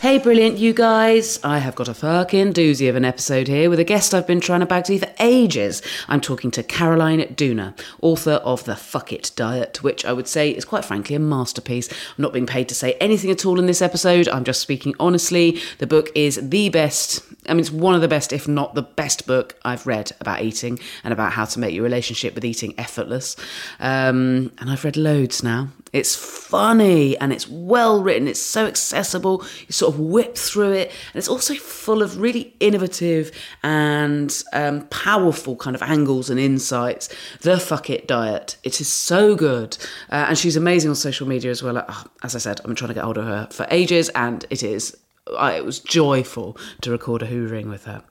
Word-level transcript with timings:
Hey, 0.00 0.18
brilliant, 0.18 0.58
you 0.58 0.74
guys. 0.74 1.40
I 1.42 1.58
have 1.58 1.74
got 1.74 1.88
a 1.88 1.92
fucking 1.92 2.52
doozy 2.52 2.88
of 2.88 2.94
an 2.94 3.04
episode 3.04 3.48
here 3.48 3.68
with 3.68 3.80
a 3.80 3.84
guest 3.84 4.14
I've 4.14 4.28
been 4.28 4.40
trying 4.40 4.60
to 4.60 4.66
bag 4.66 4.84
to 4.84 4.96
for 4.96 5.12
ages. 5.18 5.82
I'm 6.06 6.20
talking 6.20 6.52
to 6.52 6.62
Caroline 6.62 7.18
Dooner, 7.34 7.76
author 8.00 8.34
of 8.44 8.62
The 8.62 8.76
Fuck 8.76 9.12
It 9.12 9.32
Diet, 9.34 9.82
which 9.82 10.04
I 10.04 10.12
would 10.12 10.28
say 10.28 10.50
is 10.50 10.64
quite 10.64 10.84
frankly 10.84 11.16
a 11.16 11.18
masterpiece. 11.18 11.90
I'm 11.90 12.22
not 12.22 12.32
being 12.32 12.46
paid 12.46 12.68
to 12.68 12.76
say 12.76 12.92
anything 13.00 13.32
at 13.32 13.44
all 13.44 13.58
in 13.58 13.66
this 13.66 13.82
episode. 13.82 14.28
I'm 14.28 14.44
just 14.44 14.60
speaking 14.60 14.94
honestly. 15.00 15.60
The 15.78 15.88
book 15.88 16.10
is 16.14 16.38
the 16.48 16.68
best. 16.68 17.24
I 17.48 17.54
mean, 17.54 17.60
it's 17.60 17.70
one 17.70 17.94
of 17.94 18.00
the 18.00 18.08
best, 18.08 18.32
if 18.32 18.46
not 18.46 18.74
the 18.74 18.82
best 18.82 19.26
book 19.26 19.56
I've 19.64 19.86
read 19.86 20.12
about 20.20 20.42
eating 20.42 20.78
and 21.04 21.12
about 21.12 21.32
how 21.32 21.44
to 21.46 21.58
make 21.58 21.74
your 21.74 21.84
relationship 21.84 22.34
with 22.34 22.44
eating 22.44 22.74
effortless. 22.78 23.36
Um, 23.80 24.52
and 24.58 24.70
I've 24.70 24.84
read 24.84 24.96
loads 24.96 25.42
now. 25.42 25.68
It's 25.92 26.14
funny 26.14 27.16
and 27.16 27.32
it's 27.32 27.48
well 27.48 28.02
written. 28.02 28.28
It's 28.28 28.42
so 28.42 28.66
accessible. 28.66 29.44
You 29.66 29.72
sort 29.72 29.94
of 29.94 30.00
whip 30.00 30.36
through 30.36 30.72
it, 30.72 30.88
and 30.88 31.16
it's 31.16 31.28
also 31.28 31.54
full 31.54 32.02
of 32.02 32.20
really 32.20 32.54
innovative 32.60 33.30
and 33.62 34.42
um, 34.52 34.86
powerful 34.88 35.56
kind 35.56 35.74
of 35.74 35.82
angles 35.82 36.28
and 36.28 36.38
insights. 36.38 37.08
The 37.40 37.58
fuck 37.58 37.88
it 37.90 38.06
diet. 38.06 38.56
It 38.62 38.80
is 38.80 38.88
so 38.88 39.34
good, 39.34 39.78
uh, 40.10 40.26
and 40.28 40.38
she's 40.38 40.56
amazing 40.56 40.90
on 40.90 40.96
social 40.96 41.26
media 41.26 41.50
as 41.50 41.62
well. 41.62 41.78
Uh, 41.78 42.04
as 42.22 42.34
I 42.34 42.38
said, 42.38 42.60
I'm 42.64 42.74
trying 42.74 42.88
to 42.88 42.94
get 42.94 43.04
hold 43.04 43.18
of 43.18 43.24
her 43.24 43.48
for 43.50 43.66
ages, 43.70 44.10
and 44.10 44.44
it 44.50 44.62
is 44.62 44.96
it 45.38 45.64
was 45.64 45.78
joyful 45.78 46.56
to 46.80 46.90
record 46.90 47.22
a 47.22 47.26
hoovering 47.26 47.68
with 47.68 47.84
her. 47.84 48.02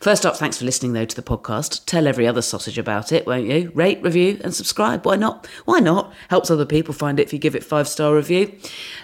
First 0.00 0.26
up, 0.26 0.36
thanks 0.36 0.58
for 0.58 0.64
listening 0.64 0.92
though 0.92 1.04
to 1.04 1.16
the 1.16 1.22
podcast. 1.22 1.84
Tell 1.86 2.06
every 2.06 2.26
other 2.26 2.42
sausage 2.42 2.78
about 2.78 3.12
it, 3.12 3.26
won't 3.26 3.46
you? 3.46 3.70
Rate, 3.74 4.02
review, 4.02 4.40
and 4.42 4.54
subscribe. 4.54 5.04
Why 5.06 5.16
not? 5.16 5.46
Why 5.64 5.80
not? 5.80 6.12
Helps 6.28 6.50
other 6.50 6.66
people 6.66 6.94
find 6.94 7.18
it 7.18 7.24
if 7.24 7.32
you 7.32 7.38
give 7.38 7.54
it 7.54 7.64
five 7.64 7.88
star 7.88 8.14
review. 8.14 8.52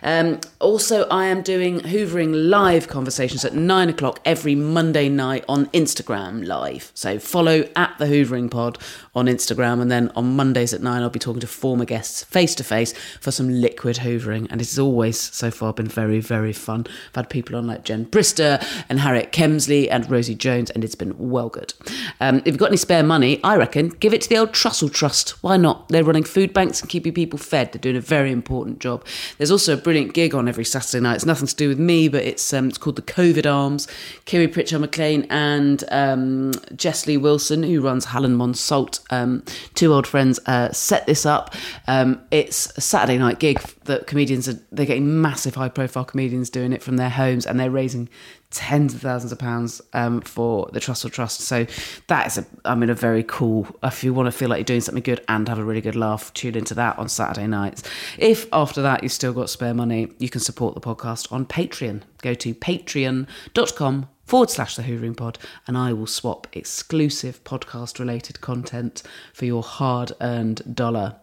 Um, 0.03 0.41
also, 0.59 1.04
I 1.09 1.26
am 1.26 1.42
doing 1.42 1.80
hoovering 1.80 2.48
live 2.48 2.88
conversations 2.88 3.44
at 3.44 3.54
nine 3.54 3.88
o'clock 3.88 4.20
every 4.25 4.54
Monday 4.54 5.09
night 5.09 5.44
on 5.48 5.66
Instagram 5.66 6.47
live. 6.47 6.91
So 6.94 7.19
follow 7.19 7.64
at 7.76 7.97
the 7.98 8.06
Hoovering 8.06 8.50
Pod 8.50 8.78
on 9.14 9.26
Instagram, 9.26 9.80
and 9.80 9.91
then 9.91 10.10
on 10.14 10.36
Mondays 10.36 10.72
at 10.72 10.82
nine, 10.82 11.03
I'll 11.03 11.10
be 11.10 11.19
talking 11.19 11.41
to 11.41 11.47
former 11.47 11.84
guests 11.84 12.25
face 12.25 12.54
to 12.56 12.64
face 12.64 12.92
for 13.20 13.30
some 13.30 13.48
liquid 13.48 13.97
hoovering, 13.98 14.47
and 14.50 14.60
it's 14.60 14.78
always 14.78 15.19
so 15.19 15.50
far 15.50 15.72
been 15.72 15.88
very, 15.88 16.20
very 16.20 16.53
fun. 16.53 16.86
I've 17.09 17.14
had 17.14 17.30
people 17.30 17.56
on 17.60 17.66
like 17.66 17.84
Jen 17.84 18.06
Brister 18.06 18.65
and 18.88 18.98
Harriet 19.00 19.32
Kemsley 19.32 19.88
and 19.91 20.10
Rosie 20.10 20.34
Jones, 20.34 20.71
and 20.71 20.82
it's 20.82 20.94
been 20.94 21.15
well 21.19 21.48
good. 21.48 21.72
Um, 22.21 22.38
if 22.38 22.48
you've 22.48 22.59
got 22.59 22.69
any 22.71 22.76
spare 22.76 23.03
money, 23.03 23.41
I 23.44 23.56
reckon 23.56 23.91
give 23.91 24.12
it 24.12 24.22
to 24.22 24.28
the 24.28 24.38
old 24.38 24.53
Trussell 24.53 24.93
Trust. 24.93 25.43
Why 25.43 25.56
not? 25.56 25.88
They're 25.88 26.04
running 26.04 26.25
food 26.25 26.53
banks 26.53 26.81
and 26.81 26.91
keeping 26.91 27.12
people 27.12 27.38
fed. 27.38 27.72
They're 27.72 27.81
doing 27.81 27.97
a 27.97 28.00
very 28.00 28.32
important 28.32 28.81
job. 28.81 29.04
There's 29.38 29.50
also 29.50 29.75
a 29.75 29.76
brilliant 29.76 30.15
gig 30.15 30.34
on 30.34 30.48
every 30.48 30.65
Saturday 30.65 31.00
night. 31.00 31.16
It's 31.16 31.26
nothing 31.26 31.47
to 31.47 31.54
do 31.54 31.69
with 31.69 31.78
me, 31.78 32.09
but 32.09 32.25
it's 32.25 32.53
um, 32.53 32.69
it's 32.69 32.78
called 32.78 32.97
the 32.97 33.03
COVID 33.03 33.50
Arms. 33.50 33.87
Kiri 34.25 34.48
Pritchard 34.48 34.81
McLean 34.81 35.27
and 35.31 35.84
um, 35.91 36.53
Jess 36.75 37.06
Lee 37.06 37.16
Wilson, 37.16 37.62
who 37.62 37.81
runs 37.81 38.06
Hallen 38.06 38.37
Monsalt, 38.37 39.00
um, 39.10 39.44
two 39.75 39.92
old 39.92 40.06
friends, 40.06 40.41
uh, 40.47 40.72
set 40.72 41.06
this 41.06 41.27
up. 41.27 41.54
Um, 41.87 42.21
it's 42.31 42.72
a 42.77 42.81
Saturday 42.81 43.19
night 43.19 43.38
gig 43.38 43.60
that 43.84 44.06
comedians 44.06 44.48
are 44.48 44.59
they're 44.72 44.87
getting 44.87 45.21
massive 45.21 45.54
high 45.54 45.69
profile 45.69 46.04
comedians 46.04 46.48
doing 46.50 46.72
it 46.72 46.82
from 46.82 46.97
their 46.97 47.10
homes 47.10 47.47
and 47.50 47.61
they're 47.61 47.71
raising 47.71 48.09
tens 48.50 48.94
of 48.94 49.00
thousands 49.00 49.33
of 49.33 49.38
pounds 49.38 49.81
um, 49.93 50.21
for 50.21 50.69
the 50.72 50.81
Trussell 50.81 51.11
Trust. 51.11 51.41
So 51.41 51.66
that 52.09 52.27
is 52.27 52.38
a, 52.38 52.47
I 52.65 52.75
mean, 52.75 52.91
a 52.91 52.94
very 52.94 53.22
cool. 53.22 53.66
If 53.83 54.03
you 54.03 54.12
want 54.12 54.27
to 54.27 54.33
feel 54.33 54.49
like 54.49 54.59
you're 54.59 54.65
doing 54.65 54.81
something 54.81 55.03
good 55.03 55.25
and 55.28 55.49
have 55.49 55.59
a 55.59 55.65
really 55.65 55.81
good 55.81 55.97
laugh, 55.97 56.33
tune 56.34 56.56
into 56.56 56.75
that 56.75 56.99
on 56.99 57.09
Saturday 57.09 57.47
nights. 57.47 57.83
If 58.19 58.47
after 58.53 58.83
that 58.83 59.03
you've 59.03 59.12
still 59.12 59.33
got 59.33 59.50
spare 59.50 59.75
money, 59.75 60.12
you 60.19 60.28
can 60.28 60.41
support 60.41 60.75
the 60.75 60.81
podcast 60.81 61.33
on 61.33 61.47
Patreon. 61.47 62.03
Go 62.22 62.34
to 62.34 62.55
patreon.com 62.55 64.09
forward 64.31 64.49
slash 64.49 64.77
the 64.77 64.83
Hoovering 64.83 65.16
Pod, 65.16 65.39
and 65.66 65.77
I 65.77 65.93
will 65.93 66.06
swap 66.06 66.47
exclusive 66.53 67.43
podcast 67.43 67.99
related 67.99 68.41
content 68.41 69.03
for 69.33 69.44
your 69.44 69.62
hard 69.62 70.12
earned 70.21 70.77
dollar. 70.77 71.16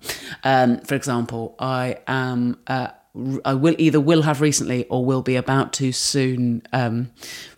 Um, 0.43 0.79
for 0.81 0.95
example, 0.95 1.55
I 1.59 1.99
am. 2.07 2.59
Uh, 2.67 2.89
I 3.45 3.53
will 3.53 3.75
either 3.77 3.99
will 3.99 4.23
have 4.23 4.41
recently 4.41 4.85
or 4.85 5.03
will 5.03 5.21
be 5.21 5.35
about 5.35 5.73
to 5.73 5.91
soon 5.91 6.61
um, 6.73 7.11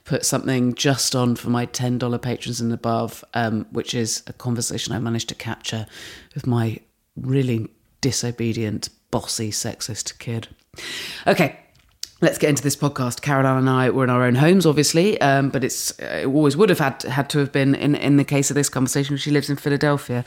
put 0.06 0.26
something 0.26 0.74
just 0.76 1.16
on 1.16 1.36
for 1.36 1.50
my 1.50 1.66
ten 1.66 1.98
dollar 1.98 2.18
patrons 2.18 2.62
and 2.62 2.74
above, 2.74 3.24
um, 3.34 3.66
which 3.72 3.94
is 3.94 4.24
a 4.28 4.34
conversation 4.34 4.94
I 4.94 5.00
managed 5.00 5.30
to 5.30 5.36
capture 5.36 5.86
with 6.34 6.48
my 6.48 6.80
really 7.16 7.68
disobedient, 8.02 8.90
bossy, 9.12 9.52
sexist 9.52 10.18
kid. 10.20 10.48
Okay, 11.28 11.60
Let's 12.22 12.38
get 12.38 12.50
into 12.50 12.64
this 12.64 12.76
podcast. 12.76 13.22
Caroline 13.22 13.60
and 13.60 13.70
I 13.70 13.90
were 13.92 14.04
in 14.04 14.10
our 14.10 14.26
own 14.26 14.36
homes, 14.36 14.66
obviously, 14.66 15.20
um, 15.22 15.50
but 15.50 15.64
it's 15.64 15.92
it 16.00 16.26
always 16.26 16.58
would 16.58 16.68
have 16.68 16.80
had 16.80 17.04
had 17.04 17.30
to 17.30 17.40
have 17.40 17.54
been 17.54 17.76
in 17.76 17.96
in 17.96 18.18
the 18.18 18.26
case 18.26 18.52
of 18.52 18.56
this 18.56 18.68
conversation. 18.68 19.16
She 19.16 19.32
lives 19.32 19.50
in 19.50 19.56
Philadelphia, 19.56 20.26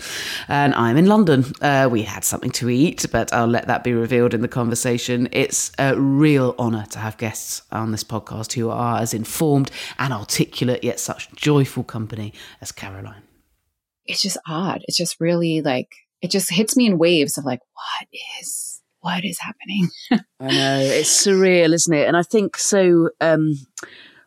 and 0.48 0.74
I'm 0.74 0.96
in 0.96 1.04
London. 1.04 1.44
Uh, 1.60 1.88
we 1.90 2.02
had 2.02 2.24
something 2.24 2.50
to 2.52 2.70
eat, 2.70 3.04
but 3.12 3.30
I'll 3.34 3.46
let 3.46 3.66
that 3.66 3.84
be 3.84 3.92
revealed 3.92 4.32
in 4.32 4.40
the 4.40 4.48
conversation. 4.48 5.28
It's 5.32 5.70
a 5.78 5.94
real 6.00 6.54
honour 6.58 6.86
to 6.92 6.98
have 6.98 7.18
guests 7.18 7.60
on 7.70 7.92
this 7.92 8.04
podcast 8.04 8.54
who 8.54 8.70
are 8.70 9.00
as 9.00 9.12
informed 9.12 9.70
and 9.98 10.14
articulate 10.14 10.82
yet 10.82 10.98
such 10.98 11.30
joyful 11.34 11.84
company 11.84 12.32
as 12.62 12.72
Caroline. 12.72 13.22
It's 14.06 14.22
just 14.22 14.38
odd. 14.48 14.80
It's 14.88 14.96
just 14.96 15.20
really 15.20 15.60
like 15.60 15.90
it 16.22 16.30
just 16.30 16.50
hits 16.50 16.76
me 16.76 16.86
in 16.86 16.96
waves 16.96 17.36
of 17.36 17.44
like, 17.44 17.60
what 17.74 18.08
is, 18.40 18.71
what 19.02 19.24
is 19.24 19.38
happening? 19.38 19.88
I 20.40 20.46
know 20.46 20.78
it's 20.80 21.26
surreal, 21.26 21.72
isn't 21.74 21.92
it? 21.94 22.08
And 22.08 22.16
I 22.16 22.22
think 22.22 22.56
so. 22.56 23.10
Um, 23.20 23.54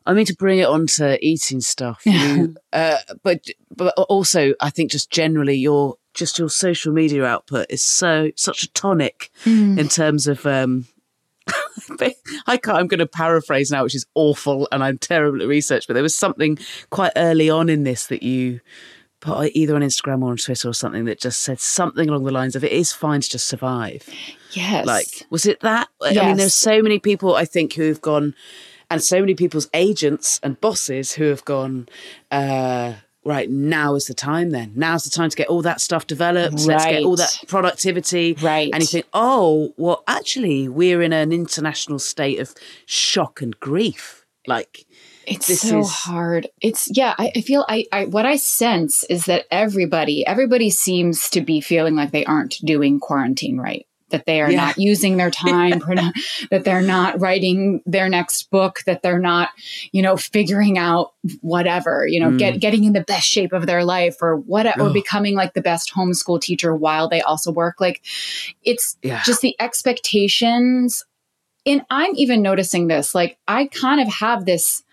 I 0.05 0.13
mean 0.13 0.25
to 0.27 0.35
bring 0.35 0.59
it 0.59 0.67
on 0.67 0.85
to 0.87 1.17
eating 1.25 1.61
stuff, 1.61 2.01
you, 2.05 2.55
uh, 2.73 2.97
but 3.23 3.45
but 3.75 3.93
also 3.97 4.53
I 4.61 4.69
think 4.69 4.91
just 4.91 5.09
generally 5.09 5.55
your 5.55 5.95
just 6.13 6.37
your 6.37 6.49
social 6.49 6.93
media 6.93 7.25
output 7.25 7.65
is 7.69 7.81
so 7.81 8.29
such 8.35 8.63
a 8.63 8.71
tonic 8.73 9.31
Mm. 9.45 9.79
in 9.79 9.87
terms 9.89 10.27
of. 10.27 10.45
Um, 10.45 10.85
I 12.47 12.57
can't, 12.57 12.77
I'm 12.77 12.87
going 12.87 12.99
to 12.99 13.05
paraphrase 13.05 13.69
now, 13.69 13.83
which 13.83 13.93
is 13.93 14.05
awful, 14.15 14.67
and 14.71 14.83
I'm 14.83 14.97
terrible 14.97 15.41
at 15.41 15.47
research. 15.47 15.85
But 15.87 15.93
there 15.93 16.01
was 16.03 16.15
something 16.15 16.57
quite 16.89 17.11
early 17.15 17.49
on 17.51 17.69
in 17.69 17.83
this 17.83 18.07
that 18.07 18.23
you 18.23 18.61
put 19.25 19.51
either 19.53 19.75
on 19.75 19.81
Instagram 19.81 20.23
or 20.23 20.31
on 20.31 20.37
Twitter 20.37 20.69
or 20.69 20.73
something 20.73 21.05
that 21.05 21.19
just 21.19 21.41
said 21.41 21.59
something 21.59 22.07
along 22.07 22.23
the 22.23 22.31
lines 22.31 22.55
of 22.55 22.63
"It 22.63 22.71
is 22.71 22.93
fine 22.93 23.21
to 23.21 23.29
just 23.29 23.47
survive." 23.47 24.07
Yes. 24.51 24.85
Like, 24.85 25.25
was 25.29 25.45
it 25.45 25.59
that? 25.61 25.89
I 26.01 26.13
mean, 26.13 26.37
there's 26.37 26.53
so 26.53 26.81
many 26.81 26.99
people 26.99 27.35
I 27.35 27.45
think 27.45 27.73
who 27.73 27.87
have 27.87 28.01
gone, 28.01 28.35
and 28.89 29.03
so 29.03 29.19
many 29.19 29.35
people's 29.35 29.67
agents 29.73 30.39
and 30.43 30.59
bosses 30.61 31.13
who 31.13 31.25
have 31.25 31.43
gone, 31.43 31.89
uh, 32.31 32.93
right, 33.25 33.49
now 33.49 33.95
is 33.95 34.05
the 34.05 34.13
time 34.13 34.51
then. 34.51 34.71
Now's 34.75 35.03
the 35.03 35.09
time 35.09 35.29
to 35.29 35.35
get 35.35 35.47
all 35.47 35.61
that 35.63 35.81
stuff 35.81 36.07
developed. 36.07 36.65
Let's 36.65 36.85
get 36.85 37.03
all 37.03 37.15
that 37.17 37.43
productivity. 37.47 38.37
Right. 38.41 38.69
And 38.71 38.81
you 38.81 38.87
think, 38.87 39.07
oh, 39.13 39.73
well, 39.75 40.03
actually, 40.07 40.69
we're 40.69 41.01
in 41.01 41.11
an 41.11 41.33
international 41.33 41.99
state 41.99 42.39
of 42.39 42.53
shock 42.85 43.41
and 43.41 43.59
grief. 43.59 44.25
Like, 44.47 44.84
It's 45.27 45.47
This 45.47 45.61
so 45.61 45.79
is- 45.79 45.89
hard. 45.91 46.47
It's 46.61 46.87
yeah. 46.95 47.15
I, 47.17 47.31
I 47.35 47.41
feel 47.41 47.65
I, 47.67 47.85
I 47.91 48.05
what 48.05 48.25
I 48.25 48.35
sense 48.37 49.03
is 49.05 49.25
that 49.25 49.45
everybody 49.51 50.25
everybody 50.25 50.69
seems 50.69 51.29
to 51.31 51.41
be 51.41 51.61
feeling 51.61 51.95
like 51.95 52.11
they 52.11 52.25
aren't 52.25 52.57
doing 52.63 52.99
quarantine 52.99 53.57
right. 53.57 53.85
That 54.11 54.27
they 54.27 54.39
are 54.39 54.51
Yeah. 54.51 54.57
not 54.65 54.77
using 54.77 55.17
their 55.17 55.31
time. 55.45 55.79
that 56.51 56.61
they're 56.63 56.81
not 56.83 57.19
writing 57.19 57.81
their 57.87 58.07
next 58.07 58.51
book. 58.51 58.79
That 58.85 59.01
they're 59.01 59.19
not, 59.19 59.49
you 59.91 60.01
know, 60.03 60.15
figuring 60.15 60.77
out 60.77 61.13
whatever. 61.41 62.05
You 62.07 62.19
know, 62.19 62.29
Mm. 62.29 62.37
get 62.37 62.59
getting 62.59 62.83
in 62.83 62.93
the 62.93 63.01
best 63.01 63.27
shape 63.27 63.51
of 63.51 63.65
their 63.65 63.83
life 63.83 64.17
or 64.21 64.37
what 64.37 64.79
or 64.79 64.91
becoming 64.91 65.33
like 65.35 65.53
the 65.55 65.61
best 65.61 65.91
homeschool 65.93 66.39
teacher 66.39 66.75
while 66.75 67.09
they 67.09 67.21
also 67.21 67.51
work. 67.51 67.81
Like, 67.81 68.03
it's 68.63 68.95
yeah. 69.01 69.23
just 69.25 69.41
the 69.41 69.55
expectations 69.59 71.03
and 71.67 71.81
i'm 71.89 72.11
even 72.15 72.43
noticing 72.43 72.87
this 72.87 73.15
like 73.15 73.39
i 73.47 73.65
kind 73.65 73.99
of 73.99 74.07
have 74.07 74.45
this 74.45 74.83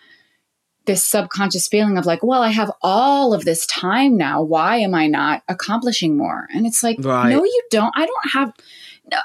this 0.86 1.04
subconscious 1.04 1.68
feeling 1.68 1.96
of 1.96 2.06
like 2.06 2.22
well 2.22 2.42
i 2.42 2.48
have 2.48 2.70
all 2.82 3.32
of 3.34 3.44
this 3.44 3.66
time 3.66 4.16
now. 4.16 4.42
Why 4.42 4.78
am 4.78 4.94
i 4.94 5.06
not 5.06 5.42
accomplishing 5.48 6.16
more? 6.16 6.48
And 6.54 6.66
it's 6.66 6.82
like 6.82 6.96
Right. 7.00 7.30
no 7.30 7.44
you 7.44 7.62
don't. 7.70 7.92
I 7.96 8.06
don't 8.06 8.30
have 8.32 8.52
no. 9.10 9.18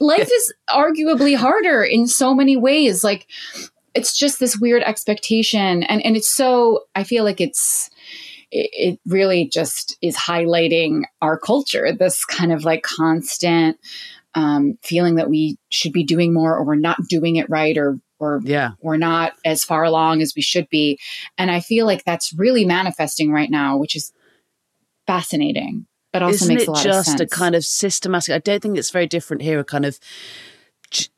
Life 0.00 0.28
is 0.32 0.52
arguably 0.68 1.36
harder 1.36 1.82
in 1.82 2.06
so 2.06 2.34
many 2.34 2.56
ways. 2.56 3.04
Like 3.04 3.26
it's 3.94 4.18
just 4.18 4.40
this 4.40 4.58
weird 4.58 4.82
expectation. 4.82 5.82
And 5.84 6.04
and 6.04 6.16
it's 6.16 6.30
so 6.30 6.80
i 6.94 7.04
feel 7.04 7.24
like 7.24 7.40
it's 7.40 7.90
it, 8.50 8.70
it 8.72 9.00
really 9.06 9.48
just 9.52 9.96
is 10.02 10.16
highlighting 10.16 11.02
our 11.22 11.38
culture 11.38 11.92
this 11.92 12.24
kind 12.24 12.52
of 12.52 12.64
like 12.64 12.82
constant 12.82 13.78
um, 14.36 14.78
feeling 14.82 15.14
that 15.14 15.30
we 15.30 15.58
should 15.68 15.92
be 15.92 16.02
doing 16.04 16.34
more 16.34 16.56
or 16.56 16.64
we're 16.64 16.74
not 16.74 16.98
doing 17.08 17.36
it 17.36 17.48
right 17.48 17.78
or 17.78 17.98
or 18.18 18.40
yeah. 18.44 18.70
we're 18.80 18.96
not 18.96 19.32
as 19.44 19.64
far 19.64 19.84
along 19.84 20.22
as 20.22 20.34
we 20.34 20.42
should 20.42 20.68
be 20.68 20.98
and 21.36 21.50
i 21.50 21.60
feel 21.60 21.86
like 21.86 22.04
that's 22.04 22.32
really 22.34 22.64
manifesting 22.64 23.30
right 23.30 23.50
now 23.50 23.76
which 23.76 23.96
is 23.96 24.12
fascinating 25.06 25.86
but 26.14 26.22
also 26.22 26.44
Isn't 26.44 26.48
makes 26.48 26.62
it 26.62 26.68
a 26.68 26.70
lot 26.70 26.84
just 26.84 27.14
of 27.16 27.20
a 27.22 27.26
kind 27.26 27.56
of 27.56 27.64
systematic? 27.64 28.32
I 28.32 28.38
don't 28.38 28.62
think 28.62 28.78
it's 28.78 28.92
very 28.92 29.08
different 29.08 29.42
here. 29.42 29.58
A 29.58 29.64
kind 29.64 29.84
of, 29.84 29.98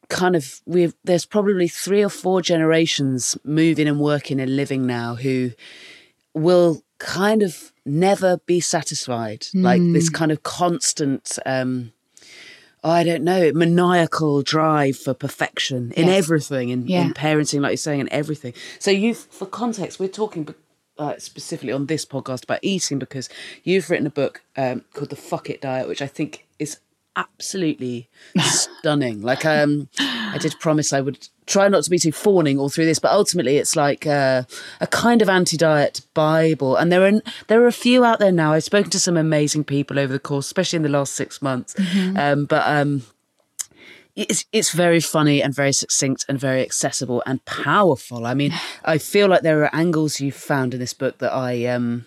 kind 0.09 0.35
of, 0.35 0.63
we've 0.65 0.95
there's 1.05 1.27
probably 1.27 1.69
three 1.69 2.03
or 2.03 2.09
four 2.09 2.41
generations 2.41 3.37
moving 3.45 3.89
and 3.89 4.01
working 4.01 4.41
and 4.41 4.57
living 4.57 4.87
now 4.87 5.15
who 5.17 5.51
will 6.33 6.81
kind 6.99 7.43
of 7.43 7.75
never 7.85 8.39
be 8.47 8.59
satisfied. 8.59 9.49
Like 9.53 9.83
this 9.83 10.09
kind 10.09 10.33
of 10.33 10.43
constant. 10.43 11.39
um 11.45 11.93
I 12.87 13.03
don't 13.03 13.25
know, 13.25 13.51
maniacal 13.53 14.43
drive 14.43 14.97
for 14.97 15.13
perfection 15.13 15.93
in 15.97 16.07
Yes. 16.07 16.19
everything, 16.25 16.69
in, 16.69 16.87
Yeah. 16.87 17.03
in 17.03 17.15
parenting, 17.15 17.61
like 17.61 17.71
you're 17.73 17.77
saying, 17.79 18.01
in 18.01 18.13
everything. 18.13 18.55
So 18.79 18.91
you, 18.93 19.13
for 19.15 19.47
context, 19.47 19.99
we're 19.99 20.09
talking 20.09 20.55
uh, 20.99 21.15
specifically 21.19 21.73
on 21.73 21.87
this 21.87 22.07
podcast 22.07 22.45
about 22.45 22.61
eating 22.63 22.99
because 22.99 23.29
you've 23.65 23.91
written 23.91 24.07
a 24.07 24.11
book 24.11 24.43
um, 24.57 24.83
called 24.95 25.11
The 25.11 25.17
Fuck 25.17 25.51
It 25.51 25.61
Diet, 25.61 25.89
which 25.89 26.01
I 26.01 26.07
think 26.07 26.47
is 26.59 26.79
absolutely 27.17 28.09
stunning. 28.39 29.23
Like, 29.23 29.45
um, 29.45 29.89
I 29.99 30.39
did 30.39 30.55
promise 30.61 30.93
I 30.93 31.01
would 31.01 31.29
try 31.47 31.69
not 31.69 31.85
to 31.85 31.91
be 31.91 31.99
too 31.99 32.13
fawning 32.13 32.59
all 32.59 32.69
through 32.69 32.85
this, 32.85 32.99
but 32.99 33.13
ultimately 33.13 33.57
it's 33.57 33.77
like 33.77 34.07
uh, 34.07 34.43
a 34.81 34.87
kind 34.87 35.23
of 35.23 35.29
anti-diet 35.29 36.03
Bible. 36.15 36.77
And 36.77 36.93
there 36.93 37.07
are 37.07 37.21
there 37.49 37.63
are 37.63 37.67
a 37.67 37.73
few 37.73 38.05
out 38.05 38.19
there 38.19 38.33
now. 38.33 38.53
I've 38.53 38.65
spoken 38.65 38.91
to 38.91 39.01
some 39.01 39.17
amazing 39.17 39.65
people 39.65 39.99
over 39.99 40.13
the 40.13 40.19
course, 40.19 40.47
especially 40.47 40.79
in 40.79 40.83
the 40.83 40.89
last 40.89 41.15
six 41.15 41.41
months. 41.41 41.75
Um, 42.17 42.45
but 42.45 42.67
um, 42.67 43.03
it's 44.17 44.47
it's 44.53 44.73
very 44.73 45.01
funny 45.01 45.43
and 45.43 45.55
very 45.55 45.73
succinct 45.73 46.25
and 46.29 46.39
very 46.39 46.63
accessible 46.63 47.23
and 47.27 47.45
powerful. 47.45 48.27
I 48.27 48.35
mean, 48.35 48.53
I 48.85 48.99
feel 48.99 49.29
like 49.29 49.43
there 49.43 49.63
are 49.63 49.75
angles 49.75 50.21
you've 50.21 50.35
found 50.35 50.75
in 50.75 50.81
this 50.81 50.95
book 50.95 51.19
that 51.19 51.33
I 51.33 51.67
um 51.67 52.07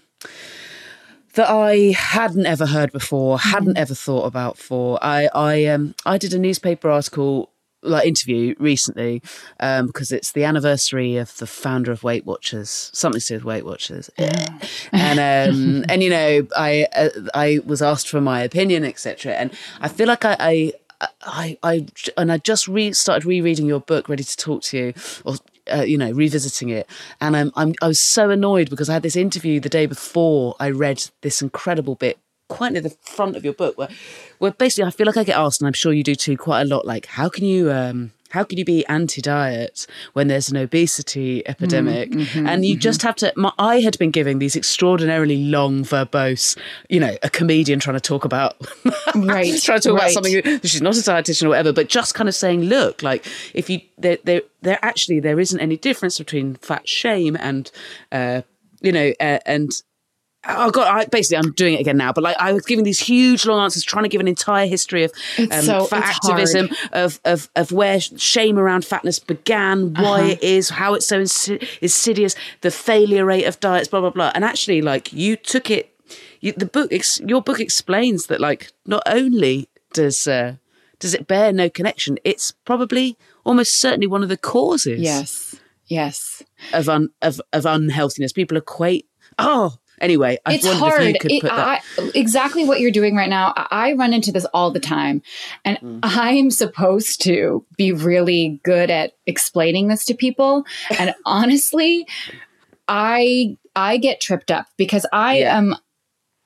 that 1.33 1.49
I 1.49 1.93
hadn't 1.97 2.45
ever 2.45 2.65
heard 2.65 2.91
before, 2.91 3.39
hadn't 3.39 3.77
ever 3.77 3.93
thought 3.93 4.25
about 4.25 4.57
before. 4.57 4.99
I 5.01 5.29
I 5.33 5.65
um 5.65 5.95
I 6.05 6.17
did 6.17 6.33
a 6.33 6.39
newspaper 6.39 6.89
article 6.89 7.51
like 7.81 8.05
interview 8.05 8.53
recently 8.59 9.21
um 9.61 9.87
because 9.87 10.11
it's 10.11 10.33
the 10.33 10.43
anniversary 10.43 11.15
of 11.15 11.37
the 11.37 11.47
founder 11.47 11.91
of 11.91 12.03
Weight 12.03 12.25
Watchers, 12.25 12.91
something 12.93 13.21
to 13.21 13.27
do 13.27 13.35
with 13.35 13.45
Weight 13.45 13.65
Watchers. 13.65 14.09
and 14.91 15.19
um 15.19 15.85
and 15.89 16.03
you 16.03 16.09
know, 16.09 16.47
I 16.55 16.87
uh, 16.95 17.09
I 17.33 17.59
was 17.65 17.81
asked 17.81 18.09
for 18.09 18.21
my 18.21 18.41
opinion, 18.41 18.83
etc. 18.83 19.33
And 19.33 19.51
I 19.81 19.87
feel 19.87 20.07
like 20.07 20.25
I, 20.25 20.35
I 20.39 20.73
I, 21.21 21.57
I 21.63 21.85
and 22.17 22.31
I 22.31 22.37
just 22.39 22.67
re- 22.67 22.91
started 22.91 23.25
rereading 23.25 23.65
your 23.65 23.79
book, 23.79 24.09
ready 24.09 24.23
to 24.23 24.37
talk 24.37 24.63
to 24.63 24.77
you, 24.77 24.93
or 25.23 25.35
uh, 25.71 25.81
you 25.83 25.97
know, 25.97 26.11
revisiting 26.11 26.69
it, 26.69 26.87
and 27.21 27.35
I'm, 27.35 27.51
I'm 27.55 27.73
I 27.81 27.87
was 27.87 27.99
so 27.99 28.29
annoyed 28.29 28.69
because 28.69 28.89
I 28.89 28.93
had 28.93 29.03
this 29.03 29.15
interview 29.15 29.59
the 29.59 29.69
day 29.69 29.85
before 29.85 30.55
I 30.59 30.69
read 30.69 31.09
this 31.21 31.41
incredible 31.41 31.95
bit, 31.95 32.17
quite 32.47 32.73
near 32.73 32.81
the 32.81 32.95
front 33.01 33.35
of 33.35 33.43
your 33.43 33.53
book, 33.53 33.77
where, 33.77 33.89
where 34.39 34.51
basically 34.51 34.87
I 34.87 34.91
feel 34.91 35.05
like 35.05 35.17
I 35.17 35.23
get 35.23 35.37
asked, 35.37 35.61
and 35.61 35.67
I'm 35.67 35.73
sure 35.73 35.93
you 35.93 36.03
do 36.03 36.15
too, 36.15 36.37
quite 36.37 36.61
a 36.61 36.65
lot, 36.65 36.85
like 36.85 37.05
how 37.05 37.29
can 37.29 37.45
you 37.45 37.71
um 37.71 38.11
how 38.29 38.43
can 38.43 38.57
you 38.57 38.65
be 38.65 38.85
anti-diet 38.87 39.85
when 40.13 40.27
there's 40.27 40.49
an 40.49 40.57
obesity 40.57 41.47
epidemic? 41.47 42.11
and 42.35 42.65
you 42.65 42.77
just 42.77 43.01
have 43.01 43.15
to. 43.17 43.33
My, 43.35 43.51
I 43.57 43.81
had 43.81 43.97
been 43.97 44.11
giving 44.11 44.39
these 44.39 44.55
extraordinarily 44.55 45.45
long, 45.45 45.83
verbose, 45.83 46.57
you 46.89 46.99
know, 46.99 47.15
a 47.23 47.29
comedian 47.29 47.79
trying 47.79 47.95
to 47.95 48.01
talk 48.01 48.25
about 48.25 48.55
Right, 49.15 49.61
trying 49.61 49.79
to 49.81 49.89
talk 49.89 49.97
about 49.97 50.11
something. 50.11 50.41
She's 50.63 50.81
not 50.81 50.95
a 50.95 50.99
dietitian 50.99 51.45
or 51.45 51.49
whatever, 51.49 51.73
but 51.73 51.89
just 51.89 52.15
kind 52.15 52.29
of 52.29 52.35
saying, 52.35 52.63
look, 52.63 53.03
like 53.03 53.25
if 53.53 53.69
you 53.69 53.81
there 53.97 54.17
there 54.23 54.41
there 54.61 54.79
actually 54.81 55.19
there 55.19 55.39
isn't 55.39 55.59
any 55.59 55.77
difference 55.77 56.17
between 56.17 56.55
fat 56.55 56.87
shame 56.87 57.37
and 57.39 57.71
uh 58.11 58.41
you 58.81 58.91
know 58.91 59.13
uh, 59.19 59.39
and 59.45 59.81
Oh 60.47 60.71
god! 60.71 60.87
I, 60.87 61.05
basically, 61.05 61.37
I'm 61.45 61.51
doing 61.51 61.73
it 61.73 61.81
again 61.81 61.97
now. 61.97 62.13
But 62.13 62.23
like, 62.23 62.37
I 62.39 62.53
was 62.53 62.63
giving 62.65 62.85
these 62.85 62.99
huge, 62.99 63.45
long 63.45 63.61
answers, 63.61 63.83
trying 63.83 64.03
to 64.03 64.09
give 64.09 64.21
an 64.21 64.27
entire 64.27 64.67
history 64.67 65.03
of 65.03 65.11
um, 65.51 65.61
so- 65.61 65.85
fat 65.85 66.15
activism, 66.15 66.69
of, 66.93 67.19
of 67.25 67.49
of 67.57 67.71
where 67.73 67.99
shame 67.99 68.57
around 68.57 68.85
fatness 68.85 69.19
began, 69.19 69.93
why 69.95 70.21
Uh-huh. 70.21 70.27
it 70.31 70.43
is, 70.43 70.69
how 70.69 70.93
it's 70.93 71.05
so 71.05 71.21
insi- 71.21 71.67
insidious, 71.81 72.35
the 72.61 72.71
failure 72.71 73.25
rate 73.25 73.43
of 73.45 73.59
diets, 73.59 73.89
blah 73.89 73.99
blah 73.99 74.11
blah. 74.11 74.31
And 74.33 74.45
actually, 74.45 74.81
like, 74.81 75.11
you 75.11 75.35
took 75.35 75.69
it. 75.69 75.93
You, 76.41 76.53
the 76.53 76.65
book, 76.65 76.93
ex, 76.93 77.19
your 77.19 77.41
book 77.41 77.59
explains 77.59 78.27
that, 78.27 78.39
like, 78.39 78.71
not 78.85 79.03
only 79.07 79.67
does 79.93 80.25
uh, 80.25 80.55
does 80.99 81.13
it 81.13 81.27
bear 81.27 81.51
no 81.51 81.69
connection, 81.69 82.17
it's 82.23 82.51
probably 82.63 83.17
almost 83.43 83.77
certainly 83.77 84.07
one 84.07 84.23
of 84.23 84.29
the 84.29 84.37
causes 84.37 85.01
yes 85.01 85.55
yes 85.87 86.41
of 86.71 86.87
un, 86.87 87.09
of 87.21 87.41
of 87.51 87.65
unhealthiness. 87.65 88.31
People 88.31 88.55
equate. 88.55 89.05
Oh, 89.37 89.75
anyway, 90.01 90.37
I 90.45 90.55
it's 90.55 90.67
hard. 90.67 91.01
if 91.01 91.07
you 91.07 91.19
could 91.19 91.31
It-. 91.31 91.43
I, 91.45 91.81
exactly 92.15 92.65
what 92.65 92.79
you're 92.79 92.91
doing 92.91 93.15
right 93.15 93.29
now. 93.29 93.53
I 93.55 93.93
run 93.93 94.13
into 94.13 94.31
this 94.31 94.45
all 94.53 94.71
the 94.71 94.79
time, 94.79 95.21
and 95.65 95.77
Mm. 95.79 95.99
I'm 96.03 96.51
supposed 96.51 97.21
to 97.23 97.65
be 97.77 97.91
really 97.91 98.59
good 98.63 98.89
at 98.89 99.13
explaining 99.25 99.87
this 99.87 100.05
to 100.05 100.13
people. 100.13 100.65
And 100.97 101.13
honestly, 101.25 102.05
I 102.87 103.57
I 103.75 103.97
get 103.97 104.19
tripped 104.19 104.51
up 104.51 104.67
because 104.77 105.05
I 105.13 105.39
Yeah. 105.39 105.57
am. 105.57 105.75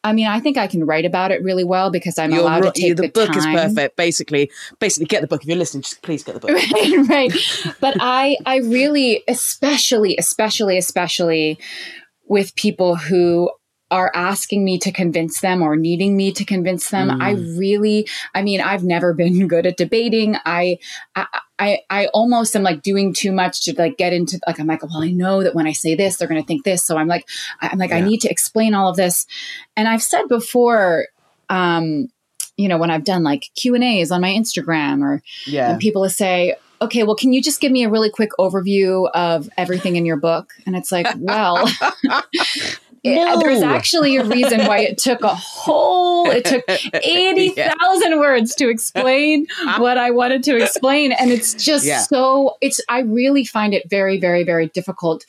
I 0.06 0.12
mean, 0.12 0.28
I 0.28 0.42
think 0.42 0.58
I 0.58 0.68
can 0.68 0.86
write 0.86 1.06
about 1.06 1.32
it 1.32 1.42
really 1.42 1.64
well 1.64 1.90
because 1.90 2.20
I'm 2.20 2.32
You're 2.32 2.42
allowed 2.42 2.66
ri- 2.66 2.72
to 2.72 2.82
take 2.82 2.96
the, 2.98 3.04
the, 3.04 3.08
book 3.08 3.38
is 3.38 3.46
perfect. 3.46 3.96
Basically, 3.96 4.52
basically, 4.80 5.06
get 5.06 5.22
the 5.22 5.28
book 5.28 5.44
if 5.44 5.48
you're 5.48 5.56
listening. 5.58 5.84
Just 5.84 6.02
please 6.02 6.24
get 6.26 6.34
the 6.34 6.42
book. 6.42 6.50
right, 6.74 7.08
right. 7.08 7.76
But 7.80 7.96
I, 8.02 8.36
I 8.46 8.58
really, 8.58 9.24
especially, 9.30 10.18
especially, 10.18 10.78
especially 10.78 11.58
with 12.34 12.56
people 12.56 12.96
who 12.96 13.48
are 13.92 14.12
asking 14.16 14.66
me 14.66 14.80
to 14.80 14.92
convince 14.92 15.40
them 15.42 15.62
or 15.62 15.76
needing 15.76 16.18
me 16.18 16.32
to 16.32 16.44
convince 16.44 16.90
them. 16.90 17.10
Mm. 17.10 17.22
I 17.22 17.32
really, 17.60 18.08
I 18.34 18.42
mean, 18.42 18.60
I've 18.60 18.84
never 18.84 19.14
been 19.22 19.48
good 19.48 19.68
at 19.68 19.78
debating. 19.78 20.36
I, 20.44 20.80
I, 21.16 21.28
I, 21.60 21.80
I 21.92 22.08
almost 22.08 22.56
am 22.56 22.64
like 22.64 22.82
doing 22.82 23.14
too 23.14 23.32
much 23.32 23.66
to 23.66 23.76
like 23.78 23.98
get 23.98 24.14
into 24.14 24.40
like 24.48 24.60
I'm 24.60 24.66
like, 24.66 24.82
well, 24.82 25.04
I 25.04 25.12
know 25.12 25.44
that 25.44 25.54
when 25.54 25.68
I 25.68 25.74
say 25.74 25.94
this, 25.94 26.18
they're 26.18 26.28
going 26.28 26.42
to 26.42 26.48
think 26.48 26.64
this. 26.64 26.84
So 26.84 26.98
I'm 26.98 27.08
like, 27.08 27.30
I'm 27.62 27.78
like, 27.78 27.92
I 27.92 28.02
need 28.02 28.22
to 28.22 28.30
explain 28.30 28.74
all 28.74 28.90
of 28.90 28.96
this. 28.96 29.28
And 29.78 29.88
I've 29.88 30.02
said 30.02 30.24
before, 30.28 31.06
um, 31.50 32.08
you 32.58 32.68
know, 32.68 32.80
when 32.80 32.90
I've 32.90 33.04
done 33.04 33.22
like 33.22 33.52
Q 33.56 33.76
and 33.76 33.84
A's 33.84 34.10
on 34.12 34.22
my 34.22 34.32
Instagram 34.32 35.04
or 35.04 35.22
Yeah. 35.46 35.78
people 35.78 36.10
say, 36.10 36.56
okay, 36.84 37.04
well, 37.04 37.16
can 37.16 37.34
you 37.34 37.42
just 37.42 37.60
give 37.62 37.72
me 37.72 37.84
a 37.84 37.90
really 37.90 38.10
quick 38.10 38.32
overview 38.40 39.10
of 39.14 39.50
everything 39.58 39.96
in 39.96 40.06
your 40.06 40.18
book? 40.18 40.54
And 40.66 40.76
it's 40.76 40.92
like, 40.92 41.08
well, 41.18 41.68
it- 43.04 43.40
there's 43.42 43.62
actually 43.62 44.16
a 44.18 44.24
reason 44.26 44.66
why 44.66 44.80
it 44.80 44.98
took 44.98 45.22
a 45.24 45.34
whole, 45.36 46.30
it 46.30 46.46
took 46.46 46.64
80,000 46.94 48.20
words 48.20 48.56
to 48.56 48.70
explain 48.70 49.48
what 49.78 49.98
I 49.98 50.12
wanted 50.12 50.44
to 50.44 50.58
explain. 50.62 51.12
And 51.12 51.32
it's 51.32 51.54
just 51.54 51.86
Yeah. 51.86 52.00
so, 52.02 52.56
it's, 52.62 52.80
I 52.90 53.00
really 53.02 53.44
find 53.46 53.74
it 53.74 53.90
very, 53.90 54.20
very, 54.20 54.44
very 54.44 54.68
difficult 54.68 55.26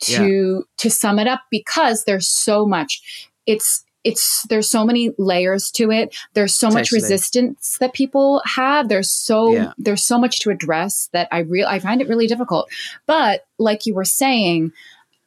to, 0.00 0.64
to 0.78 0.90
sum 0.90 1.18
it 1.18 1.26
up 1.26 1.42
because 1.50 2.04
there's 2.04 2.28
so 2.28 2.66
much, 2.66 3.28
it's, 3.46 3.84
it's 4.06 4.46
there's 4.48 4.70
so 4.70 4.84
many 4.84 5.10
layers 5.18 5.70
to 5.72 5.90
it. 5.90 6.16
There's 6.34 6.54
so 6.54 6.70
much 6.70 6.92
resistance 6.92 7.76
that 7.80 7.92
people 7.92 8.40
have. 8.44 8.88
There's 8.88 9.10
so 9.10 9.52
Yeah. 9.52 9.72
there's 9.76 10.04
so 10.04 10.18
much 10.18 10.38
to 10.40 10.50
address 10.50 11.08
that 11.12 11.26
I 11.32 11.40
real 11.40 11.66
I 11.66 11.80
find 11.80 12.00
it 12.00 12.08
really 12.08 12.28
difficult. 12.28 12.68
But 13.06 13.44
like 13.58 13.84
you 13.84 13.94
were 13.94 14.04
saying, 14.04 14.72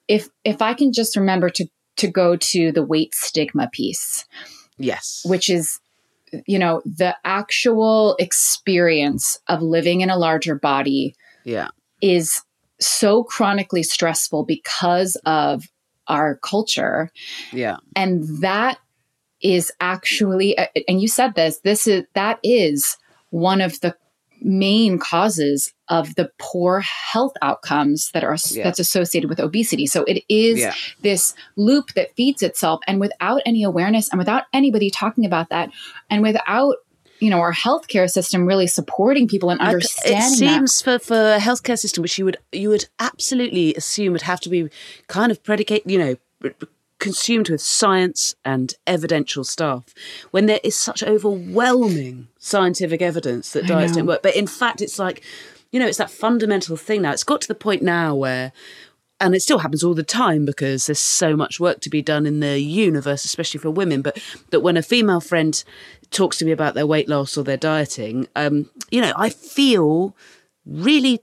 if 0.08 0.30
if 0.46 0.62
I 0.62 0.74
can 0.74 0.94
just 0.94 1.18
remember 1.18 1.50
to 1.50 1.68
to 1.98 2.08
go 2.08 2.38
to 2.38 2.72
the 2.72 2.84
weight 2.84 3.14
stigma 3.14 3.70
piece, 3.72 4.26
Yes. 4.78 5.24
which 5.26 5.50
is 5.50 5.80
you 6.46 6.58
know 6.60 6.82
the 6.86 7.18
actual 7.26 8.16
experience 8.20 9.38
of 9.48 9.62
living 9.62 10.00
in 10.02 10.10
a 10.10 10.18
larger 10.18 10.56
body 10.56 11.16
yeah. 11.44 11.68
is 12.02 12.42
so 12.80 13.24
chronically 13.26 13.84
stressful 13.84 14.46
because 14.46 15.18
of 15.26 15.66
our 16.10 16.36
culture 16.38 17.12
Yeah. 17.54 17.78
and 17.96 18.24
that 18.42 18.78
is 19.42 19.72
actually 19.80 20.58
uh, 20.58 20.68
and 20.88 21.02
you 21.02 21.08
said 21.08 21.36
this 21.36 21.60
this 21.60 21.88
is 21.88 22.04
that 22.14 22.40
is 22.44 22.98
one 23.30 23.62
of 23.62 23.80
the 23.82 23.96
main 24.42 24.98
causes 24.98 25.74
of 25.90 26.16
the 26.16 26.32
poor 26.40 26.80
health 26.82 27.34
outcomes 27.42 28.10
that 28.14 28.24
are 28.24 28.38
Yeah. 28.52 28.64
that's 28.64 28.80
associated 28.80 29.30
with 29.30 29.40
obesity 29.40 29.86
so 29.86 30.04
it 30.06 30.24
is 30.30 30.60
Yeah. 30.60 30.74
this 31.02 31.34
loop 31.58 31.94
that 31.94 32.16
feeds 32.16 32.42
itself 32.42 32.80
and 32.88 33.00
without 33.00 33.42
any 33.46 33.64
awareness 33.64 34.10
and 34.10 34.18
without 34.20 34.44
anybody 34.54 34.90
talking 34.90 35.26
about 35.26 35.50
that 35.50 35.70
and 36.10 36.22
without 36.22 36.76
you 37.20 37.30
know 37.30 37.40
our 37.40 37.54
healthcare 37.54 38.10
system 38.10 38.46
really 38.46 38.68
supporting 38.68 39.28
people 39.28 39.50
and 39.50 39.60
understanding 39.62 40.18
it 40.18 40.22
that. 40.22 40.32
seems 40.32 40.82
for 40.82 41.00
for 41.00 41.34
a 41.34 41.40
healthcare 41.40 41.78
system 41.78 42.02
which 42.02 42.18
you 42.18 42.26
would 42.26 42.38
you 42.52 42.70
would 42.70 42.86
absolutely 43.00 43.74
assume 43.76 44.14
would 44.14 44.24
have 44.24 44.40
to 44.40 44.50
be 44.50 44.70
kind 45.08 45.32
of 45.32 45.44
predicate 45.44 45.86
you 45.86 45.98
know 45.98 46.54
consumed 47.00 47.50
with 47.50 47.62
science 47.62 48.36
and 48.46 48.76
evidential 48.86 49.44
stuff 49.44 49.86
when 50.32 50.46
there 50.46 50.60
is 50.64 50.76
such 50.76 51.02
overwhelming 51.02 52.28
scientific 52.38 53.02
evidence 53.02 53.54
that 53.54 53.66
diets 53.66 53.94
don't 53.94 54.06
work. 54.06 54.22
But 54.22 54.36
in 54.36 54.48
fact 54.48 54.82
it's 54.82 55.00
like 55.00 55.24
you 55.72 55.80
know 55.80 55.88
it's 55.88 55.98
that 55.98 56.12
fundamental 56.12 56.78
thing 56.78 57.02
now. 57.02 57.14
It's 57.14 57.24
got 57.24 57.42
to 57.42 57.48
the 57.48 57.56
point 57.56 57.82
now 57.82 58.14
where 58.16 58.52
and 59.20 59.36
it 59.36 59.42
still 59.42 59.60
happens 59.60 59.84
all 59.84 59.94
the 59.94 60.04
time 60.04 60.46
because 60.46 60.86
there's 60.86 61.00
so 61.00 61.36
much 61.36 61.60
work 61.60 61.82
to 61.82 61.90
be 61.90 62.02
done 62.02 62.26
in 62.26 62.40
the 62.40 62.60
universe, 62.60 63.26
especially 63.26 63.60
for 63.60 63.70
women. 63.72 64.02
But 64.02 64.22
that 64.52 64.62
when 64.62 64.78
a 64.78 64.82
female 64.82 65.22
friend 65.22 65.62
talks 66.12 66.38
to 66.38 66.46
me 66.46 66.52
about 66.52 66.74
their 66.74 66.88
weight 66.88 67.08
loss 67.10 67.38
or 67.38 67.44
their 67.44 67.58
dieting, 67.58 68.28
um, 68.36 68.70
you 68.92 69.02
know, 69.02 69.14
I 69.16 69.30
feel 69.30 70.16
really 70.66 71.20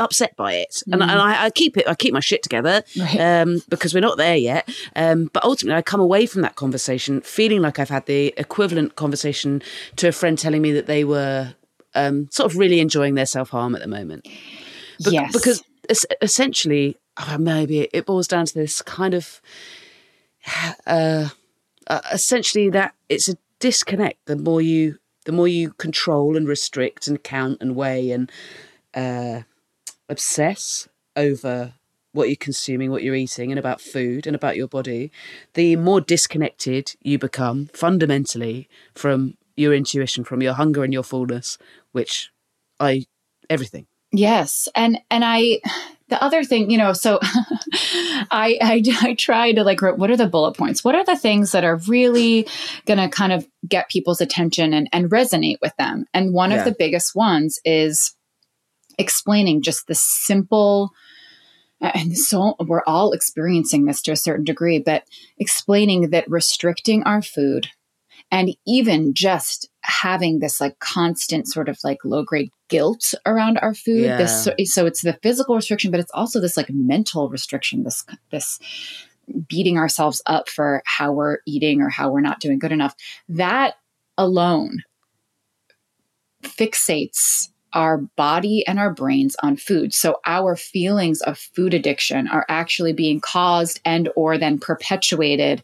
upset 0.00 0.36
by 0.36 0.52
it, 0.54 0.80
and, 0.86 1.02
and 1.02 1.10
I, 1.10 1.46
I 1.46 1.50
keep 1.50 1.76
it. 1.76 1.88
I 1.88 1.94
keep 1.96 2.12
my 2.14 2.20
shit 2.20 2.42
together 2.42 2.84
Right. 2.96 3.18
um, 3.20 3.62
because 3.68 3.94
we're 3.94 4.00
not 4.00 4.16
there 4.16 4.36
yet. 4.36 4.68
Um, 4.94 5.28
but 5.32 5.44
ultimately, 5.44 5.76
I 5.76 5.82
come 5.82 6.00
away 6.00 6.26
from 6.26 6.42
that 6.42 6.54
conversation 6.54 7.20
feeling 7.22 7.62
like 7.62 7.78
I've 7.80 7.88
had 7.88 8.06
the 8.06 8.32
equivalent 8.36 8.94
conversation 8.94 9.60
to 9.96 10.08
a 10.08 10.12
friend 10.12 10.38
telling 10.38 10.62
me 10.62 10.70
that 10.72 10.86
they 10.86 11.02
were 11.04 11.54
um, 11.96 12.28
sort 12.30 12.52
of 12.52 12.56
really 12.58 12.78
enjoying 12.80 13.14
their 13.16 13.26
self 13.26 13.50
harm 13.50 13.74
at 13.74 13.80
the 13.80 13.88
moment. 13.88 14.24
Bec- 15.02 15.12
Yes. 15.12 15.32
Because 15.32 15.62
essentially, 16.20 16.96
oh, 17.16 17.38
maybe 17.38 17.88
it 17.92 18.06
boils 18.06 18.28
down 18.28 18.46
to 18.46 18.54
this 18.54 18.82
kind 18.82 19.14
of, 19.14 19.40
uh, 20.86 21.28
uh, 21.86 22.00
essentially 22.12 22.70
that 22.70 22.94
it's 23.08 23.28
a 23.28 23.36
disconnect. 23.58 24.26
The 24.26 24.36
more 24.36 24.60
you, 24.60 24.98
the 25.24 25.32
more 25.32 25.48
you 25.48 25.70
control 25.72 26.36
and 26.36 26.46
restrict 26.46 27.06
and 27.06 27.22
count 27.22 27.58
and 27.60 27.74
weigh 27.74 28.10
and 28.10 28.30
uh, 28.94 29.42
obsess 30.08 30.88
over 31.16 31.74
what 32.12 32.28
you're 32.28 32.36
consuming, 32.36 32.90
what 32.90 33.02
you're 33.02 33.14
eating, 33.14 33.50
and 33.52 33.58
about 33.58 33.80
food 33.80 34.26
and 34.26 34.34
about 34.34 34.56
your 34.56 34.68
body, 34.68 35.12
the 35.54 35.76
more 35.76 36.00
disconnected 36.00 36.94
you 37.02 37.18
become 37.18 37.66
fundamentally 37.72 38.68
from 38.94 39.36
your 39.56 39.74
intuition, 39.74 40.24
from 40.24 40.42
your 40.42 40.54
hunger 40.54 40.84
and 40.84 40.92
your 40.92 41.02
fullness, 41.02 41.58
which 41.92 42.30
I 42.80 43.06
everything. 43.50 43.86
Yes, 44.12 44.68
and 44.74 44.98
and 45.10 45.22
I, 45.24 45.60
the 46.08 46.22
other 46.22 46.42
thing, 46.42 46.70
you 46.70 46.78
know, 46.78 46.92
so 46.94 47.18
I, 47.22 48.56
I 48.62 48.82
I 49.02 49.14
try 49.14 49.52
to 49.52 49.64
like, 49.64 49.82
what 49.82 50.10
are 50.10 50.16
the 50.16 50.26
bullet 50.28 50.56
points? 50.56 50.82
What 50.82 50.94
are 50.94 51.04
the 51.04 51.16
things 51.16 51.52
that 51.52 51.64
are 51.64 51.76
really 51.88 52.46
going 52.86 52.98
to 52.98 53.08
kind 53.08 53.32
of 53.32 53.46
get 53.68 53.90
people's 53.90 54.20
attention 54.20 54.72
and 54.72 54.88
and 54.92 55.10
resonate 55.10 55.58
with 55.60 55.74
them? 55.78 56.06
And 56.14 56.32
one 56.32 56.50
Yeah. 56.50 56.58
of 56.60 56.64
the 56.64 56.74
biggest 56.78 57.14
ones 57.14 57.60
is 57.64 58.14
explaining 58.98 59.62
just 59.62 59.86
the 59.86 59.94
simple. 59.94 60.90
And 61.80 62.16
so 62.18 62.56
we're 62.58 62.82
all 62.86 63.12
experiencing 63.12 63.84
this 63.84 64.02
to 64.02 64.12
a 64.12 64.16
certain 64.16 64.44
degree, 64.44 64.78
but 64.80 65.04
explaining 65.38 66.10
that 66.10 66.28
restricting 66.28 67.04
our 67.04 67.22
food 67.22 67.68
and 68.32 68.50
even 68.66 69.14
just 69.14 69.68
having 69.88 70.38
this 70.38 70.60
like 70.60 70.78
constant 70.78 71.48
sort 71.48 71.68
of 71.68 71.78
like 71.82 71.98
low 72.04 72.22
grade 72.22 72.50
guilt 72.68 73.14
around 73.26 73.58
our 73.58 73.74
food. 73.74 74.04
This 74.18 74.44
so, 74.44 74.54
so 74.64 74.86
it's 74.86 75.02
the 75.02 75.18
physical 75.22 75.56
restriction 75.56 75.90
but 75.90 76.00
it's 76.00 76.12
also 76.12 76.40
this 76.40 76.56
like 76.56 76.70
mental 76.70 77.28
restriction 77.28 77.82
this 77.82 78.04
this 78.30 78.58
beating 79.48 79.78
ourselves 79.78 80.22
up 80.26 80.48
for 80.48 80.82
how 80.86 81.12
we're 81.12 81.38
eating 81.46 81.82
or 81.82 81.88
how 81.88 82.10
we're 82.10 82.20
not 82.20 82.40
doing 82.40 82.58
good 82.58 82.72
enough. 82.72 82.94
That 83.28 83.74
alone 84.16 84.82
fixates 86.42 87.48
our 87.74 87.98
body 87.98 88.64
and 88.66 88.78
our 88.78 88.92
brains 88.92 89.36
on 89.42 89.56
food. 89.56 89.92
So 89.92 90.20
our 90.24 90.56
feelings 90.56 91.20
of 91.22 91.38
food 91.38 91.74
addiction 91.74 92.26
are 92.28 92.46
actually 92.48 92.94
being 92.94 93.20
caused 93.20 93.80
and 93.84 94.08
or 94.16 94.38
then 94.38 94.58
perpetuated 94.58 95.62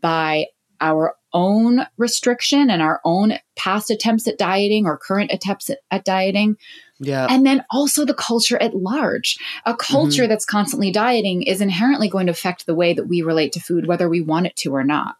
by 0.00 0.46
our 0.80 1.14
own 1.34 1.86
restriction 1.98 2.70
and 2.70 2.80
our 2.80 3.00
own 3.04 3.34
past 3.56 3.90
attempts 3.90 4.26
at 4.26 4.38
dieting 4.38 4.86
or 4.86 4.96
current 4.96 5.30
attempts 5.32 5.68
at, 5.68 5.78
at 5.90 6.04
dieting 6.04 6.56
Yeah. 7.00 7.26
and 7.28 7.44
then 7.44 7.64
also 7.70 8.04
the 8.04 8.14
culture 8.14 8.56
at 8.56 8.74
large. 8.74 9.36
A 9.66 9.76
culture 9.76 10.22
mm-hmm. 10.22 10.30
that's 10.30 10.46
constantly 10.46 10.90
dieting 10.90 11.42
is 11.42 11.60
inherently 11.60 12.08
going 12.08 12.26
to 12.26 12.32
affect 12.32 12.64
the 12.66 12.74
way 12.74 12.94
that 12.94 13.08
we 13.08 13.22
relate 13.22 13.52
to 13.52 13.60
food, 13.60 13.86
whether 13.86 14.08
we 14.08 14.20
want 14.20 14.46
it 14.46 14.56
to 14.56 14.74
or 14.74 14.84
not. 14.84 15.16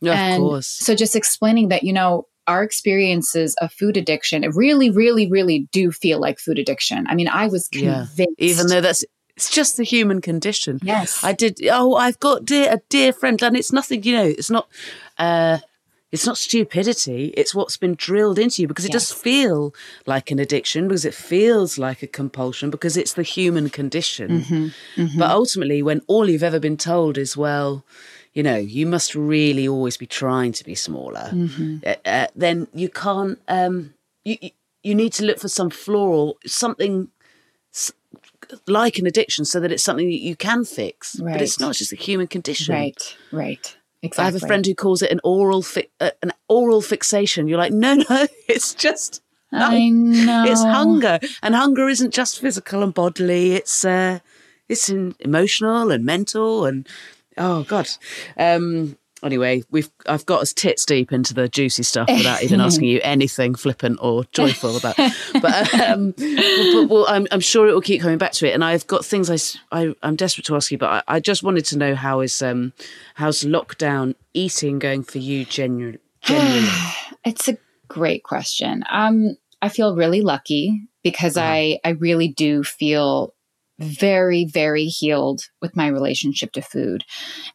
Yeah, 0.00 0.34
of 0.34 0.40
course. 0.40 0.66
So 0.66 0.94
just 0.94 1.16
explaining 1.16 1.68
that, 1.68 1.84
you 1.84 1.92
know, 1.92 2.26
our 2.46 2.62
experiences 2.62 3.54
of 3.60 3.72
food 3.72 3.96
addiction 3.96 4.48
really, 4.50 4.90
really, 4.90 5.28
really 5.30 5.68
do 5.72 5.90
feel 5.90 6.20
like 6.20 6.38
food 6.38 6.58
addiction. 6.58 7.06
I 7.08 7.14
mean, 7.14 7.28
I 7.28 7.46
was 7.48 7.68
Yeah. 7.72 8.06
convinced. 8.06 8.34
Even 8.38 8.66
though 8.68 8.80
that's 8.80 9.04
it's 9.36 9.50
just 9.50 9.76
the 9.76 9.84
human 9.84 10.22
condition. 10.22 10.80
Yes. 10.82 11.22
I 11.22 11.32
did. 11.32 11.60
Oh, 11.70 11.94
I've 11.94 12.18
got 12.18 12.46
dear, 12.46 12.72
a 12.72 12.80
dear 12.88 13.12
friend, 13.12 13.40
and 13.42 13.54
it's 13.54 13.70
nothing. 13.70 14.02
You 14.02 14.16
know, 14.16 14.24
it's 14.24 14.50
not. 14.50 14.66
Uh, 15.18 15.58
it's 16.12 16.24
not 16.24 16.38
stupidity. 16.38 17.34
It's 17.36 17.54
what's 17.54 17.76
been 17.76 17.94
drilled 17.94 18.38
into 18.38 18.62
you 18.62 18.68
because 18.68 18.84
it 18.84 18.92
does 18.92 19.12
feel 19.12 19.74
like 20.06 20.30
an 20.30 20.38
addiction, 20.38 20.86
because 20.86 21.04
it 21.04 21.14
feels 21.14 21.78
like 21.78 22.02
a 22.02 22.06
compulsion, 22.06 22.70
because 22.70 22.96
it's 22.96 23.14
the 23.14 23.22
human 23.24 23.68
condition. 23.70 24.40
Mm-hmm. 24.42 25.18
But 25.18 25.30
ultimately, 25.30 25.82
when 25.82 26.00
all 26.06 26.30
you've 26.30 26.44
ever 26.44 26.60
been 26.60 26.76
told 26.76 27.18
is, 27.18 27.36
well, 27.36 27.84
you 28.32 28.42
know, 28.42 28.56
you 28.56 28.86
must 28.86 29.14
really 29.14 29.66
always 29.66 29.96
be 29.96 30.06
trying 30.06 30.52
to 30.52 30.64
be 30.64 30.74
smaller, 30.74 31.30
Mm-hmm. 31.32 31.78
uh, 31.84 31.94
uh, 32.04 32.26
then 32.36 32.68
you 32.72 32.88
can't. 32.88 33.38
Um, 33.48 33.94
you 34.24 34.36
you- 34.82 34.94
need 34.94 35.12
to 35.14 35.24
look 35.24 35.40
for 35.40 35.48
some 35.48 35.70
floral 35.70 36.38
something 36.46 37.08
like 38.68 38.98
an 38.98 39.06
addiction, 39.06 39.44
so 39.44 39.58
that 39.60 39.72
it's 39.72 39.82
something 39.82 40.06
that 40.08 40.20
you 40.20 40.36
can 40.36 40.64
fix. 40.64 41.16
But 41.16 41.42
it's 41.42 41.58
not 41.58 41.70
it's 41.70 41.78
just 41.80 41.92
a 41.92 41.96
human 41.96 42.26
condition. 42.28 42.74
right, 42.74 43.16
right. 43.32 43.76
Exactly. 44.06 44.22
I 44.22 44.26
have 44.26 44.34
a 44.42 44.46
friend 44.46 44.66
who 44.66 44.74
calls 44.74 45.02
it 45.02 45.10
an 45.10 45.20
oral 45.24 45.62
fi- 45.62 45.88
uh, 46.00 46.10
an 46.22 46.32
oral 46.48 46.80
fixation. 46.80 47.48
You're 47.48 47.58
like, 47.58 47.72
no, 47.72 47.94
no, 47.94 48.26
it's 48.48 48.74
just. 48.74 49.22
I 49.52 49.88
know. 49.88 50.44
It's 50.46 50.62
hunger, 50.62 51.20
and 51.42 51.54
hunger 51.54 51.88
isn't 51.88 52.12
just 52.12 52.40
physical 52.40 52.82
and 52.82 52.92
bodily. 52.92 53.52
It's 53.52 53.84
uh, 53.84 54.18
it's 54.68 54.88
in 54.88 55.14
emotional 55.20 55.90
and 55.92 56.04
mental 56.04 56.66
and 56.66 56.86
Oh 57.38 57.64
God. 57.64 57.88
Um, 58.36 58.96
anyway, 59.22 59.62
we've 59.70 59.90
I've 60.06 60.26
got 60.26 60.42
us 60.42 60.52
tits 60.52 60.84
deep 60.84 61.12
into 61.12 61.34
the 61.34 61.48
juicy 61.48 61.82
stuff 61.82 62.08
without 62.08 62.42
even 62.42 62.60
asking 62.66 62.88
you 62.88 63.00
anything 63.02 63.54
flippant 63.54 63.98
or 64.00 64.24
joyful 64.32 64.76
about. 64.76 64.96
But, 65.40 65.74
um, 65.74 66.12
but 66.16 66.88
well, 66.88 67.06
I'm, 67.08 67.26
I'm 67.30 67.40
sure 67.40 67.68
it 67.68 67.72
will 67.72 67.80
keep 67.80 68.00
coming 68.00 68.18
back 68.18 68.32
to 68.32 68.48
it. 68.48 68.54
And 68.54 68.64
I've 68.64 68.86
got 68.86 69.04
things 69.04 69.30
I, 69.30 69.78
I 69.78 69.94
am 70.02 70.16
desperate 70.16 70.46
to 70.46 70.56
ask 70.56 70.70
you, 70.70 70.78
but 70.78 71.04
I, 71.08 71.16
I 71.16 71.20
just 71.20 71.42
wanted 71.42 71.64
to 71.66 71.78
know 71.78 71.94
how 71.94 72.20
is 72.20 72.40
um 72.42 72.72
how's 73.14 73.42
lockdown 73.42 74.14
eating 74.34 74.78
going 74.78 75.02
for 75.02 75.18
you 75.18 75.44
genuinely? 75.44 76.00
Genuinely. 76.22 76.70
It's 77.24 77.48
a 77.48 77.58
great 77.88 78.24
question. 78.24 78.82
Um, 78.90 79.36
I 79.62 79.68
feel 79.68 79.94
really 79.94 80.22
lucky 80.22 80.88
because 81.02 81.36
I 81.36 81.78
I 81.84 81.90
really 81.90 82.28
do 82.28 82.64
feel 82.64 83.34
very 83.78 84.44
very 84.44 84.86
healed 84.86 85.42
with 85.60 85.76
my 85.76 85.86
relationship 85.88 86.52
to 86.52 86.62
food, 86.62 87.04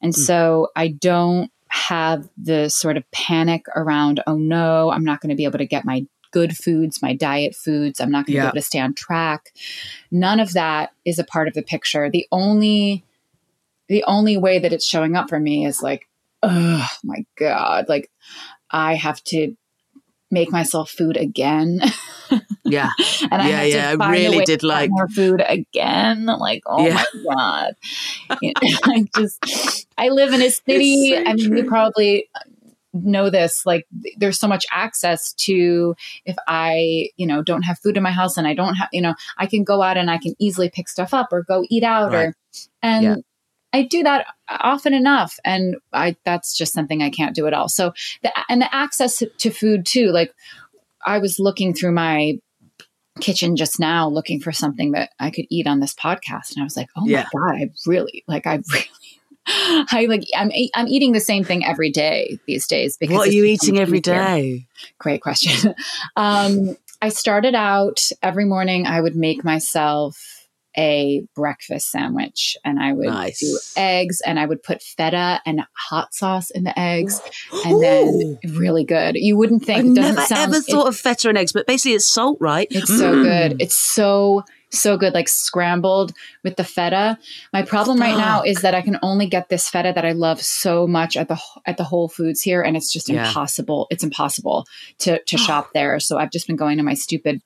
and 0.01 0.13
hmm. 0.13 0.21
so 0.21 0.67
I 0.75 0.89
don't 0.89 1.51
have 1.71 2.27
the 2.37 2.69
sort 2.69 2.97
of 2.97 3.09
panic 3.11 3.63
around 3.77 4.21
oh 4.27 4.35
no 4.35 4.91
I'm 4.91 5.05
not 5.05 5.21
going 5.21 5.29
to 5.29 5.37
be 5.37 5.45
able 5.45 5.59
to 5.59 5.65
get 5.65 5.85
my 5.85 6.05
good 6.31 6.55
foods 6.57 7.01
my 7.01 7.15
diet 7.15 7.55
foods 7.55 8.01
I'm 8.01 8.11
not 8.11 8.25
going 8.25 8.33
to 8.33 8.37
Yeah. 8.37 8.41
be 8.43 8.47
able 8.47 8.55
to 8.55 8.61
stay 8.61 8.79
on 8.79 8.93
track. 8.93 9.53
None 10.11 10.41
of 10.41 10.51
that 10.53 10.91
is 11.05 11.17
a 11.17 11.23
part 11.23 11.47
of 11.47 11.53
the 11.53 11.61
picture. 11.61 12.09
The 12.09 12.27
only 12.31 13.05
the 13.87 14.03
only 14.05 14.37
way 14.37 14.59
that 14.59 14.73
it's 14.73 14.85
showing 14.87 15.15
up 15.15 15.29
for 15.29 15.39
me 15.39 15.65
is 15.65 15.81
like 15.81 16.07
oh 16.43 16.85
my 17.03 17.25
god 17.37 17.85
like 17.87 18.11
I 18.69 18.95
have 18.95 19.23
to 19.25 19.55
make 20.31 20.51
myself 20.51 20.89
food 20.89 21.17
again. 21.17 21.81
Yeah. 22.63 22.89
and 23.29 23.41
I 23.41 23.63
Yeah, 23.65 23.95
I 23.99 24.11
really 24.11 24.45
did 24.45 24.63
like- 24.63 24.89
more 24.91 25.09
food 25.09 25.43
again. 25.45 26.25
Like, 26.27 26.61
oh 26.65 26.85
Yeah. 26.85 26.93
my 26.93 27.05
god! 27.35 27.73
I 28.85 29.05
just 29.13 29.87
I 29.97 30.07
live 30.07 30.31
in 30.33 30.41
a 30.41 30.49
city. 30.67 31.11
so 31.11 31.23
I 31.25 31.33
mean, 31.33 31.57
you 31.57 31.65
probably 31.65 32.29
know 32.93 33.29
this. 33.29 33.65
Like, 33.65 33.87
there's 34.17 34.39
so 34.39 34.47
much 34.47 34.65
access 34.71 35.33
to 35.45 35.95
if 36.23 36.37
I, 36.47 37.09
you 37.17 37.27
know, 37.27 37.41
don't 37.43 37.63
have 37.63 37.79
food 37.79 37.97
in 37.97 38.03
my 38.03 38.11
house 38.11 38.37
and 38.37 38.47
I 38.47 38.53
don't 38.53 38.75
have, 38.75 38.87
you 38.93 39.01
know, 39.01 39.15
I 39.37 39.47
can 39.47 39.65
go 39.65 39.81
out 39.81 39.97
and 39.97 40.09
I 40.09 40.17
can 40.17 40.33
easily 40.39 40.69
pick 40.69 40.87
stuff 40.87 41.13
up 41.13 41.27
or 41.33 41.43
go 41.43 41.65
eat 41.69 41.83
out 41.83 42.13
Right. 42.13 42.27
or 42.27 42.35
and. 42.81 43.03
Yeah. 43.03 43.15
I 43.73 43.83
do 43.83 44.03
that 44.03 44.27
often 44.49 44.93
enough, 44.93 45.39
and 45.45 45.75
I 45.93 46.15
that's 46.25 46.57
just 46.57 46.73
something 46.73 47.01
I 47.01 47.09
can't 47.09 47.35
do 47.35 47.47
at 47.47 47.53
all. 47.53 47.69
So, 47.69 47.93
the, 48.21 48.31
and 48.49 48.61
the 48.61 48.73
access 48.73 49.23
to 49.37 49.49
food 49.49 49.85
too. 49.85 50.07
Like, 50.11 50.33
I 51.05 51.19
was 51.19 51.39
looking 51.39 51.73
through 51.73 51.93
my 51.93 52.33
kitchen 53.19 53.55
just 53.55 53.79
now 53.79 54.07
looking 54.07 54.39
for 54.39 54.51
something 54.51 54.91
that 54.91 55.11
I 55.19 55.31
could 55.31 55.45
eat 55.49 55.67
on 55.67 55.79
this 55.79 55.93
podcast. 55.93 56.53
And 56.53 56.61
I 56.61 56.63
was 56.63 56.77
like, 56.77 56.89
oh 56.95 57.05
Yeah. 57.05 57.27
my 57.33 57.39
God, 57.39 57.55
I 57.55 57.69
really, 57.85 58.23
like, 58.27 58.47
I 58.47 58.61
really, 58.71 58.85
I 59.47 60.05
like, 60.09 60.23
I'm, 60.35 60.51
I'm 60.75 60.87
eating 60.87 61.11
the 61.11 61.19
same 61.19 61.43
thing 61.43 61.65
every 61.65 61.91
day 61.91 62.39
these 62.47 62.67
days. 62.67 62.97
Because 62.97 63.17
What 63.17 63.27
are 63.29 63.31
you 63.31 63.45
eating 63.45 63.79
every 63.79 63.99
easier. 63.99 64.15
day? 64.15 64.67
Great 64.97 65.21
question. 65.21 65.75
um, 66.15 66.75
I 67.01 67.09
started 67.09 67.55
out 67.55 68.09
every 68.21 68.45
morning, 68.45 68.85
I 68.85 69.01
would 69.01 69.15
make 69.15 69.43
myself 69.43 70.40
a 70.77 71.23
breakfast 71.35 71.91
sandwich 71.91 72.55
and 72.63 72.79
I 72.79 72.93
would 72.93 73.07
Nice. 73.07 73.39
do 73.39 73.59
eggs 73.75 74.21
and 74.25 74.39
I 74.39 74.45
would 74.45 74.63
put 74.63 74.81
feta 74.81 75.41
and 75.45 75.61
hot 75.77 76.13
sauce 76.13 76.49
in 76.49 76.63
the 76.63 76.77
eggs 76.79 77.21
and 77.65 77.81
then 77.83 78.37
really 78.55 78.85
good. 78.85 79.15
You 79.15 79.35
wouldn't 79.37 79.65
think 79.65 79.79
I've 79.79 79.85
it 79.85 79.95
doesn't 79.95 80.15
never 80.15 80.27
sound 80.27 80.53
ever 80.53 80.57
it- 80.57 80.71
thought 80.71 80.87
of 80.87 80.95
feta 80.97 81.29
and 81.29 81.37
eggs, 81.37 81.51
but 81.51 81.67
basically 81.67 81.93
it's 81.95 82.05
salt, 82.05 82.37
right? 82.39 82.67
it's 82.71 82.87
so 82.87 83.13
Mm. 83.15 83.23
good. 83.23 83.61
It's 83.61 83.75
so 83.75 84.43
so 84.73 84.95
good, 84.95 85.13
like 85.13 85.27
scrambled 85.27 86.13
with 86.45 86.55
the 86.55 86.63
feta. 86.63 87.17
My 87.51 87.61
problem 87.61 87.99
right 87.99 88.15
now 88.17 88.41
is 88.41 88.61
that 88.61 88.73
I 88.73 88.81
can 88.81 88.97
only 89.03 89.25
get 89.27 89.49
this 89.49 89.67
feta 89.67 89.91
that 89.93 90.05
I 90.05 90.13
love 90.13 90.41
so 90.41 90.87
much 90.87 91.17
at 91.17 91.27
the 91.27 91.37
at 91.65 91.75
the 91.75 91.83
Whole 91.83 92.07
Foods 92.07 92.41
here, 92.41 92.61
and 92.61 92.77
it's 92.77 92.89
just 92.89 93.09
Yeah. 93.09 93.27
impossible. 93.27 93.87
It's 93.89 94.01
impossible 94.05 94.65
to 94.99 95.21
to 95.21 95.37
shop 95.47 95.71
there. 95.73 95.99
So 95.99 96.17
I've 96.17 96.31
just 96.31 96.47
been 96.47 96.55
going 96.55 96.77
to 96.77 96.83
my 96.83 96.93
stupid 96.93 97.41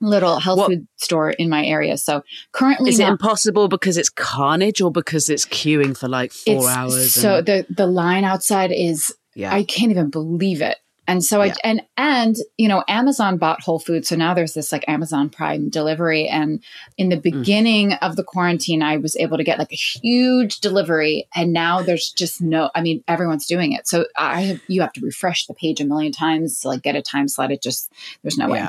little 0.00 0.40
health 0.40 0.58
What- 0.58 0.68
food 0.70 0.86
store 0.96 1.30
in 1.30 1.48
my 1.48 1.64
area. 1.64 1.96
So 1.96 2.22
currently, 2.52 2.90
Is 2.90 2.98
it 3.00 3.08
impossible 3.08 3.68
because 3.68 3.96
it's 3.96 4.08
carnage 4.08 4.80
or 4.80 4.90
because 4.90 5.28
it's 5.28 5.44
queuing 5.46 5.96
for 5.96 6.08
like 6.08 6.32
four 6.32 6.68
hours? 6.68 7.12
So 7.14 7.36
and- 7.36 7.46
the 7.46 7.66
the 7.68 7.86
line 7.86 8.24
outside 8.24 8.72
is 8.72 9.14
yeah. 9.34 9.54
I 9.54 9.62
can't 9.64 9.90
even 9.90 10.10
believe 10.10 10.60
it. 10.60 10.76
And 11.10 11.24
so 11.24 11.42
Yeah. 11.42 11.52
I 11.52 11.68
and 11.68 11.82
and 11.96 12.36
you 12.56 12.68
know 12.68 12.84
Amazon 12.88 13.36
bought 13.36 13.62
Whole 13.62 13.78
Foods, 13.80 14.08
so 14.08 14.16
now 14.16 14.32
there's 14.34 14.54
this 14.54 14.70
like 14.72 14.84
Amazon 14.88 15.28
Prime 15.28 15.68
delivery. 15.68 16.28
And 16.28 16.62
in 16.96 17.08
Mm. 17.08 17.10
the 17.10 17.16
beginning 17.30 17.92
of 17.94 18.16
the 18.16 18.22
quarantine, 18.24 18.82
I 18.82 18.96
was 18.96 19.16
able 19.16 19.36
to 19.36 19.44
get 19.44 19.58
like 19.58 19.72
a 19.72 19.76
huge 19.76 20.60
delivery, 20.60 21.26
and 21.34 21.52
now 21.52 21.82
there's 21.82 22.10
just 22.10 22.40
no. 22.40 22.70
I 22.74 22.80
mean, 22.80 23.02
everyone's 23.08 23.46
doing 23.46 23.72
it, 23.72 23.88
so 23.88 24.06
I 24.16 24.42
have 24.42 24.60
you 24.68 24.80
have 24.82 24.92
to 24.94 25.00
refresh 25.00 25.46
the 25.46 25.54
page 25.54 25.80
a 25.80 25.84
million 25.84 26.12
times 26.12 26.60
to 26.60 26.68
like 26.68 26.82
get 26.82 26.94
a 26.96 27.02
time 27.02 27.28
slot. 27.28 27.50
It 27.50 27.62
just 27.62 27.90
there's 28.22 28.38
no 28.38 28.48
way. 28.48 28.66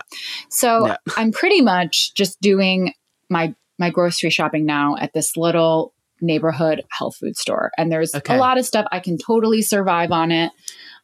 So 0.49 0.87
Yeah. 0.87 0.97
I'm 1.17 1.31
pretty 1.31 1.61
much 1.61 2.13
just 2.15 2.41
doing 2.41 2.93
my 3.29 3.53
my 3.77 3.89
grocery 3.89 4.29
shopping 4.29 4.65
now 4.65 4.95
at 4.99 5.13
this 5.13 5.37
little 5.37 5.93
neighborhood 6.23 6.83
health 6.91 7.15
food 7.17 7.35
store, 7.37 7.71
and 7.77 7.91
there's 7.91 8.13
Okay. 8.13 8.35
a 8.35 8.37
lot 8.37 8.57
of 8.59 8.65
stuff 8.65 8.85
I 8.91 8.99
can 8.99 9.17
totally 9.17 9.61
survive 9.61 10.11
on 10.11 10.31
it. 10.31 10.51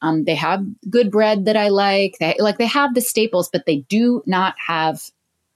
Um, 0.02 0.24
they 0.26 0.36
have 0.36 0.64
good 0.90 1.12
bread 1.12 1.46
that 1.46 1.58
I 1.58 1.70
like. 1.70 2.18
They 2.20 2.36
like 2.40 2.58
they 2.58 2.66
have 2.68 2.94
the 2.94 3.02
staples, 3.02 3.50
but 3.52 3.66
they 3.66 3.78
do 3.90 4.22
not 4.26 4.56
have 4.66 5.02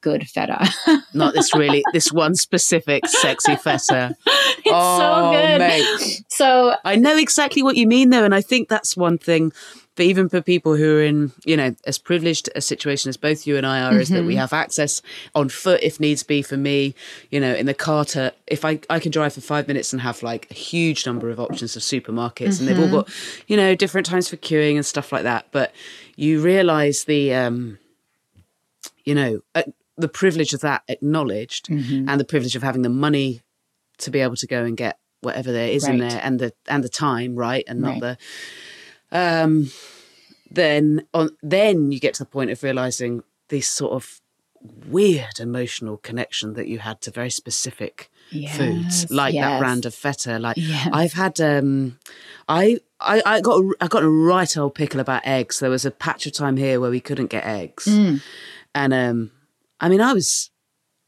good 0.01 0.27
feta. 0.27 0.67
Not 1.13 1.36
this 1.36 1.54
really, 1.54 1.84
this 1.93 2.12
one 2.12 2.34
specific 2.34 3.06
sexy 3.08 3.56
feta. 3.56 4.15
it's 4.25 4.65
Oh, 4.65 4.97
so 4.97 5.32
good. 5.32 5.60
mate. 5.60 6.23
So 6.27 6.73
I 6.84 6.95
know 6.95 7.15
exactly 7.17 7.62
what 7.62 7.75
you 7.77 7.86
mean 7.86 8.10
though. 8.10 8.23
And 8.25 8.34
I 8.34 8.41
think 8.41 8.67
that's 8.67 8.97
one 8.97 9.19
thing 9.19 9.51
But 9.97 10.06
even 10.06 10.30
for 10.30 10.41
people 10.41 10.75
who 10.77 10.97
are 10.97 11.04
in, 11.04 11.34
you 11.43 11.58
know, 11.58 11.75
as 11.86 11.97
privileged 11.97 12.49
a 12.56 12.62
situation 12.62 13.10
as 13.10 13.17
both 13.17 13.45
you 13.45 13.58
and 13.58 13.65
I 13.65 13.82
are, 13.82 13.99
is 13.99 14.08
that 14.10 14.23
we 14.23 14.36
have 14.38 14.54
access 14.54 15.01
on 15.36 15.49
foot 15.49 15.82
if 15.84 15.99
needs 15.99 16.23
be 16.23 16.41
for 16.41 16.56
me, 16.56 16.95
you 17.30 17.41
know, 17.41 17.54
in 17.54 17.65
the 17.65 17.73
car 17.73 18.06
to, 18.06 18.34
if 18.47 18.63
I, 18.63 18.80
I 18.89 18.99
can 18.99 19.12
drive 19.12 19.34
for 19.34 19.41
five 19.41 19.67
minutes 19.67 19.91
and 19.91 20.01
have 20.01 20.23
like 20.23 20.47
a 20.49 20.54
huge 20.54 21.06
number 21.06 21.30
of 21.30 21.39
options 21.41 21.75
of 21.75 21.82
supermarkets 21.82 22.60
and 22.60 22.69
they've 22.69 22.80
all 22.80 22.89
got, 22.89 23.10
you 23.47 23.58
know, 23.58 23.75
different 23.75 24.08
times 24.08 24.30
for 24.30 24.38
queuing 24.38 24.75
and 24.75 24.86
stuff 24.86 25.12
like 25.12 25.23
that. 25.23 25.47
But 25.51 25.73
you 26.15 26.41
realize 26.41 27.04
the, 27.04 27.34
um, 27.34 27.77
you 29.04 29.13
know, 29.13 29.41
uh, 29.56 29.63
the 29.97 30.08
privilege 30.08 30.54
of 30.54 30.62
that 30.62 30.84
acknowledged 30.88 31.67
Mm-hmm. 31.67 32.08
and 32.08 32.19
the 32.19 32.25
privilege 32.25 32.56
of 32.56 32.63
having 32.63 32.82
the 32.82 32.89
money 32.89 33.41
to 33.97 34.10
be 34.10 34.21
able 34.21 34.38
to 34.38 34.47
go 34.47 34.63
and 34.63 34.77
get 34.77 34.97
whatever 35.19 35.51
there 35.51 35.67
is 35.67 35.88
in 35.88 35.97
there 35.99 36.19
and 36.23 36.39
the 36.39 36.54
and 36.67 36.84
the 36.84 36.89
time 36.89 37.36
right 37.36 37.63
and 37.67 37.82
not 37.82 37.99
the 37.99 38.17
um 39.12 39.69
then 40.50 41.06
on 41.13 41.30
then 41.41 41.91
you 41.91 42.00
get 42.00 42.13
to 42.15 42.24
the 42.24 42.30
point 42.30 42.52
of 42.52 42.62
realizing 42.63 43.24
this 43.50 43.67
sort 43.67 43.93
of 43.93 44.21
weird 44.88 45.39
emotional 45.39 45.97
connection 45.97 46.54
that 46.54 46.67
you 46.67 46.80
had 46.80 47.02
to 47.02 47.12
very 47.12 47.30
specific 47.30 48.10
foods 48.30 49.02
Yes, 49.02 49.12
like 49.12 49.34
that 49.36 49.60
brand 49.60 49.86
of 49.86 49.93
feta 49.95 50.39
like 50.39 50.56
Yes. 50.58 50.89
i've 50.93 51.13
had 51.13 51.41
um 51.41 51.97
i 52.47 52.80
I, 53.00 53.21
I 53.26 53.41
got 53.41 53.60
a, 53.62 53.74
I 53.82 53.88
got 53.88 54.04
a 54.04 54.10
right 54.10 54.56
old 54.56 54.76
pickle 54.76 55.00
about 55.00 55.26
eggs. 55.26 55.58
There 55.60 55.71
was 55.71 55.86
a 55.86 55.89
patch 55.91 56.28
of 56.28 56.34
time 56.34 56.56
here 56.56 56.80
where 56.80 56.91
we 56.91 57.00
couldn't 57.00 57.32
get 57.32 57.43
eggs, 57.45 57.88
Mm. 57.88 58.21
and 58.76 58.93
um, 58.93 59.32
I 59.80 59.89
mean, 59.89 60.02
I 60.02 60.13
was, 60.13 60.52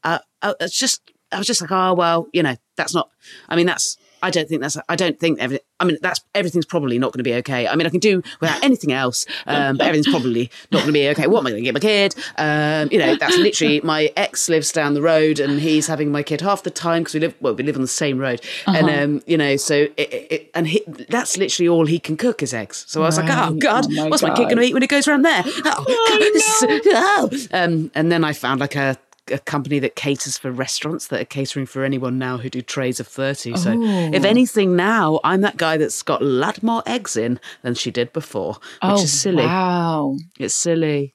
I, 0.02 0.18
I 0.42 0.54
it's 0.58 0.76
just, 0.76 1.08
I 1.30 1.38
was 1.38 1.46
just 1.46 1.60
like, 1.60 1.70
oh 1.70 1.94
well, 1.94 2.26
you 2.32 2.42
know, 2.42 2.56
that's 2.76 2.94
not. 2.94 3.10
I 3.48 3.54
mean, 3.54 3.66
that's. 3.66 3.96
I 4.24 4.30
don't 4.30 4.48
think 4.48 4.62
that's. 4.62 4.76
I 4.88 4.96
don't 4.96 5.20
think 5.20 5.38
everything. 5.38 5.64
I 5.80 5.84
mean, 5.84 5.98
that's 6.00 6.20
everything's 6.34 6.66
probably 6.66 6.98
not 6.98 7.12
going 7.12 7.18
to 7.18 7.24
be 7.24 7.34
okay. 7.34 7.68
I 7.68 7.76
mean, 7.76 7.86
I 7.86 7.90
can 7.90 8.00
do 8.00 8.22
without 8.40 8.64
anything 8.64 8.92
else, 8.92 9.26
um, 9.46 9.76
but 9.76 9.86
everything's 9.86 10.08
probably 10.08 10.50
not 10.72 10.78
going 10.78 10.86
to 10.86 10.92
be 10.92 11.08
okay. 11.10 11.26
What 11.26 11.40
am 11.40 11.46
I 11.46 11.50
going 11.50 11.62
to 11.62 11.70
get 11.70 11.74
my 11.74 11.80
kid? 11.80 12.14
Um, 12.38 12.88
you 12.90 12.98
know, 12.98 13.16
that's 13.16 13.36
literally 13.36 13.80
my 13.82 14.10
ex 14.16 14.48
lives 14.48 14.72
down 14.72 14.94
the 14.94 15.02
road, 15.02 15.40
and 15.40 15.60
he's 15.60 15.86
having 15.86 16.10
my 16.10 16.22
kid 16.22 16.40
half 16.40 16.62
the 16.62 16.70
time 16.70 17.02
because 17.02 17.14
we 17.14 17.20
live. 17.20 17.34
Well, 17.40 17.54
we 17.54 17.64
live 17.64 17.76
on 17.76 17.82
the 17.82 17.88
same 17.88 18.18
road, 18.18 18.40
and 18.66 18.88
um, 18.88 19.22
you 19.26 19.36
know, 19.36 19.56
so 19.56 19.74
it, 19.74 19.92
it, 19.96 20.50
and 20.54 20.68
he, 20.68 20.82
that's 21.08 21.36
literally 21.36 21.68
all 21.68 21.86
he 21.86 21.98
can 21.98 22.16
cook 22.16 22.42
is 22.42 22.54
eggs. 22.54 22.84
So 22.88 23.02
I 23.02 23.06
was 23.06 23.18
like, 23.18 23.28
oh 23.30 23.54
god, 23.54 23.84
Oh 23.86 23.90
my 23.90 24.08
what's 24.08 24.22
my 24.22 24.34
kid 24.34 24.44
going 24.44 24.56
to 24.56 24.62
eat 24.62 24.74
when 24.74 24.82
it 24.82 24.90
goes 24.90 25.06
around 25.06 25.22
there? 25.22 25.44
Oh, 25.66 25.84
oh. 26.86 27.30
Um, 27.52 27.90
and 27.94 28.12
then 28.12 28.22
I 28.22 28.32
found 28.32 28.60
like 28.60 28.76
a, 28.76 28.96
a 29.30 29.38
company 29.38 29.78
that 29.78 29.96
caters 29.96 30.36
for 30.36 30.50
restaurants 30.50 31.06
that 31.08 31.20
are 31.20 31.24
catering 31.24 31.66
for 31.66 31.84
anyone 31.84 32.18
now 32.18 32.36
who 32.38 32.50
do 32.50 32.60
trays 32.60 33.00
of 33.00 33.06
30. 33.06 33.56
So 33.56 33.72
if 33.76 34.24
anything 34.24 34.76
now, 34.76 35.20
I'm 35.24 35.40
that 35.42 35.56
guy 35.56 35.76
that's 35.76 36.02
got 36.02 36.20
a 36.20 36.24
lot 36.26 36.62
more 36.62 36.82
eggs 36.86 37.16
in 37.16 37.40
than 37.62 37.74
she 37.74 37.90
did 37.90 38.12
before, 38.12 38.54
which 38.54 38.60
oh, 38.82 39.02
is 39.02 39.20
silly. 39.20 39.44
Wow. 39.46 40.16
It's 40.38 40.54
silly. 40.54 41.14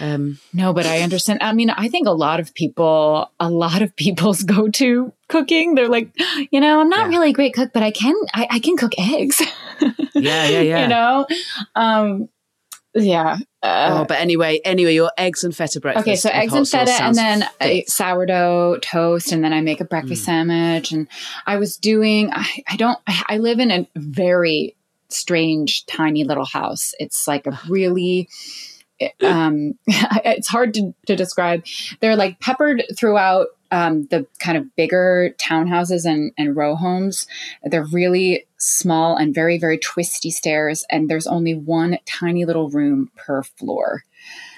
Um, 0.00 0.38
No, 0.52 0.72
but 0.72 0.86
I 0.86 1.00
understand. 1.02 1.38
I 1.42 1.52
mean, 1.52 1.70
I 1.70 1.88
think 1.88 2.06
a 2.08 2.12
lot 2.12 2.40
of 2.40 2.52
people, 2.54 3.30
a 3.38 3.48
lot 3.48 3.80
of 3.80 3.94
people's 3.96 4.42
go 4.56 4.68
to 4.68 5.12
cooking, 5.28 5.74
they're 5.74 5.88
like, 5.88 6.10
you 6.50 6.60
know, 6.60 6.80
I'm 6.80 6.88
not 6.88 7.10
Yeah. 7.10 7.16
really 7.16 7.30
a 7.30 7.34
great 7.34 7.54
cook, 7.54 7.70
but 7.72 7.82
I 7.82 7.90
can, 7.90 8.14
I, 8.34 8.46
I 8.50 8.58
can 8.58 8.76
cook 8.76 8.92
eggs. 8.98 9.40
yeah, 10.14 10.48
yeah, 10.48 10.60
yeah. 10.60 10.82
you 10.82 10.88
know? 10.88 11.26
Um, 11.74 12.28
yeah. 12.94 13.38
Uh, 13.64 14.00
oh, 14.00 14.04
but 14.04 14.20
anyway, 14.20 14.60
anyway, 14.62 14.92
your 14.92 15.10
eggs 15.16 15.42
and 15.42 15.56
feta 15.56 15.80
breakfast. 15.80 16.06
Okay, 16.06 16.16
so 16.16 16.28
eggs 16.28 16.52
and 16.52 16.68
feta, 16.68 17.02
and 17.02 17.16
then 17.16 17.48
sourdough 17.86 18.78
toast, 18.82 19.32
and 19.32 19.42
then 19.42 19.54
I 19.54 19.62
make 19.62 19.80
a 19.80 19.86
breakfast 19.86 20.22
Mm. 20.22 20.26
sandwich. 20.26 20.92
And 20.92 21.08
I 21.46 21.56
was 21.56 21.78
doing. 21.78 22.30
I, 22.30 22.46
I 22.68 22.76
don't. 22.76 22.98
I, 23.06 23.22
I 23.30 23.38
live 23.38 23.60
in 23.60 23.70
a 23.70 23.88
very 23.96 24.76
strange, 25.08 25.86
tiny 25.86 26.24
little 26.24 26.44
house. 26.44 26.92
It's 26.98 27.26
like 27.26 27.46
a 27.46 27.58
really. 27.66 28.28
Um, 29.22 29.78
it's 29.86 30.48
hard 30.48 30.74
to, 30.74 30.94
to 31.06 31.16
describe. 31.16 31.64
They're 32.00 32.16
like 32.16 32.40
peppered 32.40 32.84
throughout 32.98 33.48
um, 33.70 34.06
the 34.06 34.26
kind 34.38 34.56
of 34.56 34.74
bigger 34.76 35.34
townhouses 35.38 36.04
and, 36.04 36.32
and 36.38 36.56
row 36.56 36.76
homes. 36.76 37.26
They're 37.62 37.84
really 37.84 38.46
small 38.58 39.16
and 39.16 39.34
very, 39.34 39.58
very 39.58 39.78
twisty 39.78 40.30
stairs. 40.30 40.84
And 40.90 41.08
there's 41.08 41.26
only 41.26 41.54
one 41.54 41.98
tiny 42.06 42.44
little 42.44 42.70
room 42.70 43.10
per 43.16 43.42
floor. 43.42 44.04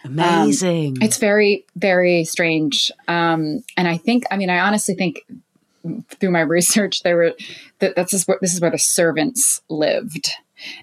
Amazing. 0.04 0.98
It's 1.00 1.18
very, 1.18 1.64
very 1.74 2.24
strange. 2.24 2.92
Um, 3.08 3.64
and 3.76 3.88
I 3.88 3.96
think, 3.96 4.24
I 4.30 4.36
mean, 4.36 4.50
I 4.50 4.60
honestly 4.60 4.94
think 4.94 5.24
through 6.10 6.30
my 6.30 6.40
research, 6.56 7.02
there 7.02 7.16
were 7.16 7.34
that 7.80 7.96
that's 7.96 8.12
just 8.12 8.28
where, 8.28 8.38
this 8.40 8.54
is 8.54 8.60
where 8.60 8.70
the 8.70 8.78
servants 8.78 9.60
lived, 9.68 10.30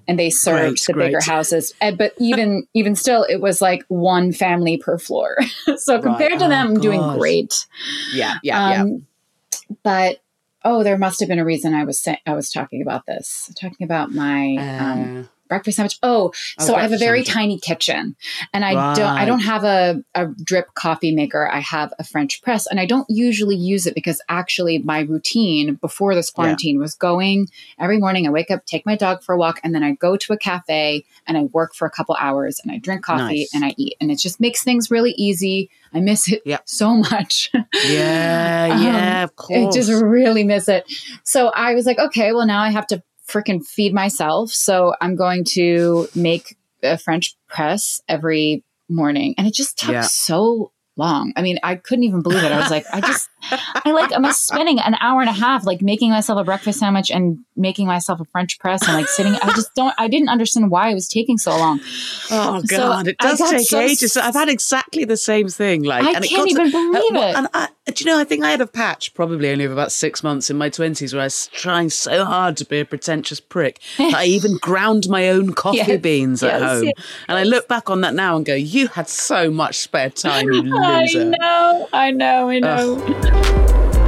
and 0.07 0.17
they 0.19 0.29
served 0.29 0.85
Great, 0.85 0.85
the 0.87 0.93
bigger 0.93 1.21
houses. 1.21 1.73
And, 1.81 1.97
but 1.97 2.13
even 2.19 2.67
even 2.73 2.95
still, 2.95 3.23
it 3.29 3.41
was 3.41 3.61
like 3.61 3.83
one 3.87 4.31
family 4.31 4.77
per 4.77 4.97
floor. 4.97 5.37
so 5.77 6.01
compared 6.01 6.39
to 6.39 6.45
Oh, 6.45 6.49
them, 6.49 6.67
I'm 6.67 6.79
doing 6.79 7.01
great. 7.17 7.65
yeah, 8.13 8.35
yeah, 8.43 8.69
yeah. 8.71 8.81
Um, 8.81 9.07
But 9.83 10.17
oh, 10.63 10.83
there 10.83 10.97
must 10.97 11.19
have 11.19 11.29
been 11.29 11.39
a 11.39 11.45
reason 11.45 11.73
I 11.73 11.83
was 11.83 11.99
sa- 12.01 12.15
I 12.25 12.33
was 12.33 12.51
talking 12.51 12.81
about 12.81 13.05
this. 13.05 13.51
Talking 13.59 13.85
about 13.85 14.11
my 14.11 14.55
um, 14.57 15.17
Uh, 15.17 15.23
breakfast 15.53 15.77
sandwich. 15.77 15.97
Oh, 16.03 16.31
Oh, 16.59 16.65
so 16.65 16.75
I 16.75 16.81
have 16.81 16.91
a 16.91 16.97
very 16.97 17.23
sandwich. 17.23 17.33
tiny 17.33 17.59
kitchen, 17.59 18.15
and 18.53 18.63
I 18.65 18.73
don't. 18.95 19.05
I 19.21 19.25
don't 19.25 19.39
have 19.41 19.63
a, 19.63 20.03
a 20.15 20.27
drip 20.43 20.73
coffee 20.73 21.13
maker. 21.13 21.49
I 21.51 21.59
have 21.59 21.93
a 21.99 22.03
French 22.03 22.41
press, 22.41 22.67
and 22.67 22.79
I 22.79 22.85
don't 22.85 23.05
usually 23.09 23.55
use 23.55 23.87
it 23.87 23.95
because 23.95 24.21
actually 24.29 24.79
my 24.79 24.99
routine 25.01 25.75
before 25.75 26.15
this 26.15 26.29
quarantine 26.31 26.79
was 26.79 26.95
going 26.95 27.47
every 27.79 27.97
morning. 27.99 28.27
I 28.27 28.31
wake 28.31 28.51
up, 28.51 28.65
take 28.65 28.85
my 28.85 28.95
dog 28.95 29.23
for 29.23 29.33
a 29.33 29.37
walk, 29.37 29.59
and 29.63 29.73
then 29.75 29.83
I 29.83 29.91
go 29.93 30.17
to 30.17 30.33
a 30.33 30.37
cafe 30.37 31.05
and 31.27 31.37
I 31.37 31.43
work 31.43 31.73
for 31.75 31.85
a 31.85 31.91
couple 31.91 32.15
hours, 32.19 32.59
and 32.63 32.71
I 32.71 32.77
drink 32.77 33.03
coffee 33.03 33.23
Nice. 33.41 33.53
and 33.53 33.63
I 33.65 33.73
eat, 33.77 33.95
and 34.01 34.11
it 34.11 34.17
just 34.19 34.39
makes 34.39 34.63
things 34.63 34.89
really 34.91 35.11
easy. 35.17 35.69
I 35.93 35.99
miss 35.99 36.31
it 36.31 36.41
Yeah. 36.45 36.59
so 36.65 36.95
much. 36.95 37.51
yeah, 37.85 38.69
Um, 38.73 38.83
yeah, 38.83 39.23
of 39.23 39.35
course. 39.35 39.75
I 39.75 39.79
just 39.79 39.91
really 39.91 40.43
miss 40.43 40.67
it. 40.67 40.85
So 41.23 41.49
I 41.49 41.75
was 41.75 41.85
like, 41.85 41.99
okay, 41.99 42.31
well, 42.33 42.47
now 42.47 42.61
I 42.61 42.69
have 42.71 42.87
to 42.87 43.03
freaking 43.27 43.65
feed 43.65 43.93
myself. 43.93 44.51
So 44.51 44.95
I'm 45.01 45.15
going 45.15 45.43
to 45.51 46.07
make 46.15 46.57
a 46.81 46.97
French 46.97 47.35
press 47.47 48.01
every 48.07 48.63
morning. 48.89 49.35
And 49.37 49.47
it 49.47 49.53
just 49.53 49.77
took 49.77 49.93
Yeah. 49.93 50.01
so 50.01 50.71
long. 50.95 51.33
I 51.35 51.41
mean, 51.41 51.57
I 51.63 51.75
couldn't 51.75 52.03
even 52.03 52.21
believe 52.21 52.43
it. 52.43 52.51
I 52.51 52.59
was 52.59 52.69
like, 52.69 52.85
I 52.93 53.01
just, 53.01 53.29
I 53.51 53.91
like, 53.91 54.11
I'm 54.13 54.31
spending 54.33 54.79
an 54.79 54.95
hour 54.99 55.21
and 55.21 55.29
a 55.29 55.33
half, 55.33 55.65
like 55.65 55.81
making 55.81 56.11
myself 56.11 56.39
a 56.39 56.43
breakfast 56.43 56.79
sandwich 56.79 57.09
and 57.09 57.39
making 57.55 57.87
myself 57.87 58.19
a 58.21 58.25
French 58.25 58.59
press 58.59 58.87
and 58.87 58.95
like 58.95 59.07
sitting. 59.07 59.33
I 59.33 59.51
just 59.55 59.73
don't, 59.75 59.93
I 59.97 60.07
didn't 60.07 60.29
understand 60.29 60.69
why 60.69 60.89
it 60.89 60.93
was 60.93 61.07
taking 61.07 61.37
so 61.37 61.51
long. 61.57 61.79
Oh 62.31 62.61
So 62.65 62.77
god, 62.77 63.07
it 63.07 63.17
does 63.17 63.39
take 63.49 63.67
so 63.67 63.79
ages. 63.79 64.15
I've 64.17 64.33
had 64.35 64.49
exactly 64.49 65.03
the 65.05 65.17
same 65.17 65.47
thing. 65.49 65.83
Like, 65.83 66.03
I 66.03 66.11
and 66.13 66.25
it 66.25 66.29
can't 66.29 66.47
got 66.53 66.55
to- 66.55 66.61
even 66.67 66.71
believe 66.71 67.15
uh, 67.15 67.27
it. 67.27 67.35
And 67.37 67.47
I, 67.53 67.67
do 67.87 68.03
you 68.03 68.11
know? 68.11 68.17
I 68.19 68.23
think 68.23 68.43
I 68.45 68.51
had 68.51 68.61
a 68.61 68.67
patch 68.67 69.13
probably 69.13 69.49
only 69.51 69.65
of 69.65 69.71
about 69.71 69.91
six 69.91 70.23
months 70.23 70.49
in 70.49 70.57
my 70.57 70.69
twenties 70.69 71.13
where 71.13 71.21
I 71.21 71.25
was 71.25 71.47
trying 71.47 71.89
so 71.89 72.23
hard 72.23 72.55
to 72.57 72.65
be 72.65 72.79
a 72.79 72.85
pretentious 72.85 73.39
prick 73.41 73.79
that 73.97 74.13
I 74.13 74.25
even 74.25 74.57
ground 74.61 75.09
my 75.09 75.27
own 75.29 75.53
coffee 75.53 75.77
Yes, 75.77 76.01
beans 76.01 76.43
at 76.43 76.61
yes, 76.61 76.69
home. 76.71 76.83
yes. 76.85 76.93
And 77.27 77.37
I 77.37 77.43
look 77.43 77.67
back 77.67 77.89
on 77.89 77.99
that 78.01 78.13
now 78.13 78.37
and 78.37 78.45
go, 78.45 78.55
"You 78.55 78.87
had 78.87 79.09
so 79.09 79.51
much 79.51 79.79
spare 79.79 80.09
time, 80.11 80.47
you 80.83 81.19
loser." 81.19 81.21
I 81.21 81.37
know, 81.37 81.87
I 81.93 82.11
know, 82.11 82.49
I 82.49 82.59
know. 82.59 84.03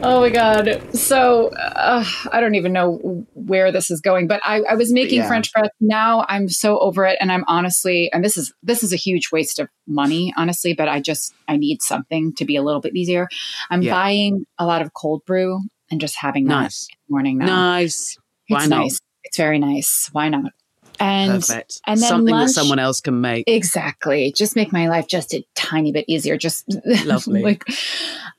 Oh 0.00 0.20
my 0.20 0.30
god! 0.30 0.80
So 0.94 1.48
uh, 1.48 2.04
I 2.30 2.40
don't 2.40 2.54
even 2.54 2.72
know 2.72 3.26
where 3.34 3.72
this 3.72 3.90
is 3.90 4.00
going, 4.00 4.28
but 4.28 4.40
I, 4.44 4.60
I 4.60 4.74
was 4.76 4.92
making 4.92 5.18
Yeah. 5.18 5.26
French 5.26 5.52
press. 5.52 5.68
Now 5.80 6.24
I'm 6.28 6.48
so 6.48 6.78
over 6.78 7.04
it, 7.04 7.18
and 7.20 7.32
I'm 7.32 7.44
honestly, 7.48 8.08
and 8.12 8.24
this 8.24 8.36
is 8.36 8.52
this 8.62 8.84
is 8.84 8.92
a 8.92 8.96
huge 8.96 9.30
waste 9.32 9.58
of 9.58 9.68
money, 9.88 10.32
honestly. 10.36 10.72
But 10.72 10.88
I 10.88 11.00
just 11.00 11.34
I 11.48 11.56
need 11.56 11.82
something 11.82 12.32
to 12.34 12.44
be 12.44 12.54
a 12.54 12.62
little 12.62 12.80
bit 12.80 12.94
easier. 12.94 13.26
I'm 13.70 13.82
Yeah. 13.82 13.92
buying 13.92 14.46
a 14.56 14.66
lot 14.66 14.82
of 14.82 14.92
cold 14.94 15.24
brew 15.26 15.60
and 15.90 16.00
just 16.00 16.14
having 16.16 16.44
that 16.44 16.62
Nice. 16.62 16.86
the 16.86 16.94
morning 17.12 17.38
now. 17.38 17.46
Nice. 17.46 18.16
Why 18.46 18.58
it's 18.60 18.68
not? 18.68 18.78
nice. 18.78 19.00
It's 19.24 19.36
very 19.36 19.58
nice. 19.58 20.08
Why 20.12 20.28
not? 20.28 20.52
And 21.00 21.30
Perfect. 21.32 21.80
and 21.86 22.00
then 22.00 22.08
Something 22.08 22.34
lunch- 22.34 22.48
that 22.48 22.54
someone 22.54 22.78
else 22.80 23.00
can 23.00 23.20
make. 23.20 23.44
Exactly. 23.46 24.32
Just 24.32 24.56
make 24.56 24.72
my 24.72 24.88
life 24.88 25.06
just 25.06 25.32
a 25.32 25.44
tiny 25.54 25.92
bit 25.92 26.04
easier. 26.08 26.36
Just 26.36 26.64
Lovely. 27.04 27.42
like, 27.42 27.64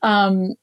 um, 0.02 0.56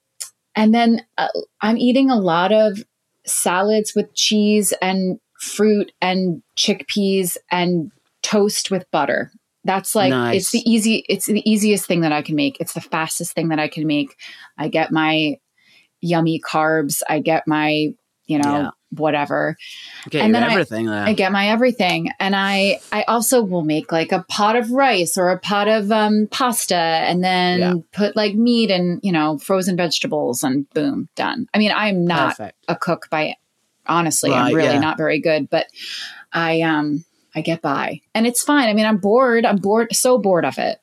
and 0.55 0.75
then 0.75 1.03
uh, 1.17 1.29
I'm 1.63 1.77
eating 1.79 2.11
a 2.11 2.17
lot 2.19 2.53
of 2.53 2.85
salads 3.25 3.95
with 3.95 4.15
cheese 4.15 4.73
and 4.83 5.19
fruit 5.41 5.93
and 6.03 6.43
chickpeas 6.57 7.37
and 7.51 7.91
toast 8.23 8.71
with 8.71 8.91
butter. 8.91 9.31
That's 9.65 9.95
like 9.95 10.11
Nice. 10.11 10.43
it's 10.43 10.51
the 10.53 10.71
easy. 10.71 11.05
It's 11.09 11.27
the 11.27 11.43
easiest 11.51 11.87
thing 11.87 12.03
that 12.03 12.13
I 12.13 12.23
can 12.23 12.37
make. 12.37 12.59
It's 12.61 12.75
the 12.75 12.81
fastest 12.81 13.33
thing 13.35 13.49
that 13.49 13.59
I 13.59 13.69
can 13.69 13.87
make. 13.87 14.17
I 14.59 14.69
get 14.69 14.93
my 14.93 15.39
yummy 16.01 16.41
carbs. 16.41 17.03
I 17.09 17.21
get 17.21 17.45
my 17.49 17.89
you 18.27 18.39
know 18.39 18.61
Yeah. 18.61 18.71
Whatever. 18.91 19.57
Get 20.11 20.25
and 20.25 20.35
then 20.35 20.43
I- 20.45 20.53
everything 20.53 20.87
there. 20.87 21.03
I 21.03 21.13
get 21.13 21.33
my 21.33 21.49
everything. 21.49 22.11
And 22.21 22.35
I 22.37 22.81
I 22.93 23.03
also 23.09 23.43
will 23.43 23.65
make 23.65 23.91
like 23.93 24.13
a 24.13 24.25
pot 24.29 24.57
of 24.57 24.71
rice 24.71 25.19
or 25.19 25.31
a 25.31 25.39
pot 25.39 25.69
of 25.69 25.91
um 25.91 26.29
pasta 26.31 26.75
and 26.77 27.23
then 27.23 27.59
Yeah. 27.61 27.75
put 27.93 28.17
like 28.17 28.35
meat 28.35 28.71
and, 28.71 29.01
you 29.03 29.13
know, 29.13 29.39
frozen 29.39 29.77
vegetables 29.77 30.43
and 30.43 30.69
boom, 30.71 31.09
done. 31.17 31.47
I 31.53 31.59
mean, 31.59 31.73
I 31.73 31.89
am 31.89 32.05
not 32.07 32.37
Perfect. 32.37 32.59
a 32.69 32.77
cook 32.77 33.09
by 33.11 33.35
honestly, 33.87 34.31
Right, 34.31 34.49
I'm 34.49 34.55
really 34.55 34.75
yeah. 34.75 34.81
not 34.81 34.97
very 34.97 35.21
good, 35.21 35.51
but 35.51 35.67
I 36.33 36.61
um 36.63 37.05
I 37.35 37.43
get 37.43 37.61
by. 37.61 38.01
And 38.15 38.27
it's 38.27 38.43
fine. 38.43 38.69
I 38.69 38.73
mean, 38.73 38.87
I'm 38.87 38.97
bored. 38.97 39.45
I'm 39.45 39.59
bored 39.59 39.95
so 39.95 40.17
bored 40.17 40.45
of 40.47 40.59
it. 40.59 40.81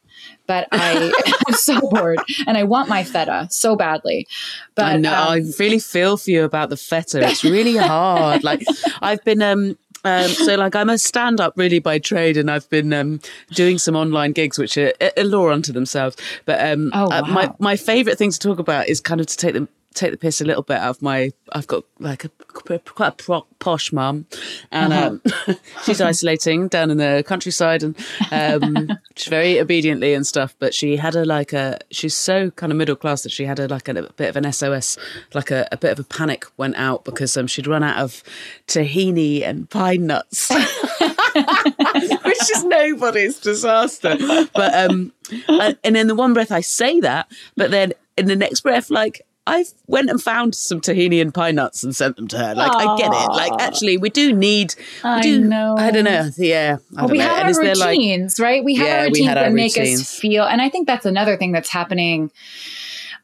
But 0.47 0.67
I 0.71 1.11
I'm 1.47 1.53
so 1.53 1.79
bored 1.79 2.19
and 2.47 2.57
I 2.57 2.63
want 2.63 2.89
my 2.89 3.03
feta 3.03 3.47
so 3.49 3.75
badly. 3.75 4.27
But 4.75 4.85
I 4.85 4.97
know. 4.97 5.13
um, 5.13 5.27
I 5.29 5.41
really 5.59 5.79
feel 5.79 6.17
for 6.17 6.31
you 6.31 6.43
about 6.43 6.69
the 6.69 6.77
feta. 6.77 7.27
It's 7.27 7.43
really 7.43 7.77
hard. 7.77 8.43
Like 8.43 8.63
I've 9.01 9.23
been 9.23 9.41
um 9.41 9.77
um, 10.05 10.27
so 10.27 10.55
like 10.55 10.75
I'm 10.75 10.89
a 10.89 10.97
stand-up 10.97 11.53
really 11.55 11.79
by 11.79 11.97
trade, 11.97 12.35
and 12.35 12.51
I've 12.51 12.69
been 12.69 12.91
um, 12.91 13.21
doing 13.51 13.77
some 13.77 13.95
online 13.95 14.33
gigs, 14.33 14.57
which 14.57 14.77
are 14.77 14.91
a, 14.99 15.23
law 15.23 15.49
unto 15.49 15.71
themselves. 15.71 16.17
But 16.45 16.59
um, 16.59 16.91
Oh, 16.93 17.09
uh, 17.09 17.21
my 17.27 17.53
my 17.59 17.77
favourite 17.77 18.17
thing 18.17 18.31
to 18.31 18.39
talk 18.39 18.59
about 18.59 18.89
is 18.89 18.99
kind 18.99 19.21
of 19.21 19.27
to 19.27 19.37
take 19.37 19.53
them 19.53 19.69
take 19.93 20.11
the 20.11 20.17
piss 20.17 20.41
a 20.41 20.45
little 20.45 20.63
bit 20.63 20.77
out 20.77 20.89
of 20.89 21.01
my. 21.01 21.31
I've 21.53 21.67
got 21.67 21.85
like 21.99 22.25
a 22.25 22.31
quite 22.53 22.81
a 22.99 23.11
pro- 23.11 23.45
posh 23.59 23.91
mum, 23.91 24.25
and 24.71 24.93
Uh-huh. 24.93 25.17
um, 25.47 25.55
she's 25.85 25.99
isolating 26.01 26.67
down 26.67 26.91
in 26.91 26.97
the 26.97 27.23
countryside, 27.25 27.83
and 27.83 27.95
um, 28.31 28.89
she's 29.15 29.27
very 29.29 29.59
obediently 29.59 30.13
and 30.13 30.25
stuff. 30.25 30.55
But 30.59 30.73
she 30.73 30.97
had 30.97 31.15
a 31.15 31.25
like 31.25 31.53
a. 31.53 31.79
She's 31.91 32.13
so 32.15 32.51
kind 32.51 32.71
of 32.71 32.77
middle 32.77 32.95
class 32.95 33.23
that 33.23 33.31
she 33.31 33.45
had 33.45 33.59
a 33.59 33.67
like 33.67 33.87
a, 33.89 33.93
bit 33.93 34.29
of 34.29 34.35
an 34.35 34.51
SOS, 34.51 34.97
like 35.33 35.51
a, 35.51 35.67
a 35.71 35.77
bit 35.77 35.91
of 35.91 35.99
a 35.99 36.03
panic 36.03 36.45
went 36.57 36.75
out 36.77 37.03
because 37.05 37.35
um, 37.37 37.47
she'd 37.47 37.67
run 37.67 37.83
out 37.83 37.97
of 37.97 38.23
tahini 38.67 39.43
and 39.43 39.69
pine 39.69 40.07
nuts. 40.07 40.49
Which 41.33 42.51
is 42.51 42.63
nobody's 42.63 43.39
disaster, 43.39 44.15
but 44.53 44.73
um, 44.73 45.11
and 45.47 45.77
in 45.97 46.07
the 46.07 46.15
one 46.15 46.33
breath 46.33 46.51
I 46.51 46.61
say 46.61 46.99
that, 47.01 47.31
but 47.55 47.71
then 47.71 47.93
in 48.17 48.27
the 48.27 48.35
next 48.35 48.61
breath, 48.61 48.89
like 48.89 49.21
I 49.45 49.65
went 49.87 50.09
and 50.09 50.21
found 50.21 50.55
some 50.55 50.79
tahini 50.79 51.21
and 51.21 51.33
pine 51.33 51.55
nuts 51.55 51.83
and 51.83 51.93
sent 51.93 52.15
them 52.15 52.29
to 52.29 52.37
her. 52.37 52.55
Like 52.55 52.71
I 52.73 52.95
get 52.97 53.07
it. 53.11 53.31
Like 53.31 53.51
actually, 53.61 53.97
we 53.97 54.09
do 54.09 54.31
need. 54.33 54.73
We 55.03 55.09
I 55.09 55.21
do, 55.21 55.41
know. 55.41 55.75
I 55.77 55.91
don't 55.91 56.05
know. 56.05 56.29
Yeah. 56.37 56.77
I 56.79 56.95
Well, 56.95 57.07
don't 57.07 57.11
we 57.11 57.17
know. 57.17 57.23
have 57.25 57.47
And 57.47 57.55
our 57.57 57.63
there, 57.63 57.75
like- 57.75 57.89
routines, 57.97 58.39
right? 58.39 58.63
We 58.63 58.75
have 58.75 58.87
Yeah, 58.87 58.97
our 58.99 59.03
routines 59.07 59.27
that 59.27 59.37
our 59.39 59.49
make 59.49 59.75
routines. 59.75 60.01
us 60.01 60.17
feel, 60.17 60.45
and 60.45 60.61
I 60.61 60.69
think 60.69 60.87
that's 60.87 61.05
another 61.05 61.35
thing 61.35 61.51
that's 61.51 61.69
happening 61.69 62.31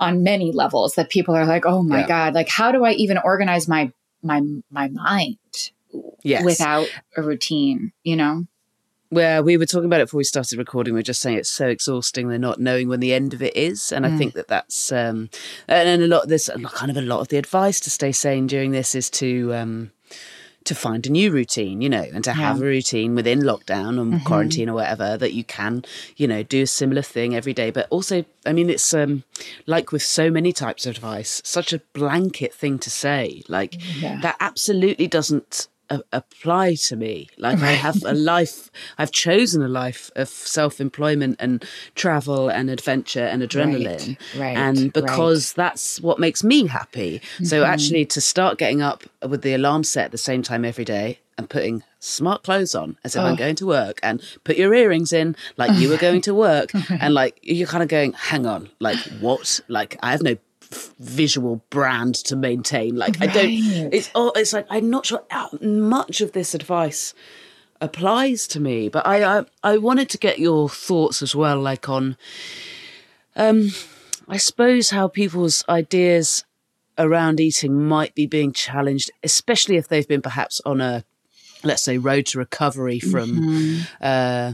on 0.02 0.22
many 0.24 0.52
levels. 0.52 0.96
That 0.96 1.10
people 1.10 1.36
are 1.36 1.46
like, 1.46 1.66
"Oh 1.66 1.82
my 1.84 2.02
Yeah. 2.02 2.08
god, 2.08 2.34
like 2.34 2.50
how 2.50 2.72
do 2.74 2.84
I 2.84 2.92
even 2.94 3.18
organize 3.24 3.68
my 3.70 3.92
my 4.22 4.42
my 4.70 4.90
mind 4.90 5.38
yes. 6.22 6.44
without 6.44 6.88
a 7.16 7.22
routine?" 7.22 7.94
You 8.04 8.18
know? 8.18 8.46
Where 9.10 9.42
we 9.42 9.58
were 9.58 9.66
talking 9.66 9.86
about 9.86 10.02
it 10.02 10.06
before 10.06 10.20
we 10.20 10.24
started 10.24 10.58
recording, 10.58 10.94
we 10.94 11.00
are 11.00 11.04
just 11.04 11.22
saying 11.22 11.38
it's 11.38 11.50
so 11.50 11.68
exhausting. 11.68 12.28
They're 12.28 12.38
not 12.38 12.60
knowing 12.60 12.88
when 12.88 13.00
the 13.00 13.14
end 13.14 13.34
of 13.34 13.42
it 13.42 13.56
is, 13.56 13.92
and 13.92 14.06
I 14.06 14.18
think 14.18 14.34
that 14.34 14.48
that's 14.48 14.92
um, 14.92 15.30
and 15.68 15.88
then 15.88 16.02
a 16.02 16.08
lot. 16.08 16.28
There's 16.28 16.50
kind 16.74 16.92
of 16.92 16.98
a 16.98 17.02
lot 17.02 17.20
of 17.20 17.30
the 17.30 17.38
advice 17.38 17.80
to 17.82 17.90
stay 17.90 18.12
sane 18.12 18.48
during 18.48 18.72
this 18.72 18.94
is 18.96 19.10
to 19.12 19.54
um, 19.56 19.92
to 20.66 20.76
find 20.76 21.08
a 21.08 21.10
new 21.10 21.32
routine, 21.32 21.82
you 21.82 21.90
know, 21.90 22.06
and 22.14 22.24
to 22.24 22.34
have 22.34 22.62
a 22.62 22.66
routine 22.66 23.16
within 23.16 23.40
lockdown 23.40 24.00
and 24.00 24.24
quarantine 24.26 24.70
or 24.70 24.76
whatever 24.76 25.18
that 25.18 25.34
you 25.34 25.44
can, 25.44 25.84
you 26.16 26.28
know, 26.28 26.44
do 26.44 26.64
a 26.64 26.68
similar 26.68 27.02
thing 27.02 27.36
every 27.36 27.54
day. 27.54 27.72
But 27.72 27.88
also, 27.90 28.24
I 28.46 28.54
mean, 28.54 28.70
it's 28.70 28.94
um, 28.94 29.24
like 29.66 29.92
with 29.92 30.04
so 30.04 30.30
many 30.30 30.54
types 30.54 30.86
of 30.86 30.96
advice, 30.96 31.42
such 31.44 31.74
a 31.74 31.80
blanket 31.94 32.54
thing 32.54 32.78
to 32.80 32.90
say. 32.90 33.42
Like 33.48 33.82
that 34.22 34.36
absolutely 34.40 35.08
doesn't 35.08 35.68
a- 35.90 36.04
apply 36.12 36.76
to 36.76 36.96
me. 36.96 37.28
Like 37.38 37.60
I 37.60 37.72
have 37.72 38.04
a 38.04 38.14
life, 38.34 38.72
I've 38.98 39.12
chosen 39.12 39.62
a 39.62 39.68
life 39.68 40.12
of 40.16 40.30
self 40.30 40.80
employment 40.80 41.38
and 41.40 41.64
travel 41.96 42.50
and 42.50 42.70
adventure 42.70 43.26
and 43.26 43.42
adrenaline. 43.42 44.18
right, 44.38 44.58
and 44.58 44.94
because 44.94 45.54
that's 45.54 46.00
what 46.02 46.20
makes 46.20 46.44
me 46.44 46.68
happy. 46.68 47.22
So 47.44 47.62
mm-hmm. 47.62 47.72
actually, 47.72 48.06
to 48.06 48.22
start 48.22 48.58
getting 48.58 48.82
up 48.82 49.04
with 49.28 49.42
the 49.42 49.54
alarm 49.54 49.84
set 49.84 50.06
at 50.06 50.12
the 50.12 50.18
same 50.18 50.44
time 50.44 50.66
every 50.66 50.86
day 50.86 51.20
and 51.38 51.50
putting 51.50 51.84
smart 52.00 52.44
clothes 52.44 52.76
on 52.76 52.98
as 53.06 53.16
if 53.16 53.22
I'm 53.22 53.34
oh. 53.34 53.36
going 53.38 53.56
to 53.56 53.66
work 53.66 54.00
and 54.04 54.22
put 54.44 54.58
your 54.58 54.74
earrings 54.74 55.14
in 55.14 55.38
like 55.56 55.78
you 55.80 55.90
were 55.90 55.98
going 56.08 56.22
to 56.22 56.34
work 56.34 56.72
and 56.90 57.14
like 57.14 57.40
you're 57.42 57.68
kind 57.68 57.82
of 57.82 57.88
going, 57.88 58.12
hang 58.12 58.46
on, 58.46 58.70
like 58.80 58.98
what? 59.22 59.62
Like 59.70 59.98
I 60.04 60.12
have 60.12 60.22
no 60.22 60.36
visual 61.00 61.64
brand 61.70 62.16
to 62.16 62.36
maintain. 62.36 62.96
Like 62.96 63.22
I 63.22 63.28
don't. 63.28 63.94
It's 63.94 64.12
oh, 64.16 64.32
it's 64.36 64.54
like 64.54 64.68
I'm 64.70 64.90
not 64.90 65.06
sure 65.06 65.24
how 65.30 65.50
much 65.62 66.22
of 66.22 66.34
this 66.34 66.54
advice 66.54 67.14
applies 67.82 68.48
to 68.48 68.60
me, 68.60 68.90
but 68.90 69.06
I 69.08 69.40
I, 69.40 69.46
I 69.64 69.78
wanted 69.78 70.10
to 70.10 70.18
get 70.18 70.40
your 70.40 70.70
thoughts 70.70 71.22
as 71.22 71.36
well, 71.36 71.60
like 71.60 71.90
on, 71.90 72.18
um, 73.36 73.70
I 74.28 74.38
suppose 74.38 74.90
how 74.92 75.08
people's 75.08 75.64
ideas 75.70 76.44
around 76.98 77.40
eating 77.40 77.88
might 77.88 78.14
be 78.14 78.26
being 78.26 78.52
challenged, 78.52 79.10
especially 79.24 79.78
if 79.78 79.88
they've 79.88 80.08
been 80.08 80.22
perhaps 80.22 80.62
on 80.66 80.82
a, 80.82 81.06
let's 81.64 81.82
say, 81.82 81.98
road 81.98 82.26
to 82.28 82.38
recovery 82.38 83.00
from. 83.00 83.86
Uh, 84.02 84.54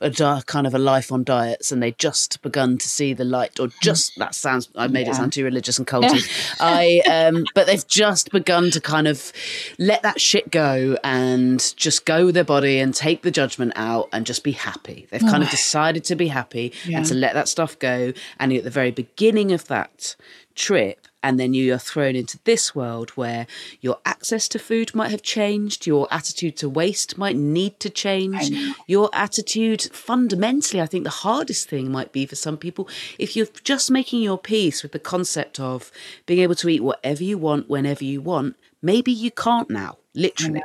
a 0.00 0.10
di- 0.10 0.42
kind 0.46 0.66
of 0.66 0.74
a 0.74 0.78
life 0.78 1.12
on 1.12 1.24
diets 1.24 1.72
and 1.72 1.82
they 1.82 1.92
just 1.92 2.40
begun 2.42 2.78
to 2.78 2.88
see 2.88 3.12
the 3.12 3.24
light 3.24 3.60
or 3.60 3.68
just 3.82 4.12
that 4.18 4.34
sounds 4.34 4.68
i 4.76 4.86
made 4.86 5.08
it 5.08 5.14
sound 5.14 5.32
too 5.32 5.44
religious 5.44 5.78
and 5.78 5.86
culty. 5.86 6.20
I 6.60 7.02
um 7.10 7.44
but 7.54 7.66
they've 7.66 7.86
just 7.86 8.30
begun 8.30 8.70
to 8.70 8.80
kind 8.80 9.06
of 9.08 9.32
let 9.78 10.02
that 10.02 10.20
shit 10.20 10.50
go 10.50 10.96
and 11.04 11.74
just 11.76 12.04
go 12.04 12.26
with 12.26 12.34
their 12.34 12.44
body 12.44 12.78
and 12.78 12.94
take 12.94 13.22
the 13.22 13.30
judgment 13.30 13.72
out 13.76 14.08
and 14.12 14.26
just 14.26 14.44
be 14.44 14.52
happy. 14.52 15.06
They've 15.10 15.20
kind 15.20 15.42
of 15.42 15.50
decided 15.50 16.04
to 16.04 16.16
be 16.16 16.28
happy 16.28 16.72
and 16.92 17.04
to 17.06 17.14
let 17.14 17.34
that 17.34 17.48
stuff 17.48 17.78
go. 17.78 18.12
And 18.38 18.52
at 18.52 18.64
the 18.64 18.70
very 18.70 18.90
beginning 18.90 19.52
of 19.52 19.66
that 19.68 20.16
trip 20.54 21.06
and 21.22 21.38
then 21.38 21.54
you 21.54 21.72
are 21.74 21.78
thrown 21.78 22.16
into 22.16 22.38
this 22.44 22.74
world 22.74 23.10
where 23.10 23.46
your 23.80 23.98
access 24.04 24.48
to 24.48 24.58
food 24.58 24.94
might 24.94 25.10
have 25.10 25.22
changed 25.22 25.86
your 25.86 26.08
attitude 26.10 26.56
to 26.56 26.68
waste 26.68 27.18
might 27.18 27.36
need 27.36 27.78
to 27.80 27.90
change. 27.90 28.50
your 28.86 29.10
attitude 29.12 29.82
fundamentally 29.92 30.80
i 30.80 30.86
think 30.86 31.04
the 31.04 31.10
hardest 31.10 31.68
thing 31.68 31.90
might 31.90 32.12
be 32.12 32.26
for 32.26 32.36
some 32.36 32.56
people 32.56 32.88
if 33.18 33.36
you're 33.36 33.46
just 33.64 33.90
making 33.90 34.22
your 34.22 34.38
peace 34.38 34.82
with 34.82 34.92
the 34.92 34.98
concept 34.98 35.60
of 35.60 35.90
being 36.26 36.40
able 36.40 36.54
to 36.54 36.68
eat 36.68 36.82
whatever 36.82 37.22
you 37.22 37.38
want 37.38 37.68
whenever 37.68 38.04
you 38.04 38.20
want 38.20 38.56
maybe 38.82 39.12
you 39.12 39.30
can't 39.30 39.70
now 39.70 39.96
literally. 40.14 40.62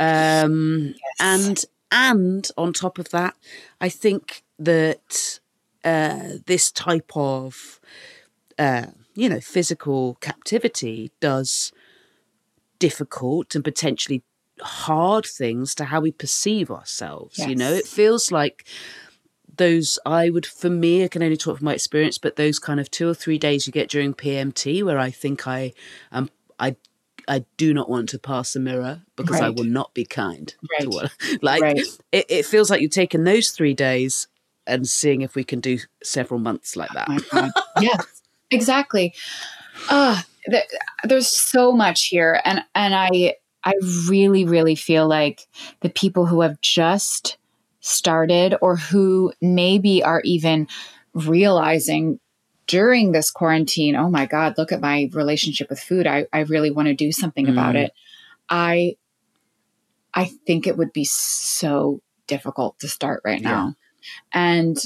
Um 0.00 0.94
and 1.20 1.64
and 1.92 2.48
on 2.56 2.72
top 2.72 2.98
of 2.98 3.10
that 3.10 3.36
i 3.80 3.88
think 3.88 4.42
that 4.58 5.38
uh 5.84 6.38
this 6.46 6.70
type 6.70 7.12
of 7.14 7.80
uh, 8.58 8.86
you 9.14 9.28
know, 9.28 9.40
physical 9.40 10.16
captivity 10.20 11.12
does 11.20 11.72
difficult 12.78 13.54
and 13.54 13.64
potentially 13.64 14.22
hard 14.60 15.24
things 15.26 15.74
to 15.74 15.84
how 15.84 16.00
we 16.00 16.12
perceive 16.12 16.70
ourselves. 16.70 17.38
You 17.38 17.56
know, 17.56 17.72
it 17.72 17.86
feels 17.86 18.30
like 18.30 18.64
those 19.56 19.98
I 20.04 20.30
would 20.30 20.46
for 20.46 20.70
me 20.70 21.04
I 21.04 21.08
can 21.08 21.22
only 21.22 21.36
talk 21.36 21.58
from 21.58 21.66
my 21.66 21.74
experience, 21.74 22.18
but 22.18 22.36
those 22.36 22.58
kind 22.58 22.80
of 22.80 22.90
two 22.90 23.08
or 23.08 23.14
three 23.14 23.38
days 23.38 23.66
you 23.66 23.72
get 23.72 23.88
during 23.88 24.14
PMT 24.14 24.82
where 24.82 24.98
I 24.98 25.10
think 25.10 25.46
I 25.46 25.72
um 26.12 26.28
I 26.58 26.76
I 27.28 27.44
do 27.56 27.72
not 27.72 27.88
want 27.88 28.08
to 28.10 28.18
pass 28.18 28.54
a 28.56 28.60
mirror 28.60 29.02
because 29.16 29.40
I 29.40 29.48
will 29.48 29.64
not 29.64 29.94
be 29.94 30.04
kind 30.04 30.54
to 30.80 30.90
Right. 30.90 31.10
Like 31.42 31.62
Right. 31.62 31.86
it, 32.12 32.26
it 32.28 32.46
feels 32.46 32.70
like 32.70 32.80
you're 32.80 32.90
taking 32.90 33.24
those 33.24 33.50
three 33.50 33.74
days 33.74 34.28
and 34.66 34.88
seeing 34.88 35.22
if 35.22 35.34
we 35.34 35.44
can 35.44 35.60
do 35.60 35.78
several 36.02 36.40
months 36.40 36.74
like 36.76 36.90
that. 36.92 37.08
God. 37.30 37.52
yes, 37.80 38.22
exactly. 38.54 39.14
Uh, 39.90 40.20
th- 40.50 40.64
there's 41.04 41.28
so 41.28 41.72
much 41.72 42.06
here, 42.06 42.40
and 42.44 42.62
and 42.74 42.94
I 42.94 43.34
I 43.64 43.74
really 44.08 44.44
really 44.44 44.74
feel 44.74 45.06
like 45.08 45.46
the 45.80 45.90
people 45.90 46.26
who 46.26 46.40
have 46.42 46.60
just 46.60 47.36
started 47.80 48.56
or 48.62 48.76
who 48.76 49.32
maybe 49.42 50.02
are 50.02 50.22
even 50.24 50.66
realizing 51.12 52.18
during 52.66 53.12
this 53.12 53.30
quarantine, 53.30 53.94
oh 53.94 54.08
my 54.08 54.24
God, 54.24 54.54
look 54.56 54.72
at 54.72 54.80
my 54.80 55.10
relationship 55.12 55.68
with 55.68 55.78
food. 55.80 56.06
I, 56.06 56.26
I 56.32 56.40
really 56.40 56.70
want 56.70 56.88
to 56.88 56.94
do 56.94 57.12
something 57.12 57.46
about 57.46 57.74
Mm. 57.74 57.84
it. 57.84 57.92
I 58.48 58.96
I 60.14 60.26
think 60.46 60.66
it 60.66 60.78
would 60.78 60.92
be 60.92 61.04
so 61.04 62.00
difficult 62.26 62.78
to 62.78 62.88
start 62.88 63.20
right 63.24 63.42
now. 63.42 63.74
And 64.32 64.76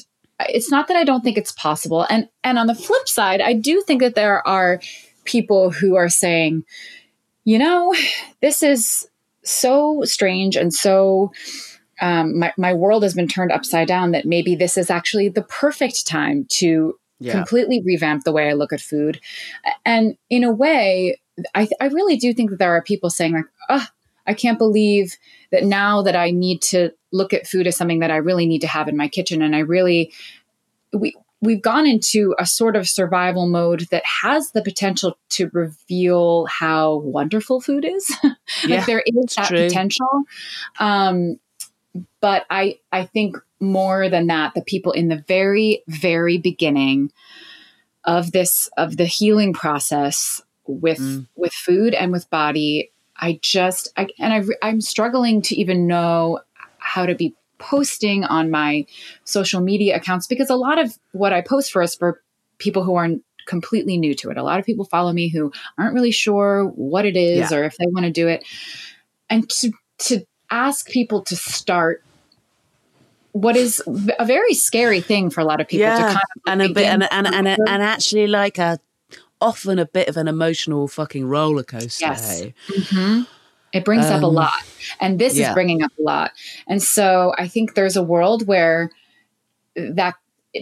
it's 0.41 0.71
not 0.71 0.89
that 0.89 0.97
I 0.97 1.05
don't 1.05 1.23
think 1.23 1.37
it's 1.39 1.53
possible. 1.53 2.07
And 2.09 2.29
and 2.45 2.59
on 2.59 2.67
the 2.67 2.75
flip 2.75 3.09
side, 3.09 3.41
I 3.41 3.53
do 3.55 3.83
think 3.87 4.01
that 4.03 4.15
there 4.15 4.47
are 4.47 4.81
people 5.25 5.71
who 5.71 5.97
are 5.97 6.09
saying, 6.09 6.65
you 7.45 7.59
know, 7.59 7.95
this 8.41 8.63
is 8.63 9.09
so 9.45 10.03
strange 10.05 10.57
and 10.57 10.73
so 10.73 11.33
um, 12.01 12.39
my, 12.39 12.53
my 12.57 12.73
world 12.75 13.03
has 13.03 13.15
been 13.15 13.27
turned 13.29 13.51
upside 13.51 13.89
down 13.89 14.13
that 14.13 14.25
maybe 14.25 14.55
this 14.55 14.77
is 14.79 14.91
actually 14.91 15.29
the 15.29 15.43
perfect 15.43 16.07
time 16.07 16.47
to 16.51 16.95
Yeah. 17.21 17.33
completely 17.33 17.83
revamp 17.85 18.23
the 18.25 18.31
way 18.33 18.49
I 18.49 18.53
look 18.53 18.73
at 18.73 18.81
food. 18.81 19.21
And 19.85 20.17
in 20.31 20.45
a 20.45 20.53
way, 20.53 21.19
I, 21.55 21.67
I 21.81 21.87
really 21.89 22.17
do 22.17 22.33
think 22.33 22.51
that 22.51 22.61
there 22.61 22.73
are 22.73 22.83
people 22.83 23.11
saying 23.11 23.33
like, 23.35 23.47
ah, 23.69 23.91
I 24.29 24.35
can't 24.35 24.59
believe 24.59 25.17
that 25.51 25.65
now 25.65 26.03
that 26.03 26.15
I 26.15 26.31
need 26.31 26.61
to 26.63 26.91
look 27.13 27.33
at 27.33 27.47
food 27.47 27.67
as 27.67 27.77
something 27.77 28.01
that 28.01 28.11
I 28.11 28.17
really 28.17 28.47
need 28.47 28.61
to 28.61 28.67
have 28.69 28.87
in 28.89 28.97
my 28.97 29.09
kitchen. 29.09 29.41
And 29.43 29.57
I 29.57 29.61
really, 29.61 30.13
we, 30.93 31.15
we've 31.41 31.63
gone 31.63 31.87
into 31.87 32.35
a 32.39 32.45
sort 32.45 32.77
of 32.77 32.89
survival 32.89 33.49
mode 33.49 33.87
that 33.91 34.03
has 34.23 34.51
the 34.53 34.63
potential 34.63 35.17
to 35.31 35.51
reveal 35.55 36.47
how 36.47 36.97
wonderful 36.97 37.61
food 37.61 37.85
is. 37.85 38.15
Yeah, 38.67 38.85
there 38.85 39.03
is 39.07 39.35
that 39.37 39.49
true. 39.49 39.67
potential. 39.69 40.23
Um, 40.81 41.39
but 42.21 42.45
I, 42.51 42.79
I 42.93 43.05
think 43.07 43.37
more 43.61 44.09
than 44.09 44.27
that, 44.29 44.55
the 44.55 44.63
people 44.63 44.93
in 44.93 45.09
the 45.09 45.25
very, 45.29 45.83
very 45.89 46.39
beginning 46.39 47.13
of 48.05 48.33
this, 48.33 48.69
of 48.77 48.97
the 48.97 49.05
healing 49.07 49.53
process 49.53 50.41
with, 50.67 50.99
Mm. 50.99 51.29
with 51.37 51.53
food 51.53 51.95
and 51.95 52.13
with 52.13 52.29
body, 52.31 52.91
I 53.19 53.39
just, 53.43 53.93
I, 53.97 54.09
and 54.19 54.33
I, 54.33 54.45
I'm 54.67 54.81
struggling 54.81 55.43
to 55.43 55.57
even 55.57 55.87
know 55.87 56.41
how 56.79 57.07
to 57.07 57.15
be 57.15 57.35
posting 57.59 58.25
on 58.25 58.51
my 58.51 58.87
social 59.25 59.61
media 59.61 59.97
accounts 59.97 60.27
because 60.27 60.49
a 60.51 60.57
lot 60.57 60.79
of 60.79 60.97
what 61.13 61.33
I 61.33 61.41
post 61.41 61.73
for 61.73 61.83
is 61.83 61.95
for 61.95 62.23
people 62.59 62.85
who 62.85 62.95
aren't 62.95 63.23
completely 63.47 63.97
new 63.97 64.15
to 64.15 64.31
it. 64.31 64.37
A 64.37 64.43
lot 64.43 64.61
of 64.61 64.67
people 64.67 64.85
follow 64.85 65.13
me 65.13 65.29
who 65.29 65.51
aren't 65.77 65.95
really 65.95 66.11
sure 66.11 66.67
what 66.67 67.05
it 67.05 67.17
is 67.17 67.51
Yeah. 67.51 67.59
or 67.59 67.65
if 67.65 67.77
they 67.79 67.87
want 67.89 68.05
to 68.05 68.13
do 68.13 68.29
it. 68.29 68.45
And 69.31 69.49
to 69.51 69.73
to 69.99 70.25
ask 70.51 70.89
people 70.89 71.23
to 71.23 71.35
start 71.37 72.03
what 73.33 73.57
is 73.57 73.83
a 74.19 74.25
very 74.25 74.55
scary 74.55 75.01
thing 75.01 75.31
for 75.31 75.41
a 75.41 75.45
lot 75.45 75.61
of 75.61 75.69
people 75.69 75.87
to 75.87 75.93
yeah, 75.93 76.07
kind 76.07 76.17
of 76.17 76.43
and 76.47 76.63
a 76.63 76.69
bit, 76.73 76.87
and 76.87 77.03
and 77.11 77.27
and, 77.27 77.49
and 77.49 77.83
actually 77.83 78.27
like 78.27 78.59
a 78.59 78.79
often 79.41 79.79
a 79.79 79.87
bit 79.87 80.09
of 80.09 80.17
an 80.17 80.29
emotional 80.29 80.89
fucking 80.89 81.25
roller 81.27 81.63
coaster. 81.63 82.07
Yes. 82.07 82.41
hey? 82.41 82.55
Mhm. 82.69 83.27
It 83.73 83.85
brings 83.85 84.07
up 84.07 84.23
a 84.23 84.27
Um, 84.27 84.35
lot. 84.35 84.53
And 85.01 85.19
this 85.19 85.37
yeah. 85.37 85.49
is 85.51 85.55
bringing 85.55 85.83
up 85.83 85.93
a 85.99 86.03
lot. 86.03 86.33
And 86.67 86.83
so 86.83 87.35
I 87.37 87.49
think 87.49 87.75
there's 87.75 87.97
a 87.97 88.03
world 88.03 88.47
where 88.47 88.91
that 89.77 90.15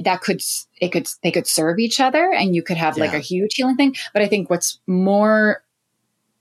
that 0.03 0.21
could 0.21 0.43
it 0.81 0.91
could 0.91 1.07
they 1.23 1.31
could 1.31 1.47
serve 1.47 1.79
each 1.79 2.01
other 2.01 2.33
and 2.33 2.55
you 2.55 2.63
could 2.63 2.77
have 2.77 2.99
like 2.99 3.15
a 3.15 3.21
huge 3.21 3.55
healing 3.55 3.77
thing 3.77 3.95
but 4.13 4.21
i 4.21 4.27
think 4.27 4.51
what's 4.51 4.81
more 4.89 5.63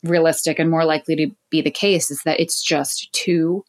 realistic 0.03 0.57
and 0.59 0.69
more 0.69 0.83
likely 0.83 1.15
to 1.15 1.29
be 1.51 1.61
the 1.61 1.71
case 1.71 2.09
is 2.11 2.21
that 2.25 2.39
it's 2.39 2.61
just 2.61 3.13
too 3.13 3.63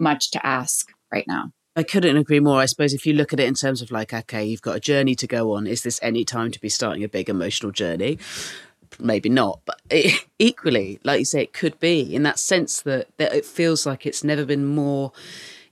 much 0.00 0.32
to 0.32 0.44
ask 0.44 0.92
right 1.12 1.24
now 1.28 1.50
I 1.76 1.82
couldn't 1.82 2.16
agree 2.16 2.40
more. 2.40 2.60
I 2.60 2.66
suppose 2.66 2.92
if 2.92 3.06
you 3.06 3.12
look 3.12 3.32
at 3.32 3.40
it 3.40 3.46
in 3.46 3.54
terms 3.54 3.80
of 3.80 3.90
like, 3.90 4.12
okay, 4.12 4.44
you've 4.44 4.62
got 4.62 4.76
a 4.76 4.80
journey 4.80 5.14
to 5.14 5.26
go 5.26 5.54
on. 5.54 5.66
Is 5.66 5.82
this 5.82 6.00
any 6.02 6.24
time 6.24 6.50
to 6.50 6.60
be 6.60 6.68
starting 6.68 7.04
a 7.04 7.08
big 7.08 7.28
emotional 7.28 7.70
journey? 7.70 8.18
Maybe 8.98 9.28
not, 9.28 9.60
but 9.64 9.80
it, 9.88 10.26
equally, 10.38 10.98
like 11.04 11.20
you 11.20 11.24
say, 11.24 11.42
it 11.42 11.52
could 11.52 11.78
be 11.78 12.14
in 12.14 12.24
that 12.24 12.38
sense 12.38 12.82
that, 12.82 13.08
that 13.18 13.32
it 13.32 13.44
feels 13.44 13.86
like 13.86 14.04
it's 14.04 14.24
never 14.24 14.44
been 14.44 14.66
more 14.66 15.12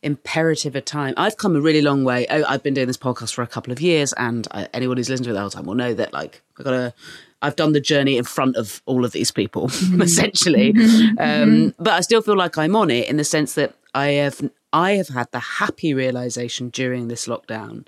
imperative 0.03 0.77
a 0.77 0.81
time. 0.81 1.15
I've 1.17 1.37
come 1.37 1.57
a 1.57 1.61
really 1.61 1.83
long 1.83 2.05
way. 2.05 2.29
I, 2.29 2.43
I've 2.55 2.63
been 2.63 2.75
doing 2.75 2.87
this 2.87 2.97
podcast 2.97 3.35
for 3.35 3.43
a 3.43 3.47
couple 3.47 3.73
of 3.73 3.81
years, 3.81 4.13
and 4.15 4.47
I, 4.53 4.69
anyone 4.73 4.97
who's 4.97 5.11
listened 5.11 5.25
to 5.25 5.31
it 5.31 5.35
the 5.35 5.41
whole 5.41 5.51
time 5.51 5.67
will 5.67 5.75
know 5.75 5.95
that 5.95 6.13
like 6.13 6.43
I 6.59 6.63
got 6.63 6.71
to. 6.71 6.95
I've 7.41 7.55
done 7.55 7.73
the 7.73 7.81
journey 7.81 8.17
in 8.17 8.25
front 8.25 8.57
of 8.57 8.83
all 8.85 9.05
of 9.05 9.13
these 9.13 9.31
people, 9.31 9.67
essentially. 10.01 10.73
Mm-hmm. 10.73 11.19
Um, 11.19 11.49
mm-hmm. 11.49 11.83
but 11.83 11.93
I 11.95 12.01
still 12.01 12.21
feel 12.21 12.37
like 12.37 12.59
I'm 12.59 12.75
on 12.75 12.91
it 12.91 13.09
in 13.09 13.17
the 13.17 13.23
sense 13.23 13.55
that 13.55 13.75
I 13.95 14.09
have 14.09 14.41
I 14.73 14.93
have 14.93 15.09
had 15.09 15.31
the 15.33 15.41
happy 15.41 15.95
realization 15.95 16.69
during 16.71 17.09
this 17.09 17.27
lockdown, 17.27 17.87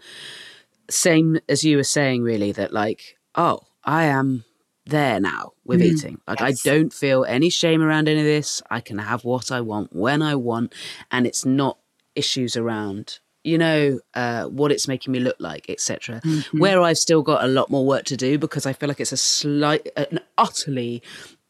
same 0.89 1.39
as 1.49 1.65
you 1.65 1.77
were 1.77 1.85
saying, 1.85 2.23
really, 2.23 2.53
that 2.53 2.73
like, 2.73 3.17
oh, 3.35 3.61
I 3.85 4.05
am 4.05 4.45
there 4.87 5.21
now 5.21 5.53
with 5.65 5.81
Mm, 5.81 5.85
eating. 5.85 6.21
Like 6.27 6.41
yes. 6.41 6.67
I 6.67 6.71
don't 6.71 6.93
feel 6.93 7.25
any 7.25 7.51
shame 7.51 7.83
around 7.83 8.09
any 8.09 8.21
of 8.21 8.27
this. 8.27 8.63
I 8.71 8.81
can 8.81 8.99
have 8.99 9.25
what 9.25 9.53
I 9.53 9.61
want 9.61 9.95
when 9.95 10.23
I 10.23 10.35
want, 10.35 10.75
and 11.11 11.27
it's 11.27 11.45
not 11.45 11.79
issues 12.15 12.57
around 12.57 13.21
you 13.45 13.57
know 13.57 13.99
uh, 14.15 14.45
what 14.45 14.73
it's 14.73 14.89
making 14.89 15.13
me 15.13 15.21
look 15.21 15.37
like, 15.39 15.67
etc. 15.69 16.21
Mm-hmm. 16.25 16.59
Where 16.59 16.83
I've 16.83 16.99
still 16.99 17.23
got 17.23 17.45
a 17.45 17.49
lot 17.49 17.71
more 17.71 17.87
work 17.87 18.05
to 18.07 18.17
do 18.17 18.39
because 18.39 18.67
I 18.67 18.73
feel 18.73 18.89
like 18.89 19.01
it's 19.01 19.13
a 19.13 19.17
slight, 19.17 19.89
an 19.97 20.21
utterly 20.37 21.03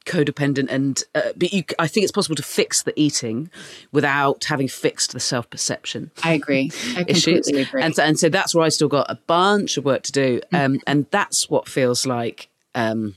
codependent 0.06 0.70
and 0.70 1.04
uh, 1.14 1.32
but 1.36 1.52
you, 1.52 1.62
I 1.78 1.86
think 1.86 2.04
it's 2.04 2.12
possible 2.12 2.36
to 2.36 2.42
fix 2.42 2.82
the 2.82 2.98
eating 2.98 3.50
without 3.92 4.44
having 4.44 4.68
fixed 4.68 5.12
the 5.12 5.20
self 5.20 5.48
perception 5.50 6.10
I 6.22 6.32
agree. 6.32 6.70
I 6.96 7.04
issues. 7.06 7.46
completely 7.46 7.62
agree. 7.62 7.82
And 7.82 7.94
so, 7.94 8.02
and 8.02 8.18
so 8.18 8.28
that's 8.28 8.54
where 8.54 8.64
I 8.64 8.70
still 8.70 8.88
got 8.88 9.10
a 9.10 9.16
bunch 9.26 9.76
of 9.76 9.84
work 9.84 10.02
to 10.04 10.12
do. 10.12 10.40
Um, 10.52 10.80
and 10.86 11.06
that's 11.10 11.50
what 11.50 11.68
feels 11.68 12.06
like, 12.06 12.48
um, 12.74 13.16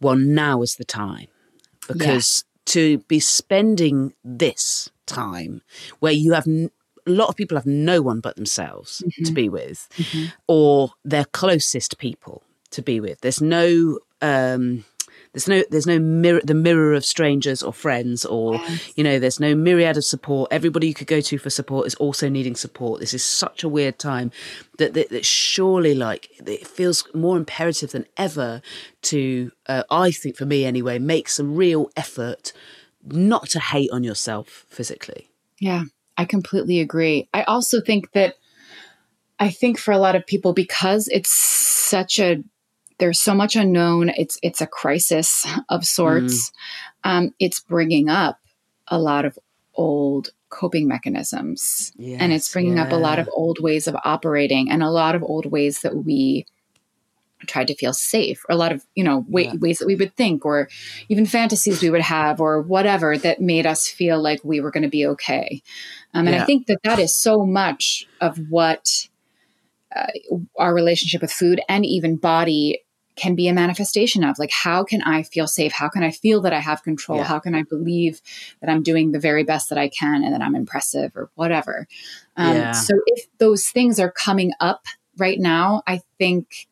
well, 0.00 0.16
now 0.16 0.62
is 0.62 0.76
the 0.76 0.84
time. 0.84 1.28
Because 1.88 2.44
to 2.66 2.98
be 3.06 3.20
spending 3.20 4.12
this 4.24 4.90
time 5.06 5.62
where 6.00 6.12
you 6.12 6.32
have 6.32 6.48
n- 6.48 6.70
a 7.06 7.10
lot 7.10 7.28
of 7.28 7.36
people 7.36 7.56
have 7.56 7.66
no 7.66 8.02
one 8.02 8.18
but 8.18 8.34
themselves 8.34 9.02
to 9.24 9.32
be 9.32 9.48
with, 9.48 9.88
or 10.48 10.90
their 11.04 11.24
closest 11.26 11.98
people 11.98 12.42
to 12.72 12.82
be 12.82 12.98
with. 13.00 13.20
There's 13.20 13.40
no. 13.40 14.00
Um, 14.20 14.84
there's 15.36 15.48
no 15.48 15.62
there's 15.70 15.86
no 15.86 15.98
mirror 15.98 16.40
the 16.42 16.54
mirror 16.54 16.94
of 16.94 17.04
strangers 17.04 17.62
or 17.62 17.70
friends 17.70 18.24
or 18.24 18.58
you 18.94 19.04
know 19.04 19.18
there's 19.18 19.38
no 19.38 19.54
myriad 19.54 19.98
of 19.98 20.04
support. 20.04 20.50
Everybody 20.50 20.88
you 20.88 20.94
could 20.94 21.06
go 21.06 21.20
to 21.20 21.36
for 21.36 21.50
support 21.50 21.86
is 21.86 21.94
also 21.96 22.30
needing 22.30 22.56
support. 22.56 23.00
This 23.00 23.12
is 23.12 23.22
such 23.22 23.62
a 23.62 23.68
weird 23.68 23.98
time 23.98 24.32
that 24.78 24.94
that, 24.94 25.10
that 25.10 25.26
surely 25.26 25.94
like 25.94 26.30
it 26.40 26.66
feels 26.66 27.06
more 27.12 27.36
imperative 27.36 27.90
than 27.90 28.06
ever 28.16 28.62
to 29.02 29.52
uh, 29.66 29.82
i 29.90 30.10
think 30.10 30.36
for 30.36 30.46
me 30.46 30.64
anyway 30.64 30.98
make 30.98 31.28
some 31.28 31.54
real 31.54 31.90
effort 31.96 32.52
not 33.04 33.48
to 33.50 33.60
hate 33.60 33.90
on 33.92 34.02
yourself 34.02 34.64
physically. 34.68 35.28
Yeah, 35.60 35.84
I 36.16 36.24
completely 36.24 36.80
agree. 36.80 37.28
I 37.32 37.42
also 37.44 37.80
think 37.80 38.12
that 38.12 38.34
I 39.38 39.50
think 39.50 39.78
for 39.78 39.92
a 39.92 39.98
lot 39.98 40.16
of 40.16 40.26
people 40.26 40.52
because 40.52 41.08
it's 41.08 41.32
such 41.32 42.18
a 42.18 42.42
there's 42.98 43.20
so 43.20 43.34
much 43.34 43.56
unknown. 43.56 44.10
It's 44.10 44.38
it's 44.42 44.60
a 44.60 44.66
crisis 44.66 45.46
of 45.68 45.84
sorts. 45.84 46.52
Um, 47.04 47.34
it's 47.38 47.60
bringing 47.60 48.08
up 48.08 48.38
a 48.88 48.98
lot 48.98 49.24
of 49.24 49.38
old 49.74 50.30
coping 50.48 50.88
mechanisms, 50.88 51.92
and 52.18 52.32
it's 52.32 52.46
Yes, 52.46 52.52
bringing 52.52 52.78
up 52.78 52.92
a 52.92 52.96
lot 52.96 53.18
of 53.18 53.28
old 53.32 53.58
ways 53.60 53.86
of 53.86 53.96
operating 54.04 54.70
and 54.70 54.82
a 54.82 54.90
lot 54.90 55.14
of 55.14 55.22
old 55.22 55.46
ways 55.46 55.80
that 55.82 55.96
we 55.96 56.46
tried 57.46 57.68
to 57.68 57.74
feel 57.74 57.92
safe 57.92 58.42
or 58.48 58.54
a 58.54 58.56
lot 58.56 58.72
of 58.72 58.84
you 58.94 59.04
know 59.04 59.24
wa- 59.28 59.42
Yeah. 59.42 59.52
ways 59.60 59.78
that 59.78 59.86
we 59.86 59.94
would 59.94 60.16
think 60.16 60.46
or 60.46 60.68
even 61.10 61.26
fantasies 61.26 61.82
we 61.82 61.90
would 61.90 62.00
have 62.00 62.40
or 62.40 62.62
whatever 62.62 63.18
that 63.18 63.40
made 63.40 63.66
us 63.66 63.86
feel 63.86 64.20
like 64.20 64.40
we 64.42 64.60
were 64.60 64.70
going 64.70 64.82
to 64.82 64.88
be 64.88 65.06
okay 65.06 65.62
um, 66.14 66.26
and 66.26 66.34
i 66.34 66.40
think 66.44 66.66
that 66.66 66.78
that 66.82 66.98
is 66.98 67.14
so 67.14 67.44
much 67.44 68.08
of 68.22 68.38
what 68.48 69.06
uh, 69.94 70.06
our 70.58 70.74
relationship 70.74 71.20
with 71.20 71.30
food 71.32 71.60
and 71.68 71.84
even 71.84 72.16
body 72.16 72.80
can 73.16 73.34
be 73.34 73.48
a 73.48 73.52
manifestation 73.52 74.22
of 74.24 74.38
like 74.38 74.50
how 74.50 74.84
can 74.84 75.02
i 75.02 75.22
feel 75.22 75.46
safe 75.46 75.72
how 75.72 75.88
can 75.88 76.02
i 76.02 76.10
feel 76.10 76.40
that 76.42 76.52
i 76.52 76.60
have 76.60 76.82
control 76.82 77.18
Yeah. 77.18 77.24
how 77.24 77.38
can 77.38 77.54
i 77.54 77.62
believe 77.62 78.20
that 78.60 78.70
i'm 78.70 78.82
doing 78.82 79.12
the 79.12 79.18
very 79.20 79.42
best 79.44 79.68
that 79.70 79.78
i 79.78 79.88
can 79.88 80.22
and 80.22 80.32
that 80.34 80.42
i'm 80.42 80.54
impressive 80.54 81.12
or 81.16 81.30
whatever 81.34 81.86
um, 82.36 82.56
Yeah. 82.56 82.72
so 82.72 82.94
if 83.06 83.26
those 83.38 83.68
things 83.68 83.98
are 83.98 84.10
coming 84.10 84.52
up 84.60 84.86
right 85.16 85.38
now 85.40 85.82
i 85.86 86.00
think 86.18 86.68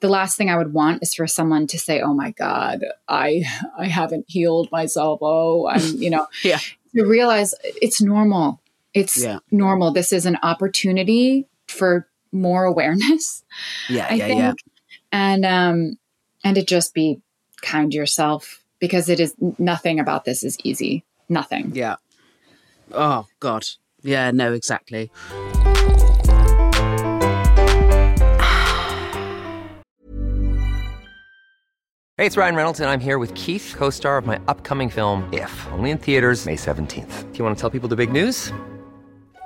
the 0.00 0.08
last 0.10 0.36
thing 0.36 0.50
I 0.50 0.56
would 0.58 0.74
want 0.74 1.02
is 1.02 1.14
for 1.14 1.26
someone 1.26 1.66
to 1.68 1.78
say, 1.78 2.02
"Oh 2.02 2.12
my 2.12 2.32
God, 2.32 2.80
I 3.08 3.42
I 3.78 3.86
haven't 3.86 4.26
healed 4.28 4.70
myself." 4.70 5.20
Oh, 5.22 5.66
I'm 5.66 5.80
you 5.96 6.10
know, 6.10 6.26
Yeah. 6.44 6.58
To 6.94 7.04
realize 7.06 7.54
it's 7.62 8.02
normal. 8.02 8.60
It's 8.92 9.16
Yeah. 9.16 9.38
normal. 9.50 9.92
This 9.92 10.12
is 10.12 10.26
an 10.26 10.36
opportunity 10.42 11.46
for 11.68 12.06
more 12.32 12.64
awareness. 12.64 13.44
yeah 13.88 14.06
I 14.10 14.14
yeah 14.16 14.26
think, 14.26 14.38
yeah 14.40 14.52
and 15.14 15.46
um, 15.46 15.96
and 16.42 16.56
to 16.56 16.64
just 16.64 16.92
be 16.92 17.20
kind 17.62 17.92
to 17.92 17.96
yourself 17.96 18.62
because 18.80 19.08
it 19.08 19.20
is 19.20 19.34
nothing 19.58 20.00
about 20.00 20.24
this 20.24 20.42
is 20.42 20.58
easy. 20.64 21.04
Nothing. 21.26 21.70
yeah 21.74 21.96
oh 22.92 23.26
god 23.40 23.64
yeah 24.02 24.30
no 24.30 24.52
exactly 24.52 25.10
Hey, 32.16 32.26
it's 32.26 32.36
Ryan 32.36 32.54
Reynolds, 32.54 32.78
and 32.78 32.88
I'm 32.88 33.00
here 33.00 33.18
with 33.18 33.34
Keith, 33.34 33.74
co 33.76 33.90
star 33.90 34.18
of 34.18 34.24
my 34.24 34.38
upcoming 34.46 34.88
film, 34.88 35.28
If, 35.32 35.66
only 35.72 35.90
in 35.90 35.98
theaters, 35.98 36.46
May 36.46 36.54
17th. 36.54 37.32
Do 37.32 37.38
you 37.38 37.44
want 37.44 37.56
to 37.56 37.60
tell 37.60 37.70
people 37.70 37.88
the 37.88 37.96
big 37.96 38.12
news? 38.12 38.52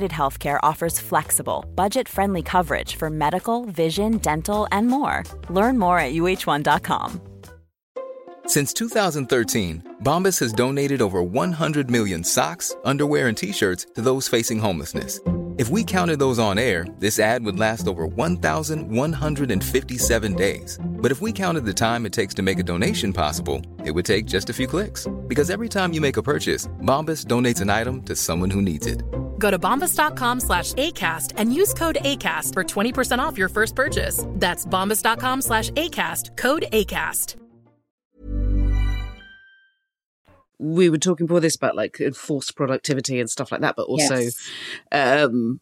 Healthcare 0.00 0.58
offers 0.62 0.98
flexible, 0.98 1.64
budget 1.74 2.08
friendly 2.08 2.42
coverage 2.42 2.96
for 2.96 3.10
medical, 3.10 3.66
vision, 3.66 4.18
dental, 4.18 4.66
and 4.72 4.88
more. 4.88 5.22
Learn 5.50 5.78
more 5.78 5.98
at 5.98 6.12
uhone.com. 6.12 7.20
Since 8.46 8.72
2013, 8.72 9.98
Bombas 10.02 10.40
has 10.40 10.52
donated 10.52 11.00
over 11.00 11.22
100 11.22 11.90
million 11.90 12.24
socks, 12.24 12.74
underwear, 12.84 13.28
and 13.28 13.36
t 13.36 13.52
shirts 13.52 13.86
to 13.94 14.00
those 14.00 14.26
facing 14.26 14.58
homelessness. 14.58 15.20
If 15.58 15.68
we 15.68 15.84
counted 15.84 16.18
those 16.18 16.38
on 16.38 16.58
air, 16.58 16.86
this 16.98 17.18
ad 17.18 17.44
would 17.44 17.58
last 17.58 17.86
over 17.86 18.06
1,157 18.06 20.34
days. 20.34 20.78
But 20.82 21.12
if 21.12 21.20
we 21.20 21.30
counted 21.30 21.66
the 21.66 21.74
time 21.74 22.06
it 22.06 22.12
takes 22.12 22.32
to 22.34 22.42
make 22.42 22.58
a 22.58 22.62
donation 22.62 23.12
possible, 23.12 23.60
it 23.84 23.90
would 23.90 24.06
take 24.06 24.24
just 24.24 24.48
a 24.48 24.54
few 24.54 24.66
clicks. 24.66 25.06
Because 25.28 25.50
every 25.50 25.68
time 25.68 25.92
you 25.92 26.00
make 26.00 26.16
a 26.16 26.22
purchase, 26.22 26.68
Bombas 26.80 27.26
donates 27.26 27.60
an 27.60 27.68
item 27.68 28.02
to 28.04 28.16
someone 28.16 28.48
who 28.50 28.62
needs 28.62 28.86
it. 28.86 29.02
Go 29.42 29.50
to 29.50 29.58
bombas.com 29.58 30.38
slash 30.40 30.72
ACAST 30.74 31.32
and 31.36 31.52
use 31.52 31.74
code 31.74 31.98
ACAST 32.02 32.52
for 32.54 32.62
20% 32.62 33.18
off 33.18 33.36
your 33.36 33.48
first 33.48 33.74
purchase. 33.74 34.24
That's 34.28 34.64
bombas.com 34.64 35.42
slash 35.42 35.70
ACAST, 35.70 36.36
code 36.36 36.64
ACAST. 36.72 37.34
we 40.60 40.88
were 40.88 40.98
talking 40.98 41.26
before 41.26 41.40
this 41.40 41.56
about 41.56 41.74
like 41.74 41.98
enforced 42.00 42.54
productivity 42.54 43.18
and 43.18 43.28
stuff 43.28 43.50
like 43.50 43.62
that, 43.62 43.74
but 43.74 43.88
also 43.88 44.16
Yes. 44.16 44.48
um, 44.92 45.60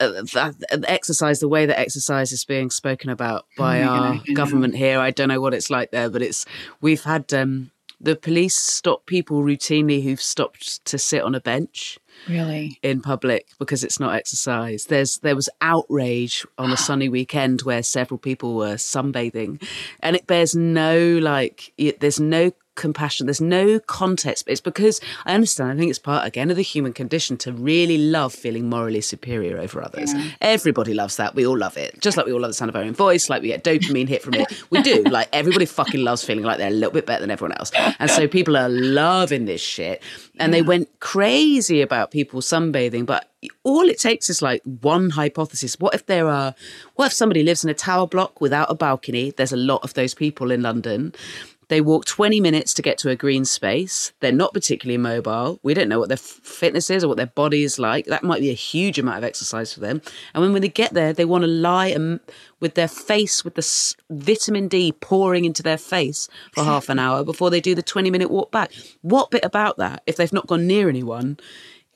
uh, 0.00 0.22
that 0.32 0.84
exercise, 0.88 1.38
the 1.38 1.46
way 1.46 1.66
that 1.66 1.78
exercise 1.78 2.32
is 2.32 2.44
being 2.44 2.70
spoken 2.70 3.08
about 3.10 3.46
by 3.56 3.78
my 3.78 3.82
our 3.84 3.98
God, 3.98 4.02
I 4.02 4.22
know. 4.26 4.34
government 4.34 4.74
here. 4.74 4.98
I 4.98 5.12
don't 5.12 5.28
know 5.28 5.40
what 5.40 5.54
it's 5.54 5.70
like 5.70 5.92
there, 5.92 6.10
but 6.10 6.22
it's 6.22 6.44
we've 6.80 7.04
had 7.04 7.32
um, 7.32 7.70
the 8.00 8.16
police 8.16 8.56
stop 8.56 9.06
people 9.06 9.42
routinely 9.44 10.02
who've 10.02 10.20
stopped 10.20 10.84
to 10.86 10.98
sit 10.98 11.22
on 11.22 11.36
a 11.36 11.40
bench 11.40 11.98
Really. 12.28 12.78
in 12.82 13.00
public 13.00 13.46
because 13.58 13.84
it's 13.84 13.98
not 13.98 14.14
exercise. 14.14 14.86
There's 14.86 15.18
there 15.18 15.36
was 15.36 15.48
outrage 15.60 16.46
on 16.58 16.70
a 16.70 16.76
sunny 16.88 17.08
weekend 17.08 17.62
where 17.62 17.82
several 17.82 18.18
people 18.18 18.54
were 18.54 18.74
sunbathing, 18.74 19.62
and 20.00 20.16
it 20.16 20.26
bears 20.26 20.54
no 20.54 21.18
like 21.18 21.72
it, 21.78 22.00
there's 22.00 22.20
no 22.20 22.52
compassion. 22.80 23.26
There's 23.26 23.40
no 23.40 23.78
context. 23.78 24.46
It's 24.48 24.60
because 24.60 25.00
I 25.26 25.34
understand. 25.34 25.70
I 25.70 25.76
think 25.76 25.90
it's 25.90 25.98
part 25.98 26.26
again 26.26 26.50
of 26.50 26.56
the 26.56 26.62
human 26.62 26.92
condition 26.92 27.36
to 27.38 27.52
really 27.52 27.98
love 27.98 28.32
feeling 28.34 28.68
morally 28.68 29.02
superior 29.02 29.58
over 29.58 29.82
others. 29.82 30.12
Everybody 30.40 30.94
loves 30.94 31.16
that. 31.16 31.34
We 31.34 31.46
all 31.46 31.58
love 31.58 31.76
it. 31.76 32.00
Just 32.00 32.16
like 32.16 32.26
we 32.26 32.32
all 32.32 32.40
love 32.40 32.50
the 32.50 32.54
sound 32.54 32.70
of 32.70 32.76
our 32.76 32.82
own 32.82 32.94
voice. 32.94 33.30
Like 33.30 33.42
we 33.42 33.48
get 33.48 33.62
dopamine 33.62 34.08
hit 34.08 34.22
from 34.22 34.34
it. 34.34 34.64
We 34.70 34.82
do. 34.82 35.04
Like 35.10 35.28
everybody 35.32 35.66
fucking 35.66 36.04
loves 36.04 36.22
feeling 36.22 36.44
like 36.44 36.58
they're 36.58 36.68
a 36.68 36.70
little 36.70 36.92
bit 36.92 37.04
better 37.04 37.20
than 37.20 37.32
everyone 37.32 37.56
else. 37.58 37.72
And 37.98 38.08
so 38.08 38.28
people 38.28 38.56
are 38.56 38.68
loving 38.68 39.44
this 39.44 39.60
shit. 39.60 40.02
And 40.38 40.54
they 40.54 40.62
went 40.62 40.88
crazy 41.00 41.82
about 41.82 42.10
people 42.12 42.40
sunbathing, 42.40 43.06
but 43.06 43.28
all 43.64 43.88
it 43.88 43.98
takes 43.98 44.30
is 44.30 44.42
like 44.42 44.62
one 44.62 45.10
hypothesis. 45.10 45.78
What 45.78 45.94
if 45.94 46.06
there 46.06 46.28
are, 46.28 46.54
what 46.94 47.06
if 47.06 47.12
somebody 47.12 47.42
lives 47.42 47.64
in 47.64 47.70
a 47.70 47.74
tower 47.74 48.06
block 48.06 48.40
without 48.40 48.70
a 48.70 48.74
balcony? 48.74 49.32
There's 49.36 49.52
a 49.52 49.56
lot 49.56 49.82
of 49.82 49.94
those 49.94 50.14
people 50.14 50.50
in 50.50 50.62
London. 50.62 51.14
They 51.70 51.80
walk 51.80 52.04
20 52.04 52.40
minutes 52.40 52.74
to 52.74 52.82
get 52.82 52.98
to 52.98 53.10
a 53.10 53.16
green 53.16 53.44
space. 53.44 54.12
They're 54.18 54.32
not 54.32 54.52
particularly 54.52 54.98
mobile. 54.98 55.60
We 55.62 55.72
don't 55.72 55.88
know 55.88 56.00
what 56.00 56.08
their 56.08 56.16
fitness 56.16 56.90
is 56.90 57.04
or 57.04 57.08
what 57.08 57.16
their 57.16 57.26
body 57.26 57.62
is 57.62 57.78
like. 57.78 58.06
That 58.06 58.24
might 58.24 58.40
be 58.40 58.50
a 58.50 58.54
huge 58.54 58.98
amount 58.98 59.18
of 59.18 59.24
exercise 59.24 59.72
for 59.72 59.78
them. 59.78 60.02
And 60.34 60.42
when, 60.42 60.52
when 60.52 60.62
they 60.62 60.68
get 60.68 60.94
there, 60.94 61.12
they 61.12 61.24
want 61.24 61.42
to 61.42 61.48
lie 61.48 61.86
and, 61.86 62.18
with 62.58 62.74
their 62.74 62.88
face, 62.88 63.44
with 63.44 63.54
the 63.54 63.94
vitamin 64.10 64.66
D 64.66 64.90
pouring 64.90 65.44
into 65.44 65.62
their 65.62 65.78
face 65.78 66.28
for 66.52 66.64
half 66.64 66.88
an 66.88 66.98
hour 66.98 67.22
before 67.22 67.50
they 67.50 67.60
do 67.60 67.76
the 67.76 67.84
20 67.84 68.10
minute 68.10 68.32
walk 68.32 68.50
back. 68.50 68.72
What 69.02 69.30
bit 69.30 69.44
about 69.44 69.76
that, 69.76 70.02
if 70.08 70.16
they've 70.16 70.32
not 70.32 70.48
gone 70.48 70.66
near 70.66 70.88
anyone, 70.88 71.38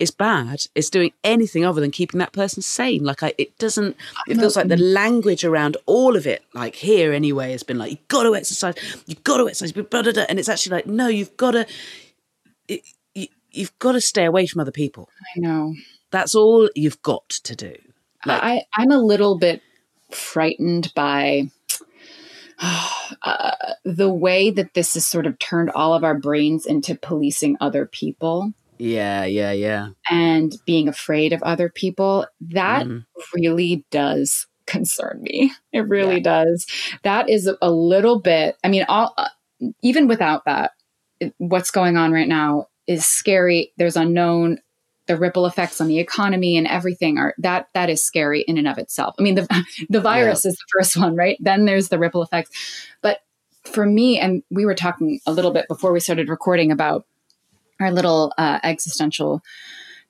is 0.00 0.10
bad 0.10 0.66
is 0.74 0.90
doing 0.90 1.12
anything 1.22 1.64
other 1.64 1.80
than 1.80 1.90
keeping 1.90 2.18
that 2.18 2.32
person 2.32 2.62
sane. 2.62 3.04
Like 3.04 3.22
I, 3.22 3.32
it 3.38 3.56
doesn't. 3.58 3.96
It 4.26 4.36
feels 4.36 4.56
like 4.56 4.68
the 4.68 4.76
language 4.76 5.44
around 5.44 5.76
all 5.86 6.16
of 6.16 6.26
it, 6.26 6.44
like 6.52 6.74
here 6.74 7.12
anyway, 7.12 7.52
has 7.52 7.62
been 7.62 7.78
like 7.78 7.90
you've 7.92 8.08
got 8.08 8.24
to 8.24 8.34
exercise, 8.34 8.74
you've 9.06 9.24
got 9.24 9.38
to 9.38 9.48
exercise, 9.48 9.72
blah, 9.72 9.84
blah, 9.84 10.12
blah, 10.12 10.24
and 10.28 10.38
it's 10.38 10.48
actually 10.48 10.76
like 10.76 10.86
no, 10.86 11.08
you've 11.08 11.36
got 11.36 11.52
to, 11.52 11.66
it, 12.68 12.82
you, 13.14 13.28
you've 13.50 13.78
got 13.78 13.92
to 13.92 14.00
stay 14.00 14.24
away 14.24 14.46
from 14.46 14.60
other 14.60 14.72
people. 14.72 15.08
I 15.36 15.40
know. 15.40 15.74
That's 16.10 16.34
all 16.34 16.68
you've 16.74 17.02
got 17.02 17.28
to 17.28 17.56
do. 17.56 17.74
Like, 18.26 18.42
I, 18.42 18.62
I'm 18.76 18.90
a 18.90 18.98
little 18.98 19.36
bit 19.36 19.60
frightened 20.10 20.92
by 20.94 21.50
uh, 22.58 23.52
the 23.84 24.08
way 24.08 24.50
that 24.50 24.74
this 24.74 24.94
has 24.94 25.04
sort 25.04 25.26
of 25.26 25.38
turned 25.38 25.70
all 25.70 25.92
of 25.92 26.04
our 26.04 26.18
brains 26.18 26.66
into 26.66 26.94
policing 26.94 27.56
other 27.60 27.84
people 27.84 28.54
yeah, 28.78 29.24
yeah, 29.24 29.52
yeah. 29.52 29.88
and 30.10 30.54
being 30.66 30.88
afraid 30.88 31.32
of 31.32 31.42
other 31.42 31.68
people. 31.68 32.26
That 32.40 32.86
Mhm. 32.86 33.04
really 33.34 33.84
does 33.90 34.46
concern 34.66 35.20
me. 35.22 35.52
It 35.72 35.88
really 35.88 36.20
does. 36.20 36.66
That 37.02 37.28
is 37.28 37.50
a 37.60 37.70
little 37.70 38.20
bit, 38.20 38.56
I 38.64 38.68
mean, 38.68 38.84
all, 38.88 39.12
uh, 39.18 39.28
even 39.82 40.08
without 40.08 40.44
that, 40.46 40.72
it- 41.20 41.34
what's 41.38 41.70
going 41.70 41.96
on 41.96 42.12
right 42.12 42.28
now 42.28 42.68
is 42.86 43.04
scary. 43.06 43.72
There's 43.76 43.96
unknown. 43.96 44.58
The 45.06 45.16
ripple 45.18 45.44
effects 45.46 45.80
on 45.82 45.88
the 45.88 45.98
economy 45.98 46.56
and 46.56 46.66
everything 46.66 47.18
are 47.18 47.34
that 47.38 47.68
that 47.74 47.90
is 47.90 48.02
scary 48.02 48.40
in 48.40 48.56
and 48.56 48.66
of 48.66 48.78
itself. 48.78 49.14
I 49.18 49.22
mean, 49.22 49.34
the 49.34 49.46
the 49.90 50.00
virus 50.00 50.46
is 50.46 50.54
the 50.54 50.64
first 50.78 50.96
one, 50.96 51.14
right? 51.14 51.36
Then 51.40 51.66
there's 51.66 51.90
the 51.90 51.98
ripple 51.98 52.22
effects. 52.22 52.50
But 53.02 53.18
for 53.64 53.84
me, 53.84 54.18
and 54.18 54.42
we 54.50 54.64
were 54.64 54.74
talking 54.74 55.20
a 55.26 55.32
little 55.32 55.50
bit 55.50 55.68
before 55.68 55.92
we 55.92 56.00
started 56.00 56.28
recording 56.30 56.70
about 56.72 57.06
our 57.80 57.90
little 57.92 58.32
uh, 58.38 58.60
existential 58.62 59.42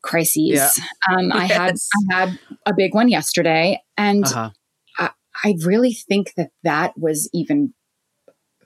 crises. 0.03 0.51
Yeah. 0.53 0.71
Um, 1.11 1.33
I 1.33 1.47
had 1.47 1.75
I 2.11 2.15
had 2.15 2.39
a 2.67 2.75
big 2.75 2.95
one 2.95 3.09
yesterday, 3.09 3.81
and 3.97 4.25
Uh-huh. 4.25 4.51
I, 4.99 5.11
I 5.45 5.55
really 5.65 5.95
think 5.95 6.35
that 6.37 6.51
that 6.63 6.99
was 6.99 7.29
even 7.33 7.73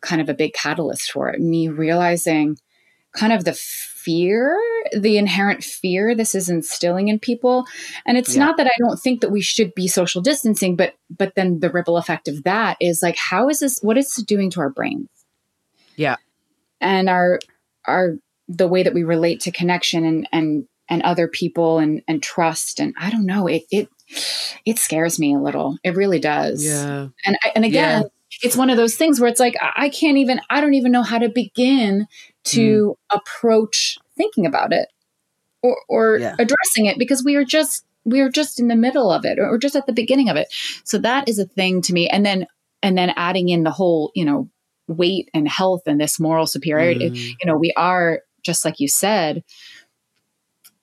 kind 0.01 0.21
of 0.21 0.29
a 0.29 0.35
big 0.35 0.53
catalyst 0.53 1.11
for 1.13 1.29
it. 1.29 1.41
Me 1.41 1.69
realizing 1.69 2.57
kind 3.13 3.33
of 3.33 3.45
the 3.45 3.55
fear, 3.55 4.57
the 4.97 5.17
inherent 5.19 5.65
fear 5.65 6.15
this 6.15 6.35
is 6.35 6.49
instilling 6.49 7.09
in 7.09 7.19
people. 7.19 7.67
And 8.07 8.17
it's 8.17 8.35
Yeah. 8.37 8.45
not 8.45 8.57
that 8.59 8.67
I 8.67 8.77
don't 8.79 8.99
think 8.99 9.21
that 9.23 9.31
we 9.31 9.41
should 9.41 9.75
be 9.75 9.89
social 9.89 10.23
distancing, 10.23 10.77
but 10.77 10.95
but 11.11 11.35
then 11.35 11.61
the 11.61 11.71
ripple 11.71 11.97
effect 11.97 12.29
of 12.29 12.45
that 12.45 12.77
is 12.81 13.03
like, 13.03 13.17
how 13.17 13.49
is 13.49 13.61
this? 13.61 13.81
What 13.83 13.99
is 13.99 14.07
this 14.15 14.25
doing 14.25 14.51
to 14.51 14.61
our 14.61 14.71
brains 14.71 15.09
Yeah. 15.97 16.17
and 16.81 17.09
our 17.09 17.41
our 17.87 18.17
the 18.49 18.69
way 18.69 18.83
that 18.83 18.95
we 18.95 19.05
relate 19.05 19.41
to 19.41 19.51
connection 19.51 20.05
and 20.05 20.29
and 20.33 20.67
and 20.89 21.03
other 21.03 21.29
people 21.29 21.79
and 21.79 22.03
and 22.09 22.23
trust 22.23 22.81
and 22.81 22.95
I 22.99 23.11
don't 23.11 23.27
know 23.27 23.47
it 23.47 23.65
it 23.71 23.89
it 24.65 24.79
scares 24.79 25.19
me 25.19 25.35
a 25.35 25.39
little. 25.39 25.77
It 25.85 25.95
really 25.95 26.19
does. 26.19 26.65
Yeah. 26.65 27.09
And 27.27 27.39
I, 27.45 27.53
and 27.55 27.65
again, 27.65 28.05
it's 28.43 28.57
one 28.57 28.71
of 28.71 28.77
those 28.79 28.97
things 28.97 29.21
where 29.21 29.29
it's 29.29 29.41
like 29.41 29.55
I 29.61 29.91
can't 29.91 30.17
even 30.17 30.41
I 30.49 30.61
don't 30.61 30.75
even 30.75 30.93
know 30.93 31.03
how 31.03 31.19
to 31.19 31.29
begin 31.29 32.07
to 32.45 32.97
approach 33.13 33.99
thinking 34.17 34.47
about 34.47 34.73
it 34.73 34.89
or 35.63 35.77
or 35.89 36.19
Yeah. 36.19 36.35
addressing 36.39 36.87
it 36.87 36.99
because 36.99 37.23
we 37.23 37.37
are 37.37 37.45
just 37.45 37.85
we 38.05 38.21
are 38.21 38.31
just 38.31 38.59
in 38.59 38.69
the 38.69 38.77
middle 38.77 39.11
of 39.11 39.27
it 39.27 39.39
or, 39.39 39.47
or 39.49 39.59
just 39.59 39.77
at 39.77 39.85
the 39.87 39.93
beginning 39.93 40.31
of 40.31 40.37
it. 40.37 40.49
So 40.85 40.97
that 40.99 41.29
is 41.29 41.39
a 41.39 41.45
thing 41.45 41.83
to 41.83 41.93
me. 41.93 42.09
And 42.09 42.25
then 42.25 42.47
and 42.83 42.97
then 42.97 43.13
adding 43.17 43.49
in 43.51 43.65
the 43.65 43.71
whole, 43.71 44.11
you 44.15 44.25
know, 44.25 44.49
weight 44.87 45.29
and 45.35 45.47
health 45.47 45.83
and 45.87 46.01
this 46.01 46.19
moral 46.19 46.47
superiority. 46.47 47.11
Mm. 47.11 47.17
You 47.17 47.47
know, 47.47 47.57
we 47.57 47.73
are 47.77 48.23
just 48.49 48.65
like 48.65 48.81
you 48.81 48.89
said, 48.89 49.45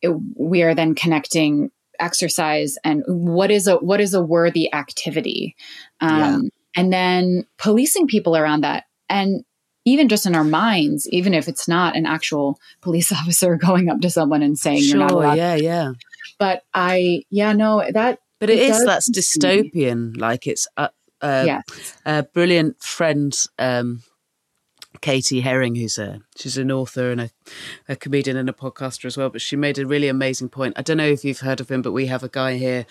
it- 0.02 0.16
we 0.38 0.62
are 0.64 0.76
then 0.76 0.96
connecting 0.96 1.72
exercise 2.00 2.78
and 2.84 3.04
what 3.08 3.50
is 3.50 3.68
a 3.68 3.76
what 3.78 4.00
is 4.02 4.14
a 4.14 4.22
worthy 4.22 4.72
activity 4.74 5.56
um, 6.02 6.20
Yeah. 6.20 6.40
and 6.76 6.94
then 6.94 7.46
policing 7.58 8.08
people 8.08 8.36
around 8.36 8.62
that 8.66 8.84
and 9.10 9.46
even 9.86 10.10
just 10.10 10.26
in 10.26 10.36
our 10.36 10.44
minds 10.44 11.08
even 11.10 11.34
if 11.34 11.48
it's 11.48 11.68
not 11.70 11.96
an 11.96 12.06
actual 12.06 12.60
police 12.82 13.12
officer 13.20 13.56
going 13.56 13.88
up 13.90 14.02
to 14.02 14.10
someone 14.10 14.42
and 14.44 14.58
saying 14.60 14.82
you're 14.84 14.98
not 14.98 15.10
Sure. 15.12 15.24
allowed 15.24 15.38
Yeah. 15.38 15.56
Yeah. 15.56 15.94
but 16.38 16.64
i 16.74 17.24
yeah 17.30 17.54
no 17.54 17.82
that 17.94 18.20
But 18.40 18.50
it 18.50 18.60
It 18.60 18.70
is 18.72 18.84
that's 18.86 19.10
dystopian. 19.10 20.20
Like 20.20 20.48
it's 20.52 20.68
a, 20.76 20.90
a, 21.22 21.46
yeah 21.46 21.62
a 22.06 22.24
brilliant 22.24 22.84
friend, 22.84 23.32
um, 23.58 24.04
Katie 25.02 25.42
Herring, 25.42 25.76
who's 25.76 25.98
a 25.98 26.22
she's 26.36 26.58
an 26.58 26.72
author 26.72 27.12
and 27.12 27.22
a, 27.22 27.30
a 27.88 27.96
comedian 27.96 28.38
and 28.38 28.50
a 28.50 28.54
podcaster 28.54 29.06
as 29.06 29.18
well. 29.18 29.30
But 29.30 29.42
she 29.42 29.56
made 29.56 29.78
a 29.78 29.86
really 29.86 30.08
amazing 30.08 30.50
point. 30.50 30.74
I 30.78 30.82
don't 30.82 30.98
know 30.98 31.08
if 31.08 31.24
you've 31.24 31.40
heard 31.40 31.62
of 31.62 31.70
him, 31.70 31.82
but 31.82 31.92
we 31.92 32.08
have 32.08 32.24
a 32.24 32.30
guy 32.30 32.58
here 32.58 32.86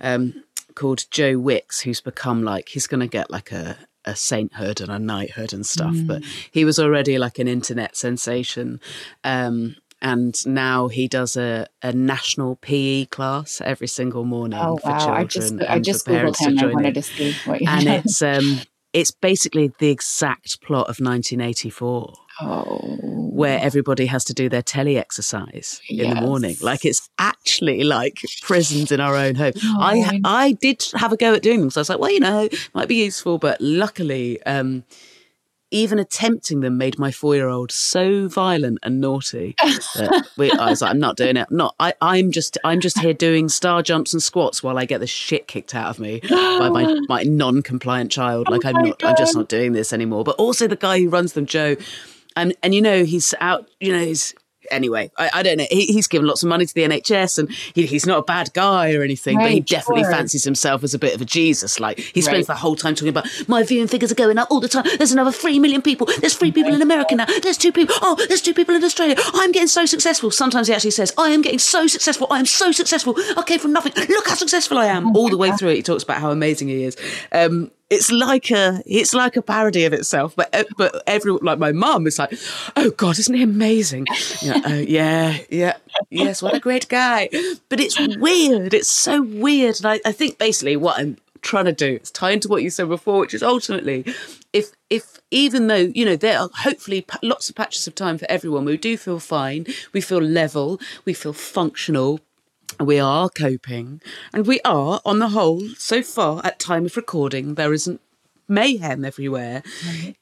um, 0.00 0.42
called 0.74 1.06
Joe 1.10 1.38
Wicks 1.38 1.80
who's 1.80 2.00
become 2.00 2.42
like 2.42 2.68
he's 2.68 2.86
going 2.86 3.00
to 3.00 3.06
get 3.06 3.30
like 3.30 3.52
a 3.52 3.76
a 4.04 4.16
sainthood 4.16 4.80
and 4.80 4.90
a 4.90 4.98
knighthood 4.98 5.52
and 5.52 5.64
stuff. 5.66 5.94
But 6.06 6.22
he 6.50 6.64
was 6.64 6.78
already 6.78 7.18
like 7.18 7.38
an 7.38 7.48
internet 7.48 7.96
sensation. 7.96 8.80
Um, 9.24 9.76
and 10.02 10.46
now 10.46 10.88
he 10.88 11.08
does 11.08 11.36
a, 11.36 11.66
a 11.82 11.92
national 11.92 12.56
PE 12.56 13.06
class 13.06 13.60
every 13.62 13.86
single 13.86 14.24
morning 14.24 14.58
oh 14.60 14.78
for 14.78 14.90
wow 14.90 14.98
children 14.98 15.16
i 15.16 15.24
just 15.24 15.50
and 15.50 15.62
i 15.64 15.78
just 15.78 16.04
for 16.04 16.12
googled 16.12 16.16
parents 16.16 16.38
to 16.38 16.44
him 16.44 16.58
i 16.58 16.60
join 16.60 16.72
wanted 16.72 16.88
in 16.88 16.94
to 16.94 17.02
see 17.02 17.34
what 17.44 17.60
you 17.60 17.66
and 17.68 17.88
it's 17.88 18.22
um 18.22 18.60
it's 18.92 19.10
basically 19.10 19.72
the 19.78 19.88
exact 19.88 20.60
plot 20.62 20.88
of 20.88 20.98
1984 20.98 22.14
oh. 22.42 22.76
Where 23.32 23.58
everybody 23.60 24.06
has 24.06 24.24
to 24.24 24.34
do 24.34 24.48
their 24.48 24.62
telly 24.62 24.98
exercise 24.98 25.80
in 25.88 26.10
the 26.10 26.20
morning. 26.20 26.56
Like 26.60 26.84
it's 26.84 27.08
actually 27.18 27.84
like 27.84 28.20
prisons 28.42 28.92
in 28.92 29.00
our 29.00 29.14
own 29.14 29.34
home. 29.34 29.52
I 29.56 30.10
Oh, 30.12 30.18
I 30.24 30.52
did 30.52 30.84
have 30.94 31.12
a 31.12 31.16
go 31.16 31.34
at 31.34 31.42
doing 31.42 31.60
them 31.60 31.70
so 31.70 31.80
I 31.80 31.82
was 31.82 31.88
like 31.88 32.00
well 32.00 32.10
you 32.10 32.20
know 32.20 32.48
might 32.74 32.88
be 32.88 32.96
useful 32.96 33.38
but 33.38 33.60
luckily 33.60 34.42
um 34.42 34.84
even 35.70 35.98
attempting 35.98 36.60
them 36.60 36.76
made 36.78 36.98
my 36.98 37.10
four-year-old 37.12 37.70
so 37.70 38.26
violent 38.28 38.78
and 38.82 39.00
naughty 39.00 39.54
that 39.94 40.28
we, 40.36 40.50
I 40.50 40.70
was 40.70 40.82
like, 40.82 40.90
I'm 40.90 40.98
not 40.98 41.16
doing 41.16 41.36
it. 41.36 41.46
I'm 41.50 41.56
not. 41.56 41.74
I, 41.78 41.94
I'm 42.00 42.32
just. 42.32 42.58
I'm 42.64 42.80
just 42.80 42.98
here 42.98 43.14
doing 43.14 43.48
star 43.48 43.82
jumps 43.82 44.12
and 44.12 44.22
squats 44.22 44.62
while 44.62 44.78
I 44.78 44.84
get 44.84 44.98
the 44.98 45.06
shit 45.06 45.46
kicked 45.46 45.74
out 45.74 45.90
of 45.90 45.98
me 46.00 46.20
by 46.28 46.68
my, 46.68 46.98
my 47.08 47.22
non-compliant 47.22 48.10
child. 48.10 48.46
Oh 48.48 48.52
like 48.52 48.64
I'm 48.64 48.76
Oh 48.76 48.80
my 48.82 48.88
not. 48.88 49.04
I'm 49.04 49.16
just 49.16 49.34
not 49.34 49.48
doing 49.48 49.72
this 49.72 49.92
anymore. 49.92 50.24
But 50.24 50.36
also 50.36 50.66
the 50.66 50.76
guy 50.76 51.00
who 51.00 51.08
runs 51.08 51.34
them, 51.34 51.46
Joe, 51.46 51.76
and 52.36 52.54
and 52.62 52.74
you 52.74 52.82
know 52.82 53.04
he's 53.04 53.34
out. 53.40 53.68
You 53.80 53.92
know 53.92 54.04
he's. 54.04 54.34
Anyway, 54.70 55.10
I, 55.16 55.30
I 55.34 55.42
don't 55.42 55.58
know. 55.58 55.66
He, 55.70 55.86
he's 55.86 56.06
given 56.06 56.26
lots 56.26 56.42
of 56.42 56.48
money 56.48 56.66
to 56.66 56.74
the 56.74 56.82
NHS, 56.82 57.38
and 57.38 57.50
he, 57.74 57.86
he's 57.86 58.06
not 58.06 58.18
a 58.18 58.22
bad 58.22 58.52
guy 58.52 58.94
or 58.94 59.02
anything. 59.02 59.36
but 59.38 59.48
he 59.50 59.56
Right, 59.56 59.66
definitely 59.66 60.04
sure. 60.04 60.12
fancies 60.12 60.44
himself 60.44 60.82
as 60.84 60.94
a 60.94 60.98
bit 60.98 61.14
of 61.14 61.20
a 61.20 61.24
Jesus. 61.24 61.80
Like 61.80 61.98
he 61.98 62.20
spends 62.20 62.48
Right. 62.48 62.54
the 62.54 62.60
whole 62.60 62.76
time 62.76 62.94
talking 62.94 63.08
about 63.08 63.26
my 63.48 63.62
viewing 63.62 63.88
figures 63.88 64.10
are 64.12 64.14
going 64.16 64.38
up 64.38 64.50
all 64.50 64.60
the 64.60 64.68
time. 64.68 64.84
There's 64.98 65.12
another 65.12 65.32
three 65.32 65.58
million 65.58 65.82
people. 65.82 66.06
There's 66.20 66.34
three 66.34 66.52
people 66.52 66.72
in 66.74 66.82
America 66.82 67.14
now. 67.14 67.26
There's 67.42 67.58
two 67.58 67.72
people. 67.72 67.94
Oh, 68.02 68.16
there's 68.28 68.42
two 68.42 68.54
people 68.54 68.74
in 68.74 68.84
Australia. 68.84 69.16
I'm 69.34 69.52
getting 69.52 69.68
so 69.68 69.86
successful. 69.86 70.30
Sometimes 70.30 70.68
he 70.68 70.74
actually 70.74 70.90
says, 70.92 71.12
I 71.18 71.30
am 71.30 71.42
getting 71.42 71.58
so 71.58 71.86
successful. 71.86 72.26
I 72.30 72.38
am 72.38 72.46
so 72.46 72.72
successful. 72.72 73.14
I 73.36 73.42
came 73.46 73.58
from 73.58 73.72
nothing. 73.72 73.92
Look 74.08 74.28
how 74.28 74.34
successful 74.34 74.78
I 74.78 74.86
am. 74.86 75.16
all 75.16 75.28
the 75.28 75.36
way 75.36 75.50
through 75.52 75.70
it, 75.70 75.76
he 75.76 75.82
talks 75.82 76.02
about 76.02 76.18
how 76.20 76.30
amazing 76.30 76.68
he 76.68 76.84
is. 76.84 76.96
Um, 77.32 77.70
it's 77.90 78.10
like 78.12 78.50
a 78.50 78.82
it's 78.86 79.12
like 79.12 79.36
a 79.36 79.42
parody 79.42 79.84
of 79.84 79.92
itself, 79.92 80.34
but 80.36 80.54
uh, 80.54 80.64
but 80.76 81.02
every 81.06 81.32
like 81.32 81.58
my 81.58 81.72
mum 81.72 82.06
is 82.06 82.18
like, 82.18 82.32
oh 82.76 82.90
God, 82.90 83.18
isn't 83.18 83.34
he 83.34 83.42
amazing? 83.42 84.06
Oh 84.64 84.74
yeah, 84.74 85.38
yeah, 85.50 85.76
yes, 86.08 86.40
what 86.40 86.54
a 86.54 86.60
great 86.60 86.88
guy. 86.88 87.28
But 87.68 87.80
it's 87.80 87.98
weird. 88.16 88.72
It's 88.74 88.88
so 88.88 89.22
weird, 89.22 89.76
and 89.78 89.86
I, 89.86 90.00
I 90.04 90.12
think 90.12 90.38
basically 90.38 90.76
what 90.76 90.98
I'm 90.98 91.18
trying 91.42 91.64
to 91.64 91.72
do 91.72 91.98
is 92.02 92.10
tie 92.10 92.30
into 92.30 92.48
what 92.48 92.62
you 92.62 92.70
said 92.70 92.88
before, 92.88 93.20
which 93.20 93.34
is 93.34 93.42
ultimately 93.42 94.04
if 94.52 94.72
if 94.88 95.18
even 95.30 95.66
though 95.66 95.90
you 95.94 96.04
know 96.04 96.16
there 96.16 96.38
are 96.38 96.48
hopefully 96.54 97.04
lots 97.22 97.48
of 97.48 97.56
patches 97.56 97.86
of 97.86 97.94
time 97.94 98.18
for 98.18 98.26
everyone, 98.28 98.64
we 98.64 98.76
do 98.76 98.96
feel 98.96 99.18
fine. 99.18 99.66
We 99.92 100.00
feel 100.00 100.20
level. 100.20 100.80
We 101.04 101.14
feel 101.14 101.32
functional. 101.32 102.20
We 102.78 102.98
are 102.98 103.28
coping, 103.28 104.00
and 104.32 104.46
we 104.46 104.60
are, 104.64 105.00
on 105.04 105.18
the 105.18 105.30
whole, 105.30 105.60
so 105.76 106.02
far 106.02 106.40
at 106.44 106.58
time 106.58 106.86
of 106.86 106.96
recording, 106.96 107.54
there 107.54 107.72
isn't 107.74 108.00
mayhem 108.48 109.04
everywhere. 109.04 109.62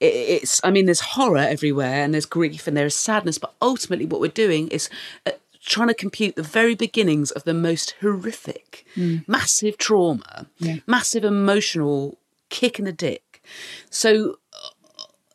It, 0.01 0.14
it's, 0.44 0.61
I 0.64 0.70
mean, 0.70 0.86
there's 0.86 1.01
horror 1.01 1.38
everywhere, 1.38 2.03
and 2.03 2.14
there's 2.14 2.26
grief, 2.26 2.66
and 2.66 2.76
there 2.76 2.86
is 2.86 2.94
sadness. 2.94 3.38
But 3.38 3.55
ultimately, 3.61 4.07
what 4.07 4.20
we're 4.20 4.28
doing 4.28 4.68
is 4.68 4.88
uh, 5.26 5.32
trying 5.64 5.88
to 5.88 5.94
compute 5.94 6.36
the 6.36 6.42
very 6.42 6.74
beginnings 6.74 7.30
of 7.30 7.44
the 7.44 7.55
most 7.55 7.94
horrific, 8.01 8.84
massive 9.28 9.78
trauma, 9.78 10.46
massive 10.86 11.24
emotional 11.24 12.18
kick 12.49 12.78
in 12.78 12.86
the 12.86 12.92
dick. 12.92 13.42
So 13.90 14.38
uh, 14.53 14.70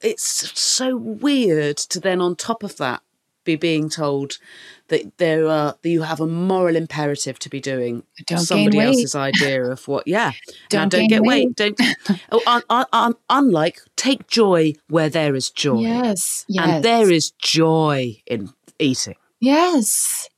it's 0.01 0.59
so 0.59 0.97
weird 0.97 1.77
to 1.77 1.99
then, 1.99 2.19
on 2.21 2.35
top 2.35 2.63
of 2.63 2.77
that, 2.77 3.01
be 3.43 3.55
being 3.55 3.89
told 3.89 4.37
that 4.89 5.17
there 5.17 5.47
are 5.47 5.75
that 5.81 5.89
you 5.89 6.01
have 6.03 6.19
a 6.19 6.27
moral 6.27 6.75
imperative 6.75 7.39
to 7.39 7.49
be 7.49 7.59
doing 7.59 8.03
Don't 8.27 8.39
somebody 8.39 8.79
else's 8.79 9.15
idea 9.15 9.63
of 9.65 9.87
what. 9.87 10.07
Yeah, 10.07 10.31
Don't 10.69 10.89
don't 10.89 11.07
get 11.07 11.21
weight. 11.21 11.47
weight. 11.59 11.75
Don't. 11.77 11.79
oh, 12.31 12.41
un, 12.47 12.61
un, 12.69 12.85
un, 12.93 13.13
unlike 13.29 13.79
take 13.95 14.27
joy 14.27 14.73
where 14.89 15.09
there 15.09 15.35
is 15.35 15.49
joy, 15.49 15.79
Yes. 15.79 16.45
Yes. 16.47 16.67
and 16.67 16.83
there 16.85 17.11
is 17.11 17.31
joy 17.31 18.21
in 18.27 18.49
eating. 18.79 19.15
Yes. 19.39 20.29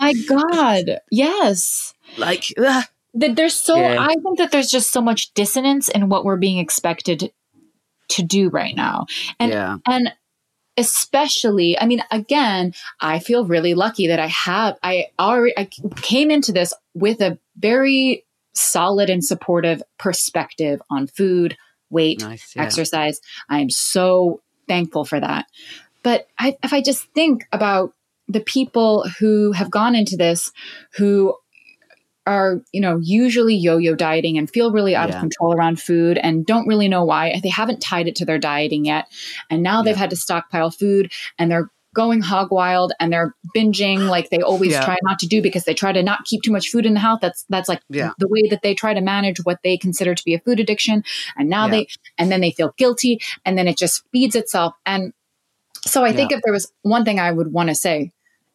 My 0.00 0.12
God. 0.28 0.98
Yes. 1.10 1.94
Like 2.18 2.44
ah, 2.58 2.86
That 3.14 3.36
there's 3.36 3.54
so 3.54 3.76
Yeah. 3.76 3.96
I 4.00 4.14
think 4.22 4.38
that 4.38 4.50
there's 4.52 4.70
just 4.70 4.92
so 4.92 5.00
much 5.00 5.32
dissonance 5.34 5.88
in 5.88 6.08
what 6.08 6.24
we're 6.24 6.36
being 6.36 6.58
expected 6.58 7.32
to 8.08 8.22
do 8.22 8.50
right 8.50 8.76
now. 8.76 9.06
And 9.40 9.52
Yeah. 9.52 9.76
and 9.86 10.12
especially, 10.76 11.78
I 11.78 11.86
mean, 11.86 12.02
again, 12.10 12.74
I 13.00 13.18
feel 13.18 13.44
really 13.44 13.74
lucky 13.74 14.08
that 14.08 14.18
I 14.18 14.26
have 14.26 14.76
I 14.82 15.06
already 15.18 15.54
I 15.56 15.68
came 15.96 16.30
into 16.30 16.52
this 16.52 16.74
with 16.94 17.20
a 17.20 17.38
very 17.56 18.24
solid 18.54 19.10
and 19.10 19.24
supportive 19.24 19.82
perspective 19.98 20.80
on 20.90 21.06
food, 21.06 21.56
weight, 21.90 22.20
Nice, 22.20 22.54
yeah. 22.54 22.62
exercise. 22.62 23.20
I 23.48 23.60
am 23.60 23.70
so 23.70 24.40
thankful 24.68 25.04
for 25.04 25.20
that. 25.20 25.46
But 26.02 26.28
I, 26.38 26.56
if 26.62 26.72
I 26.72 26.82
just 26.82 27.04
think 27.14 27.44
about 27.52 27.94
the 28.28 28.40
people 28.40 29.08
who 29.18 29.52
have 29.52 29.70
gone 29.70 29.94
into 29.94 30.16
this, 30.16 30.50
who 30.96 31.36
are, 32.26 32.62
you 32.72 32.80
know, 32.80 32.98
usually 33.02 33.54
yo-yo 33.54 33.94
dieting 33.94 34.38
and 34.38 34.50
feel 34.50 34.70
really 34.72 34.96
out 34.96 35.08
Yeah. 35.08 35.16
of 35.16 35.20
control 35.20 35.54
around 35.54 35.80
food 35.80 36.18
and 36.18 36.46
don't 36.46 36.66
really 36.66 36.88
know 36.88 37.04
why. 37.04 37.38
They 37.42 37.50
haven't 37.50 37.80
tied 37.80 38.08
it 38.08 38.16
to 38.16 38.24
their 38.24 38.38
dieting 38.38 38.86
yet. 38.86 39.06
And 39.50 39.62
now 39.62 39.82
they've 39.82 39.96
had 39.96 40.10
to 40.10 40.16
stockpile 40.16 40.70
food 40.70 41.12
and 41.38 41.50
they're 41.50 41.70
going 41.94 42.20
hog 42.22 42.50
wild 42.50 42.92
and 42.98 43.12
they're 43.12 43.34
binging 43.54 44.08
like 44.08 44.28
they 44.30 44.40
always 44.40 44.72
Yeah. 44.72 44.84
try 44.84 44.96
not 45.04 45.18
to 45.20 45.28
do 45.28 45.40
because 45.40 45.62
they 45.64 45.74
try 45.74 45.92
to 45.92 46.02
not 46.02 46.24
keep 46.24 46.42
too 46.42 46.50
much 46.50 46.68
food 46.70 46.86
in 46.86 46.94
the 46.94 47.00
house. 47.00 47.20
That's 47.20 47.44
that's 47.50 47.68
like 47.68 47.82
the 47.88 48.12
way 48.28 48.48
that 48.50 48.62
they 48.62 48.74
try 48.74 48.94
to 48.94 49.00
manage 49.00 49.38
what 49.44 49.60
they 49.62 49.76
consider 49.76 50.12
to 50.14 50.24
be 50.24 50.34
a 50.34 50.40
food 50.40 50.58
addiction. 50.58 51.04
And 51.36 51.48
now 51.48 51.68
they 51.68 51.86
and 52.18 52.32
then 52.32 52.40
they 52.40 52.50
feel 52.50 52.74
guilty 52.78 53.20
and 53.44 53.56
then 53.56 53.68
it 53.68 53.78
just 53.78 54.02
feeds 54.10 54.34
itself. 54.34 54.74
And 54.84 55.12
so 55.86 56.04
I 56.04 56.12
think 56.12 56.32
if 56.32 56.40
there 56.42 56.52
was 56.52 56.72
one 56.82 57.04
thing 57.04 57.20
I 57.20 57.30
would 57.30 57.52
want 57.52 57.68
to 57.68 57.74
say, 57.76 58.10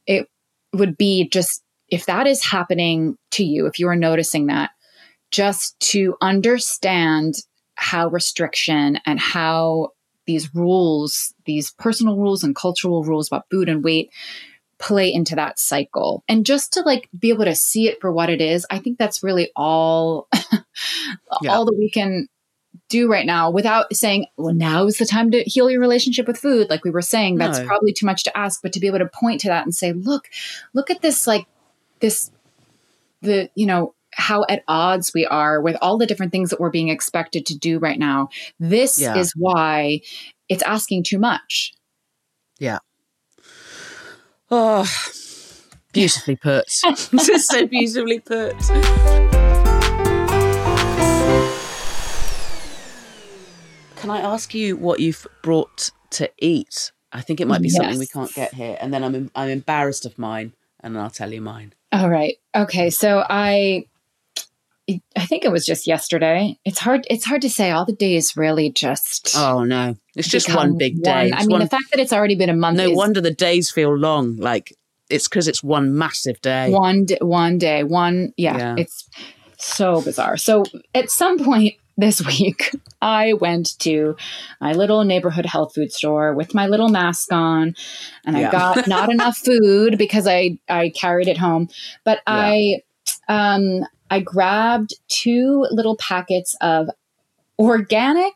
it 0.06 0.28
would 0.74 0.98
be 0.98 1.30
just 1.30 1.64
if 1.92 2.06
that 2.06 2.28
is 2.28 2.44
happening 2.44 3.18
to 3.32 3.44
you, 3.44 3.66
if 3.66 3.80
you 3.80 3.88
are 3.88 3.96
noticing 3.96 4.48
that, 4.48 4.72
just 5.32 5.80
to 5.80 6.16
understand 6.22 7.36
how 7.76 8.10
restriction 8.10 9.00
and 9.06 9.20
how 9.20 9.90
these 10.26 10.54
rules, 10.54 11.34
these 11.46 11.72
personal 11.72 12.18
rules 12.18 12.44
and 12.44 12.56
cultural 12.56 13.04
rules 13.04 13.28
about 13.28 13.46
food 13.50 13.70
and 13.70 13.84
weight 13.84 14.12
play 14.78 15.12
into 15.12 15.36
that 15.36 15.60
cycle. 15.60 16.24
And 16.28 16.46
just 16.46 16.74
to 16.74 16.82
like 16.82 17.10
be 17.18 17.30
able 17.30 17.46
to 17.46 17.56
see 17.56 17.88
it 17.88 18.00
for 18.00 18.12
what 18.12 18.30
it 18.30 18.42
is, 18.42 18.66
I 18.70 18.80
think 18.80 18.98
that's 18.98 19.24
really 19.24 19.52
all 19.56 20.28
Yeah. 21.42 21.52
all 21.52 21.66
that 21.66 21.76
we 21.78 21.90
can 21.90 22.28
do 22.88 23.10
right 23.12 23.26
now 23.26 23.50
without 23.52 23.94
saying, 23.96 24.26
well, 24.38 24.54
now 24.54 24.86
is 24.86 24.98
the 24.98 25.06
time 25.06 25.32
to 25.32 25.44
heal 25.44 25.70
your 25.70 25.82
relationship 25.82 26.28
with 26.28 26.38
food. 26.38 26.70
Like 26.70 26.84
we 26.84 26.92
were 26.92 27.02
saying, 27.02 27.38
that's 27.38 27.60
No. 27.60 27.66
probably 27.66 27.94
too 27.94 28.06
much 28.06 28.24
to 28.24 28.38
ask, 28.38 28.62
but 28.62 28.74
to 28.74 28.80
be 28.80 28.88
able 28.88 29.00
to 29.00 29.08
point 29.14 29.42
to 29.42 29.48
that 29.48 29.66
and 29.66 29.74
say, 29.76 29.94
look, 29.94 30.28
look 30.74 30.90
at 30.90 31.02
this, 31.02 31.28
like 31.28 31.46
this, 32.00 32.32
the, 33.22 33.50
you 33.56 33.66
know, 33.66 33.94
how 34.14 34.44
at 34.50 34.64
odds 34.68 35.12
we 35.14 35.26
are 35.26 35.62
with 35.62 35.78
all 35.82 35.98
the 35.98 36.06
different 36.06 36.32
things 36.32 36.50
that 36.50 36.60
we're 36.60 36.72
being 36.72 36.90
expected 36.90 37.46
to 37.46 37.58
do 37.58 37.80
right 37.80 38.00
now. 38.00 38.30
This 38.60 39.00
Yeah. 39.00 39.18
is 39.18 39.34
why 39.36 40.02
it's 40.50 40.64
asking 40.64 41.04
too 41.04 41.20
much. 41.20 41.74
Yeah. 42.60 42.80
Oh, 44.52 44.88
beautifully 45.94 46.36
put. 46.36 46.66
Just 46.68 47.12
so 47.52 47.68
beautifully 47.68 48.20
put. 48.20 48.56
Can 53.96 54.10
I 54.10 54.22
ask 54.22 54.54
you 54.54 54.78
what 54.78 55.02
you've 55.02 55.28
brought 55.44 55.92
to 56.12 56.32
eat? 56.40 56.92
I 57.12 57.22
think 57.22 57.42
it 57.42 57.48
might 57.48 57.62
be 57.62 57.70
something 57.70 58.00
we 58.00 58.08
can't 58.08 58.34
get 58.34 58.54
here, 58.54 58.78
and 58.80 58.94
then 58.94 59.04
I'm 59.04 59.30
I'm 59.36 59.50
embarrassed 59.50 60.06
of 60.06 60.18
mine, 60.18 60.54
and 60.80 60.98
I'll 60.98 61.10
tell 61.10 61.34
you 61.34 61.42
mine. 61.42 61.74
All 61.92 62.10
right. 62.10 62.36
Okay. 62.56 62.90
So 62.90 63.24
I 63.30 63.86
I 65.16 65.26
think 65.26 65.46
it 65.46 65.52
was 65.52 65.66
just 65.66 65.86
yesterday. 65.88 66.58
It's 66.66 66.80
hard 66.80 67.06
it's 67.10 67.26
hard 67.26 67.42
to 67.44 67.50
say. 67.50 67.72
All 67.72 67.86
the 67.86 67.94
days 67.94 68.36
really 68.36 68.72
just 68.72 69.36
Oh 69.36 69.64
no, 69.64 69.96
it's 70.16 70.28
just 70.28 70.54
one 70.54 70.78
big 70.78 71.02
day. 71.04 71.30
one- 71.30 71.34
I 71.34 71.40
mean, 71.42 71.50
one- 71.52 71.62
the 71.62 71.68
fact 71.68 71.86
that 71.92 72.00
it's 72.00 72.14
already 72.14 72.36
been 72.36 72.50
a 72.50 72.56
month 72.56 72.78
no 72.78 72.90
is 72.90 72.98
wonder 72.98 73.22
the 73.22 73.32
days 73.34 73.70
feel 73.72 73.96
long. 73.96 74.38
Like 74.38 74.76
it's 75.10 75.28
because 75.28 75.48
it's 75.48 75.64
one 75.64 75.96
massive 75.98 76.40
day. 76.42 76.70
one 76.72 77.06
one 77.22 77.58
day, 77.58 77.84
one 77.84 78.34
yeah, 78.38 78.58
Yeah. 78.58 78.76
It's 78.78 79.08
so 79.58 80.02
bizarre. 80.02 80.38
So 80.38 80.64
at 80.96 81.10
some 81.10 81.38
point 81.40 81.76
this 82.00 82.26
week, 82.26 82.76
I 83.02 83.34
went 83.34 83.78
to 83.80 84.16
my 84.62 84.74
little 84.74 85.04
neighborhood 85.04 85.46
health 85.46 85.74
food 85.76 85.92
store 85.92 86.34
with 86.34 86.54
my 86.54 86.68
little 86.68 86.90
mask 86.90 87.32
on, 87.32 87.76
and 88.26 88.38
Yeah. 88.38 88.50
I 88.50 88.52
got 88.52 88.88
not 88.88 89.10
enough 89.10 89.38
food 89.38 89.98
because 89.98 90.28
I 90.28 90.58
I 90.70 90.90
carried 90.90 91.28
it 91.28 91.38
home, 91.38 91.70
but 92.04 92.22
I 92.26 92.82
um 93.28 93.86
I 94.10 94.22
grabbed 94.22 94.96
two 95.08 95.68
little 95.72 95.98
packets 95.98 96.56
of 96.62 96.90
organic 97.58 98.34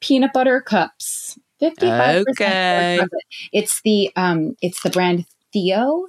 peanut 0.00 0.32
butter 0.32 0.60
cups. 0.60 1.38
55% 1.60 2.24
Okay. 2.30 2.96
chocolate. 2.98 3.10
It's 3.52 3.80
the 3.82 4.10
um 4.16 4.56
it's 4.60 4.82
the 4.82 4.90
brand 4.90 5.26
Theo. 5.52 6.06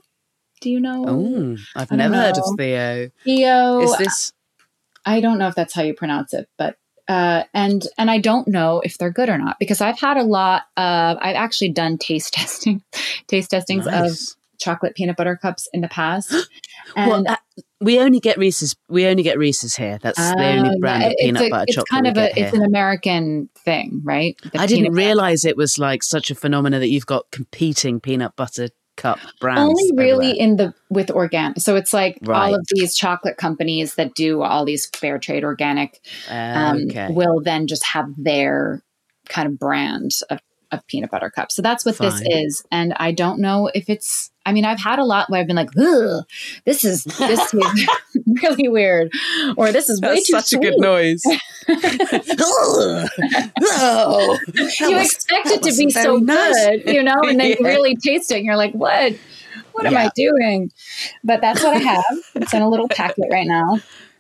Do 0.61 0.69
you 0.69 0.79
know? 0.79 1.05
Oh, 1.07 1.57
I've 1.75 1.91
never 1.91 2.15
heard 2.15 2.37
of. 2.37 2.43
Theo. 2.57 3.09
Theo. 3.23 3.79
Is 3.79 3.97
this? 3.97 4.33
I 5.05 5.21
don't 5.21 5.37
know 5.39 5.47
if 5.47 5.55
that's 5.55 5.73
how 5.73 5.81
you 5.81 5.93
pronounce 5.93 6.33
it, 6.33 6.49
but 6.57 6.75
uh, 7.09 7.43
and 7.55 7.85
and 7.97 8.09
I 8.11 8.19
don't 8.19 8.47
know 8.47 8.81
if 8.85 8.97
they're 8.97 9.11
good 9.11 9.29
or 9.29 9.37
not 9.37 9.57
because 9.59 9.81
I've 9.81 9.99
had 9.99 10.15
a 10.15 10.23
lot 10.23 10.63
of 10.77 11.17
I've 11.19 11.35
actually 11.35 11.69
done 11.69 11.97
taste 11.97 12.33
testing, 12.35 12.83
taste 13.27 13.49
testings 13.49 13.87
of 13.87 14.11
chocolate 14.59 14.95
peanut 14.95 15.17
butter 15.17 15.35
cups 15.35 15.67
in 15.73 15.81
the 15.81 15.89
past. 15.89 16.33
And 16.95 17.11
well, 17.11 17.23
that, 17.25 17.41
we 17.81 17.99
only 17.99 18.19
get 18.19 18.37
Reese's. 18.37 18.75
We 18.87 19.05
only 19.05 19.21
get 19.21 19.37
Reese's 19.37 19.75
here. 19.75 19.99
That's 20.01 20.17
the 20.17 20.43
uh, 20.43 20.57
only 20.57 20.79
brand 20.79 21.03
of 21.03 21.13
peanut 21.19 21.43
a- 21.43 21.49
butter 21.49 21.65
it's 21.67 21.75
chocolate 21.75 21.89
kind 21.89 22.05
we 22.05 22.09
of 22.09 22.17
a 22.17 22.39
it's 22.39 22.55
an 22.55 22.63
American 22.63 23.49
thing, 23.63 24.01
right? 24.03 24.35
The 24.41 24.59
I 24.59 24.65
didn't 24.65 24.85
peanut 24.85 24.91
butter- 24.93 25.05
realize 25.05 25.45
it 25.45 25.55
was 25.55 25.77
like 25.77 26.01
such 26.01 26.31
a 26.31 26.35
phenomenon 26.35 26.79
that 26.79 26.87
you've 26.87 27.05
got 27.05 27.29
competing 27.31 27.99
peanut 27.99 28.35
butter 28.35 28.69
cup 28.99 29.19
brands. 29.39 29.61
only 29.61 29.91
really 29.95 30.31
everywhere. 30.31 30.49
in 30.49 30.55
the 30.57 30.73
with 30.89 31.09
organic. 31.09 31.59
So 31.59 31.75
it's 31.75 31.93
like 31.93 32.19
all 32.27 32.53
of 32.53 32.61
these 32.71 32.95
chocolate 32.95 33.37
companies 33.37 33.95
that 33.95 34.13
do 34.13 34.41
all 34.43 34.65
these 34.65 34.87
fair 34.87 35.17
trade 35.17 35.43
organic 35.43 35.99
um, 36.29 36.85
okay. 36.89 37.07
will 37.09 37.41
then 37.41 37.65
just 37.65 37.85
have 37.85 38.05
their 38.17 38.83
kind 39.29 39.47
of 39.47 39.57
brand 39.57 40.11
of, 40.29 40.39
of 40.71 40.85
peanut 40.87 41.09
butter 41.11 41.29
cups. 41.29 41.55
So 41.55 41.61
that's 41.61 41.85
what 41.85 41.97
this 41.97 42.21
is. 42.25 42.63
And 42.71 42.93
I 42.97 43.11
don't 43.11 43.39
know 43.39 43.69
if 43.73 43.89
it's, 43.89 44.31
I 44.45 44.53
mean, 44.53 44.65
I've 44.65 44.79
had 44.79 44.99
a 44.99 45.03
lot 45.03 45.29
where 45.29 45.41
I've 45.41 45.47
been 45.47 45.55
like, 45.55 45.69
Ugh, 45.77 46.23
this 46.65 46.83
is, 46.83 47.03
this 47.03 47.53
is 47.53 47.87
really 48.43 48.67
weird. 48.69 49.11
Or 49.57 49.71
this 49.71 49.89
is 49.89 49.99
way 50.01 50.15
That's 50.15 50.27
too 50.27 50.39
such 50.39 50.53
a 50.53 50.57
good 50.57 50.77
noise. 50.77 51.23
No. 53.59 54.37
You 54.79 54.95
was- 54.95 55.11
expect 55.13 55.47
it 55.47 55.63
to 55.63 55.75
be 55.77 55.89
so 55.89 56.17
nice. 56.17 56.53
good, 56.83 56.93
you 56.93 57.03
know, 57.03 57.15
and 57.23 57.39
then 57.39 57.49
you 57.49 57.57
really 57.61 57.95
taste 57.95 58.31
it 58.31 58.37
and 58.37 58.45
you're 58.45 58.57
like, 58.57 58.73
what? 58.73 59.13
What 59.73 59.85
am 59.85 59.95
I 59.95 60.09
doing? 60.15 60.71
But 61.23 61.41
that's 61.41 61.63
what 61.63 61.75
I 61.75 61.79
have. 61.79 62.03
It's 62.35 62.53
in 62.53 62.61
a 62.61 62.69
little 62.69 62.89
packet 62.89 63.25
right 63.31 63.47
now. 63.47 63.79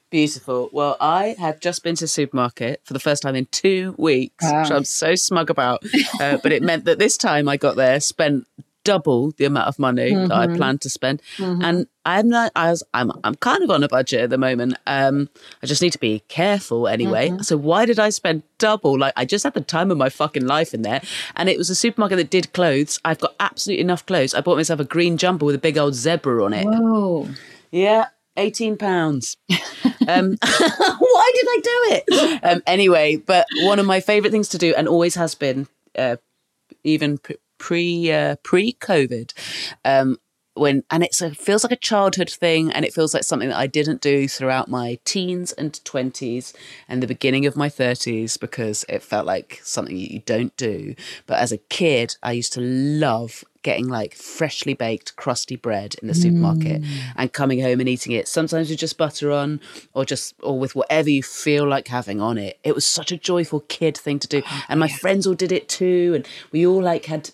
Beautiful. 0.09 0.69
Well, 0.71 0.97
I 0.99 1.35
had 1.39 1.61
just 1.61 1.83
been 1.83 1.95
to 1.95 2.05
the 2.05 2.07
supermarket 2.07 2.81
for 2.83 2.93
the 2.93 2.99
first 2.99 3.21
time 3.21 3.35
in 3.35 3.45
two 3.51 3.93
weeks, 3.97 4.43
Wow. 4.43 4.61
which 4.63 4.71
I'm 4.71 4.83
so 4.83 5.15
smug 5.15 5.49
about. 5.49 5.83
Uh, 6.19 6.37
but 6.43 6.51
it 6.51 6.61
meant 6.61 6.83
that 6.85 6.99
this 6.99 7.15
time 7.17 7.47
I 7.47 7.55
got 7.55 7.75
there, 7.77 7.99
spent 8.01 8.45
double 8.83 9.31
the 9.37 9.45
amount 9.45 9.67
of 9.67 9.77
money 9.79 10.13
that 10.15 10.31
I 10.31 10.47
Mhm. 10.47 10.57
planned 10.57 10.81
to 10.81 10.89
spend. 10.89 11.21
Mhm. 11.37 11.63
And 11.63 11.87
I'm 12.05 12.27
not, 12.27 12.51
I 12.55 12.71
was, 12.71 12.83
I'm, 12.93 13.11
I'm 13.23 13.35
kind 13.35 13.61
of 13.63 13.69
on 13.69 13.83
a 13.83 13.87
budget 13.87 14.21
at 14.21 14.29
the 14.31 14.37
moment. 14.37 14.75
Um, 14.87 15.29
I 15.63 15.67
just 15.67 15.81
need 15.81 15.91
to 15.93 15.99
be 15.99 16.23
careful 16.27 16.87
anyway. 16.87 17.29
Mhm. 17.29 17.45
So 17.45 17.55
why 17.55 17.85
did 17.85 17.99
I 17.99 18.09
spend 18.09 18.43
double? 18.57 18.97
Like 18.97 19.13
I 19.15 19.23
just 19.25 19.43
had 19.43 19.53
the 19.53 19.61
time 19.61 19.91
of 19.91 19.97
my 19.97 20.09
fucking 20.09 20.45
life 20.45 20.73
in 20.73 20.81
there, 20.81 21.01
and 21.35 21.47
it 21.49 21.57
was 21.57 21.69
a 21.69 21.75
supermarket 21.75 22.17
that 22.17 22.29
did 22.29 22.51
clothes. 22.53 22.99
I've 23.05 23.19
got 23.19 23.35
absolutely 23.39 23.81
enough 23.83 24.05
clothes. 24.05 24.33
I 24.33 24.41
bought 24.41 24.57
myself 24.57 24.79
a 24.79 24.85
green 24.85 25.17
jumper 25.17 25.45
with 25.45 25.55
a 25.55 25.59
big 25.59 25.77
old 25.77 25.93
zebra 25.93 26.43
on 26.43 26.53
it. 26.53 26.65
Whoa. 26.65 27.27
Yeah, 27.71 28.05
eighteen 28.39 28.77
pounds. 28.77 29.37
um, 30.07 30.37
why 30.41 31.31
did 31.35 31.47
I 31.47 31.59
do 31.63 31.69
it? 31.91 32.43
Um, 32.43 32.63
anyway, 32.65 33.17
but 33.17 33.45
one 33.61 33.79
of 33.79 33.85
my 33.85 33.99
favourite 33.99 34.31
things 34.31 34.49
to 34.49 34.57
do, 34.57 34.73
and 34.75 34.87
always 34.87 35.15
has 35.15 35.35
been, 35.35 35.67
uh, 35.97 36.17
even 36.83 37.19
pre 37.57 38.11
uh, 38.11 38.37
pre 38.43 38.73
COVID, 38.73 39.33
um, 39.85 40.17
when 40.55 40.83
and 40.89 41.03
it's 41.03 41.21
a, 41.21 41.33
feels 41.33 41.63
like 41.63 41.71
a 41.71 41.77
childhood 41.77 42.29
thing, 42.29 42.71
and 42.71 42.85
it 42.85 42.93
feels 42.93 43.13
like 43.13 43.23
something 43.23 43.49
that 43.49 43.57
I 43.57 43.67
didn't 43.67 44.01
do 44.01 44.27
throughout 44.27 44.69
my 44.69 44.99
teens 45.05 45.51
and 45.51 45.83
twenties 45.85 46.53
and 46.87 47.03
the 47.03 47.07
beginning 47.07 47.45
of 47.45 47.55
my 47.55 47.69
thirties 47.69 48.37
because 48.37 48.85
it 48.89 49.03
felt 49.03 49.25
like 49.25 49.59
something 49.63 49.95
you 49.95 50.21
don't 50.25 50.55
do. 50.57 50.95
But 51.27 51.39
as 51.39 51.51
a 51.51 51.57
kid, 51.57 52.15
I 52.23 52.33
used 52.33 52.53
to 52.53 52.61
love 52.61 53.43
getting 53.61 53.87
like 53.87 54.15
freshly 54.15 54.73
baked 54.73 55.15
crusty 55.17 55.55
bread 55.55 55.95
in 56.01 56.07
the 56.07 56.13
supermarket 56.13 56.81
and 57.17 57.33
coming 57.33 57.61
home 57.61 57.79
and 57.79 57.89
eating 57.89 58.13
it 58.13 58.27
sometimes 58.27 58.69
with 58.69 58.79
just 58.79 58.97
butter 58.97 59.31
on 59.31 59.59
or 59.93 60.05
just 60.05 60.33
or 60.41 60.57
with 60.57 60.75
whatever 60.75 61.09
you 61.09 61.21
feel 61.21 61.67
like 61.67 61.87
having 61.89 62.21
on 62.21 62.37
it 62.37 62.57
it 62.63 62.73
was 62.73 62.85
such 62.85 63.11
a 63.11 63.17
joyful 63.17 63.59
kid 63.67 63.97
thing 63.97 64.17
to 64.19 64.27
do 64.27 64.41
and 64.69 64.79
my 64.79 64.87
friends 64.87 65.27
all 65.27 65.33
did 65.33 65.51
it 65.51 65.67
too 65.67 66.13
and 66.15 66.27
we 66.51 66.65
all 66.65 66.81
like 66.81 67.05
had 67.05 67.31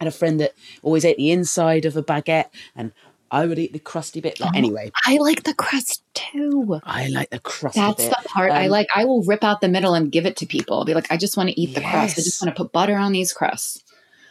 had 0.00 0.08
a 0.08 0.10
friend 0.10 0.38
that 0.40 0.52
always 0.82 1.04
ate 1.04 1.16
the 1.16 1.30
inside 1.30 1.84
of 1.84 1.96
a 1.96 2.02
baguette 2.02 2.50
and 2.76 2.92
I 3.30 3.46
would 3.46 3.58
eat 3.58 3.72
the 3.72 3.78
crusty 3.80 4.20
bit 4.20 4.38
like 4.38 4.54
anyway 4.54 4.92
I 5.06 5.16
like 5.16 5.44
the 5.44 5.54
crust 5.54 6.02
too. 6.14 6.80
I 6.84 7.08
like 7.08 7.30
the 7.30 7.40
crust. 7.40 7.74
That's 7.76 8.06
the 8.08 8.16
part 8.26 8.52
I 8.52 8.66
Um, 8.66 8.70
like. 8.70 8.86
I 8.94 9.04
will 9.04 9.22
rip 9.24 9.42
out 9.42 9.60
the 9.60 9.68
middle 9.68 9.94
and 9.94 10.12
give 10.12 10.26
it 10.26 10.36
to 10.36 10.46
people. 10.46 10.78
I'll 10.78 10.84
be 10.84 10.94
like, 10.94 11.10
I 11.10 11.16
just 11.16 11.36
want 11.36 11.48
to 11.48 11.60
eat 11.60 11.74
the 11.74 11.80
crust. 11.80 12.18
I 12.18 12.22
just 12.22 12.40
want 12.40 12.54
to 12.54 12.62
put 12.62 12.72
butter 12.72 12.96
on 12.96 13.10
these 13.12 13.32
crusts. 13.32 13.82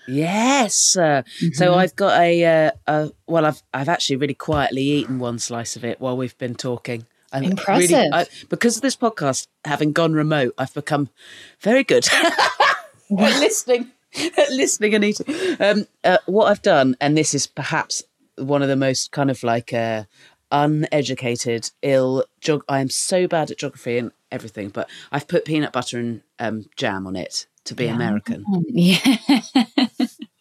Yes. 0.07 0.95
Uh, 0.97 1.23
So 1.53 1.71
Mhm. 1.71 1.77
I've 1.77 1.95
got 1.95 2.19
a, 2.19 2.45
uh, 2.45 2.71
a 2.87 3.11
well, 3.27 3.45
I've 3.45 3.61
I've 3.73 3.89
actually 3.89 4.17
really 4.17 4.33
quietly 4.33 4.81
eaten 4.83 5.19
one 5.19 5.39
slice 5.39 5.75
of 5.75 5.83
it 5.85 5.99
while 6.01 6.17
we've 6.17 6.37
been 6.37 6.55
talking. 6.55 7.05
I'm 7.31 7.43
Impressive. 7.45 7.89
Really, 7.91 8.09
I, 8.13 8.25
because 8.49 8.75
of 8.75 8.81
this 8.83 8.95
podcast 8.95 9.47
having 9.65 9.91
gone 9.91 10.13
remote, 10.13 10.53
I've 10.57 10.73
become 10.73 11.09
very 11.61 11.83
good 11.83 12.07
at 12.13 13.39
listening, 13.39 13.91
at 14.37 14.51
listening 14.51 14.93
and 14.93 15.03
eating. 15.03 15.25
Um, 15.59 15.87
uh, 16.03 16.19
what 16.27 16.45
I've 16.51 16.61
done, 16.61 16.95
and 17.01 17.17
this 17.17 17.33
is 17.33 17.47
perhaps 17.47 18.03
one 18.37 18.61
of 18.61 18.67
the 18.67 18.75
most 18.75 19.11
kind 19.11 19.31
of 19.31 19.41
like 19.43 19.73
uh, 19.73 20.03
uneducated, 20.51 21.71
ill. 21.81 22.25
Geog- 22.41 22.63
I 22.69 22.79
am 22.81 22.89
so 22.89 23.27
bad 23.27 23.49
at 23.51 23.57
geography 23.57 23.97
and 23.97 24.11
everything, 24.31 24.69
but 24.69 24.87
I've 25.11 25.27
put 25.27 25.45
peanut 25.45 25.73
butter 25.73 25.97
and 25.99 26.21
um, 26.39 26.65
jam 26.75 27.07
on 27.07 27.15
it 27.15 27.47
to 27.65 27.73
be 27.73 27.87
American. 27.87 28.45
Yeah. 28.69 28.97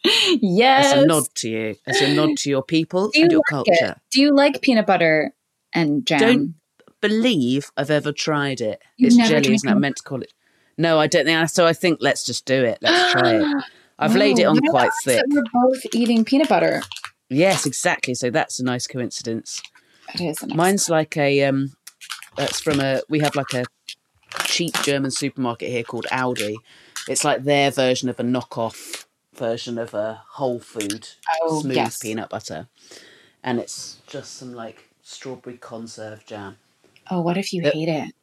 Yes. 0.04 0.92
As 0.94 1.02
a 1.02 1.06
nod 1.06 1.24
to 1.36 1.48
you, 1.48 1.76
as 1.86 2.00
a 2.00 2.14
nod 2.14 2.36
to 2.38 2.50
your 2.50 2.62
people 2.62 3.10
you 3.14 3.22
and 3.22 3.32
your 3.32 3.42
like 3.50 3.66
it? 3.68 3.78
culture. 3.78 4.00
Do 4.10 4.20
you 4.20 4.34
like 4.34 4.60
peanut 4.62 4.86
butter 4.86 5.32
and 5.74 6.06
jam? 6.06 6.20
Don't 6.20 6.54
believe 7.00 7.70
I've 7.76 7.90
ever 7.90 8.12
tried 8.12 8.60
it. 8.60 8.82
You've 8.96 9.18
it's 9.18 9.28
jelly, 9.28 9.54
isn't 9.54 9.68
it? 9.68 9.72
It? 9.72 9.78
meant 9.78 9.96
to 9.96 10.02
call 10.02 10.22
it. 10.22 10.32
No, 10.78 10.98
I 10.98 11.06
don't 11.06 11.26
think. 11.26 11.48
So 11.50 11.66
I 11.66 11.72
think 11.72 11.98
let's 12.00 12.24
just 12.24 12.46
do 12.46 12.64
it. 12.64 12.78
Let's 12.80 13.12
try 13.12 13.34
it. 13.36 13.64
I've 13.98 14.16
laid 14.16 14.38
it 14.38 14.44
on 14.44 14.58
quite 14.68 14.90
thick. 15.04 15.22
We're 15.28 15.42
both 15.52 15.84
eating 15.94 16.24
peanut 16.24 16.48
butter. 16.48 16.82
Yes, 17.28 17.66
exactly. 17.66 18.14
So 18.14 18.30
that's 18.30 18.58
a 18.58 18.64
nice 18.64 18.86
coincidence. 18.86 19.62
It 20.14 20.20
is. 20.22 20.42
a 20.42 20.46
nice- 20.48 20.56
Mine's 20.56 20.90
like 20.90 21.16
a 21.16 21.44
um 21.44 21.72
that's 22.36 22.60
from 22.60 22.80
a 22.80 23.02
we 23.08 23.20
have 23.20 23.36
like 23.36 23.52
a 23.54 23.64
cheap 24.44 24.74
German 24.82 25.10
supermarket 25.10 25.68
here 25.70 25.84
called 25.84 26.06
Aldi. 26.10 26.56
It's 27.08 27.24
like 27.24 27.44
their 27.44 27.70
version 27.70 28.08
of 28.08 28.18
a 28.18 28.22
knockoff 28.24 29.04
version 29.34 29.78
of 29.78 29.94
a 29.94 30.22
whole 30.30 30.60
food 30.60 31.08
Oh, 31.42 31.60
smooth 31.60 31.76
yes. 31.76 31.98
peanut 32.00 32.28
butter. 32.30 32.68
And 33.42 33.58
it's 33.58 33.98
just 34.06 34.34
some 34.36 34.52
like 34.54 34.88
strawberry 35.02 35.58
conserve 35.58 36.24
jam. 36.26 36.56
Oh, 37.10 37.20
what 37.20 37.36
if 37.36 37.52
you 37.52 37.62
Yep. 37.62 37.72
hate 37.74 37.88
it? 37.88 38.14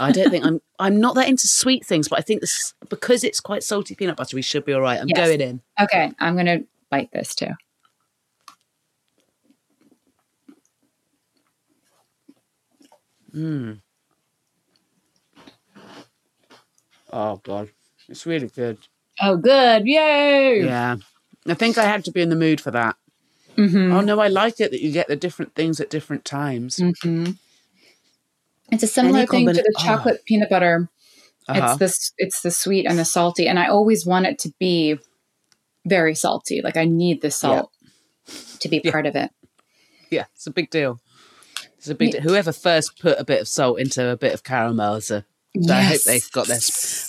I 0.00 0.10
don't 0.10 0.30
think 0.30 0.44
I'm 0.44 0.60
I'm 0.78 1.00
not 1.00 1.14
that 1.16 1.28
into 1.28 1.46
sweet 1.46 1.84
things, 1.86 2.08
but 2.08 2.18
I 2.18 2.22
think 2.22 2.40
this 2.40 2.74
because 2.88 3.24
it's 3.24 3.40
quite 3.40 3.62
salty 3.62 3.94
peanut 3.94 4.16
butter, 4.16 4.36
we 4.36 4.42
should 4.42 4.64
be 4.64 4.72
all 4.72 4.80
right. 4.80 5.00
I'm 5.00 5.08
Yes. 5.08 5.28
going 5.28 5.40
in. 5.40 5.62
Okay, 5.80 6.12
I'm 6.18 6.36
gonna 6.36 6.60
bite 6.90 7.10
this 7.12 7.34
too. 7.34 7.50
Mmm. 13.34 13.80
Oh 17.12 17.36
god. 17.44 17.70
It's 18.08 18.26
really 18.26 18.48
good. 18.48 18.78
Oh, 19.20 19.36
good! 19.36 19.86
Yay! 19.86 20.64
Yeah. 20.64 20.96
I 21.46 21.54
think 21.54 21.78
I 21.78 21.84
had 21.84 22.04
to 22.04 22.12
be 22.12 22.20
in 22.20 22.28
the 22.28 22.36
mood 22.36 22.60
for 22.60 22.70
that. 22.70 22.96
Mhm. 23.56 23.92
Oh 23.92 24.00
no, 24.00 24.20
I 24.20 24.28
like 24.28 24.60
it 24.60 24.70
that 24.70 24.80
you 24.82 24.92
get 24.92 25.08
the 25.08 25.16
different 25.16 25.54
things 25.54 25.80
at 25.80 25.90
different 25.90 26.24
times. 26.24 26.76
Mhm. 26.76 27.36
It's 28.70 28.82
a 28.82 28.86
similar 28.86 29.26
thing 29.26 29.46
to 29.46 29.52
the 29.52 29.74
oh. 29.78 29.84
chocolate 29.84 30.24
peanut 30.24 30.50
butter. 30.50 30.88
Uh-huh. 31.48 31.70
It's 31.70 31.78
this. 31.78 32.12
It's 32.18 32.42
the 32.42 32.50
sweet 32.50 32.86
and 32.86 32.98
the 32.98 33.04
salty, 33.04 33.48
and 33.48 33.58
I 33.58 33.66
always 33.66 34.06
want 34.06 34.26
it 34.26 34.38
to 34.40 34.52
be 34.60 34.98
very 35.86 36.14
salty. 36.14 36.60
Like 36.62 36.76
I 36.76 36.84
need 36.84 37.20
the 37.20 37.30
salt 37.30 37.72
to 38.60 38.68
be 38.68 38.80
part 38.80 39.06
of 39.06 39.16
it. 39.16 39.30
Yeah, 40.10 40.26
it's 40.34 40.46
a 40.46 40.52
big 40.52 40.70
deal. 40.70 41.00
It's 41.78 41.88
a 41.88 41.94
big 41.94 42.12
deal. 42.12 42.20
Whoever 42.20 42.52
first 42.52 43.00
put 43.00 43.18
a 43.18 43.24
bit 43.24 43.40
of 43.40 43.48
salt 43.48 43.80
into 43.80 44.08
a 44.08 44.16
bit 44.16 44.34
of 44.34 44.44
caramel 44.44 44.94
is 44.96 45.10
a 45.10 45.24
I 45.70 45.82
hope 45.82 46.02
they've 46.02 46.30
got 46.32 46.46
their. 46.46 46.58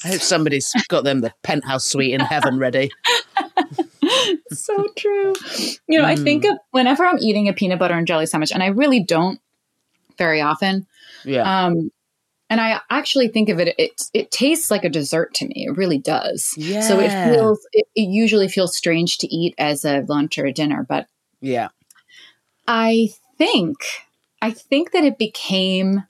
I 0.06 0.08
hope 0.10 0.22
somebody's 0.22 0.74
got 0.88 1.04
them 1.04 1.22
the 1.22 1.34
penthouse 1.44 1.86
suite 1.86 2.14
in 2.14 2.22
heaven 2.22 2.58
ready. 2.58 2.90
so 4.52 4.86
true. 4.98 5.34
You 5.88 6.00
know, 6.00 6.06
I 6.06 6.16
think 6.16 6.44
Mm. 6.46 6.54
of 6.54 6.58
whenever 6.72 7.06
I'm 7.06 7.20
eating 7.20 7.48
a 7.48 7.54
peanut 7.54 7.80
butter 7.80 7.94
and 7.96 8.08
jelly 8.08 8.26
sandwich, 8.26 8.52
and 8.52 8.64
I 8.64 8.68
really 8.68 9.04
don't 9.04 9.40
very 10.18 10.42
often. 10.42 10.88
Yeah. 11.26 11.66
Um, 11.66 11.92
and 12.50 12.60
I 12.60 12.80
actually 12.90 13.28
think 13.28 13.50
of 13.50 13.60
it, 13.60 13.76
it 13.78 14.02
it 14.14 14.32
tastes 14.32 14.72
like 14.72 14.84
a 14.84 14.90
dessert 14.90 15.34
to 15.36 15.46
me. 15.46 15.68
It 15.68 15.78
really 15.78 16.00
does. 16.00 16.54
Yeah. 16.58 16.82
So 16.82 17.00
it 17.00 17.12
feels 17.12 17.60
it, 17.74 17.86
it 17.96 18.10
usually 18.10 18.48
feels 18.48 18.76
strange 18.76 19.20
to 19.20 19.28
eat 19.28 19.54
as 19.58 19.86
a 19.86 20.02
lunch 20.08 20.38
or 20.40 20.46
a 20.46 20.54
dinner, 20.54 20.86
but 20.88 21.08
yeah. 21.42 21.68
I 22.68 23.10
think 23.38 23.78
I 24.42 24.52
think 24.52 24.92
that 24.94 25.04
it 25.04 25.18
became 25.20 26.06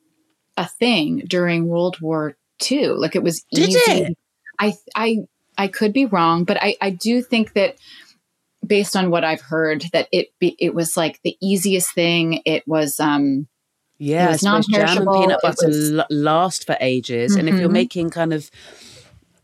a 0.60 0.68
thing 0.68 1.24
during 1.28 1.68
World 1.68 2.00
War 2.02 2.36
II. 2.70 2.90
Like 2.90 3.16
it 3.16 3.24
was 3.24 3.44
Did 3.52 3.70
easy. 3.70 3.80
it? 3.92 4.18
I 4.60 4.74
I 4.96 5.18
I 5.58 5.68
could 5.70 5.94
be 5.94 6.06
wrong, 6.06 6.44
but 6.44 6.58
I 6.62 6.76
I 6.82 6.90
do 6.92 7.22
think 7.24 7.54
that 7.54 7.78
based 8.66 8.96
on 8.96 9.10
what 9.10 9.24
I've 9.24 9.42
heard 9.42 9.86
that 9.94 10.10
it 10.12 10.28
be, 10.38 10.56
it 10.60 10.76
was 10.76 10.98
like 10.98 11.20
the 11.24 11.38
easiest 11.42 11.94
thing. 11.96 12.42
It 12.46 12.68
was 12.68 13.00
um 13.00 13.48
Yeah, 13.98 14.28
it 14.28 14.44
was 14.44 14.68
jam 14.68 14.98
and 14.98 15.08
peanut 15.14 15.40
butter 15.42 15.68
was- 15.68 16.02
last 16.10 16.66
for 16.66 16.78
ages. 16.82 17.36
And 17.36 17.48
if 17.50 17.56
you're 17.60 17.70
Mhm. 17.70 17.74
making 17.84 18.10
kind 18.10 18.34
of, 18.34 18.52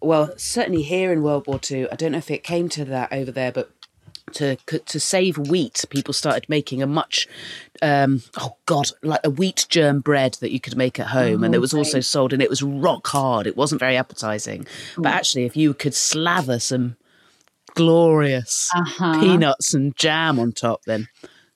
well, 0.01 0.33
certainly 0.37 0.83
here 0.83 1.11
in 1.13 1.23
World 1.23 1.47
War 1.47 1.59
Two, 1.59 1.87
I 1.91 1.95
don't 1.95 2.11
know 2.11 2.17
if 2.17 2.29
it 2.29 2.43
came 2.43 2.67
to 2.69 2.85
that 2.85 3.13
over 3.13 3.31
there, 3.31 3.51
but 3.53 3.71
to 4.33 4.55
to 4.55 4.99
save 4.99 5.37
wheat, 5.37 5.85
people 5.89 6.13
started 6.13 6.47
making 6.49 6.81
a 6.81 6.87
much, 6.87 7.27
um, 7.81 8.21
oh 8.37 8.55
god, 8.65 8.87
like 9.03 9.19
a 9.23 9.29
wheat 9.29 9.65
germ 9.69 9.99
bread 10.01 10.35
that 10.41 10.51
you 10.51 10.59
could 10.59 10.75
make 10.75 10.99
at 10.99 11.07
home, 11.07 11.43
and 11.43 11.53
it 11.55 11.59
was 11.59 11.73
also 11.73 11.99
sold, 11.99 12.33
and 12.33 12.41
it 12.41 12.49
was 12.49 12.63
rock 12.63 13.07
hard. 13.07 13.47
It 13.47 13.55
wasn't 13.55 13.79
very 13.79 13.97
appetizing, 13.97 14.65
but 14.97 15.11
actually, 15.13 15.45
if 15.45 15.55
you 15.55 15.73
could 15.73 15.93
slather 15.93 16.59
some 16.59 16.95
glorious 17.75 18.69
Uh-huh. 18.73 19.19
peanuts 19.19 19.73
and 19.73 19.95
jam 19.95 20.39
on 20.39 20.51
top, 20.53 20.83
then 20.85 21.07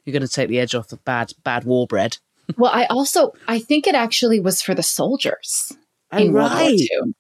you're 0.06 0.12
going 0.14 0.22
to 0.28 0.28
take 0.34 0.50
the 0.50 0.60
edge 0.60 0.76
off 0.76 0.88
the 0.90 0.98
bad 0.98 1.34
bad 1.44 1.64
war 1.64 1.88
bread. 1.88 2.18
well, 2.58 2.72
I 2.74 2.86
also 2.86 3.34
I 3.48 3.60
think 3.60 3.88
it 3.88 3.96
actually 3.96 4.40
was 4.40 4.62
for 4.62 4.74
the 4.76 4.84
soldiers 4.84 5.72
Oh, 6.12 6.18
in 6.18 6.34
World 6.34 6.52
War. 6.52 6.70
II. 6.70 7.14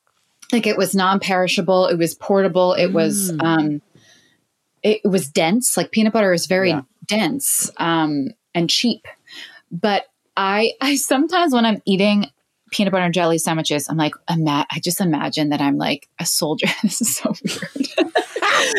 Like 0.51 0.65
it 0.65 0.77
was 0.77 0.95
non-perishable. 0.95 1.85
It 1.87 1.97
was 1.97 2.15
portable. 2.15 2.73
It 2.73 2.87
was 2.91 3.31
Mm. 3.31 3.43
um, 3.43 3.81
it 4.84 5.01
was 5.03 5.27
dense. 5.30 5.75
Like 5.77 5.91
peanut 5.91 6.13
butter 6.13 6.34
is 6.34 6.45
very 6.45 6.69
Yeah. 6.69 6.82
dense 7.05 7.69
um, 7.77 8.30
and 8.55 8.69
cheap. 8.69 9.07
But 9.71 10.05
I 10.38 10.73
I 10.82 10.95
sometimes 10.95 11.53
when 11.53 11.65
I'm 11.65 11.82
eating 11.86 12.27
peanut 12.71 12.91
butter 12.91 13.05
and 13.05 13.13
jelly 13.13 13.39
sandwiches, 13.39 13.89
I'm 13.89 13.97
like, 13.97 14.13
ima- 14.30 14.65
I 14.71 14.80
just 14.80 15.01
imagine 15.01 15.49
that 15.49 15.59
I'm 15.61 15.77
like 15.77 16.07
a 16.19 16.25
soldier. 16.25 16.67
this 16.84 17.01
is 17.01 17.15
so 17.15 17.34
weird. 17.43 17.89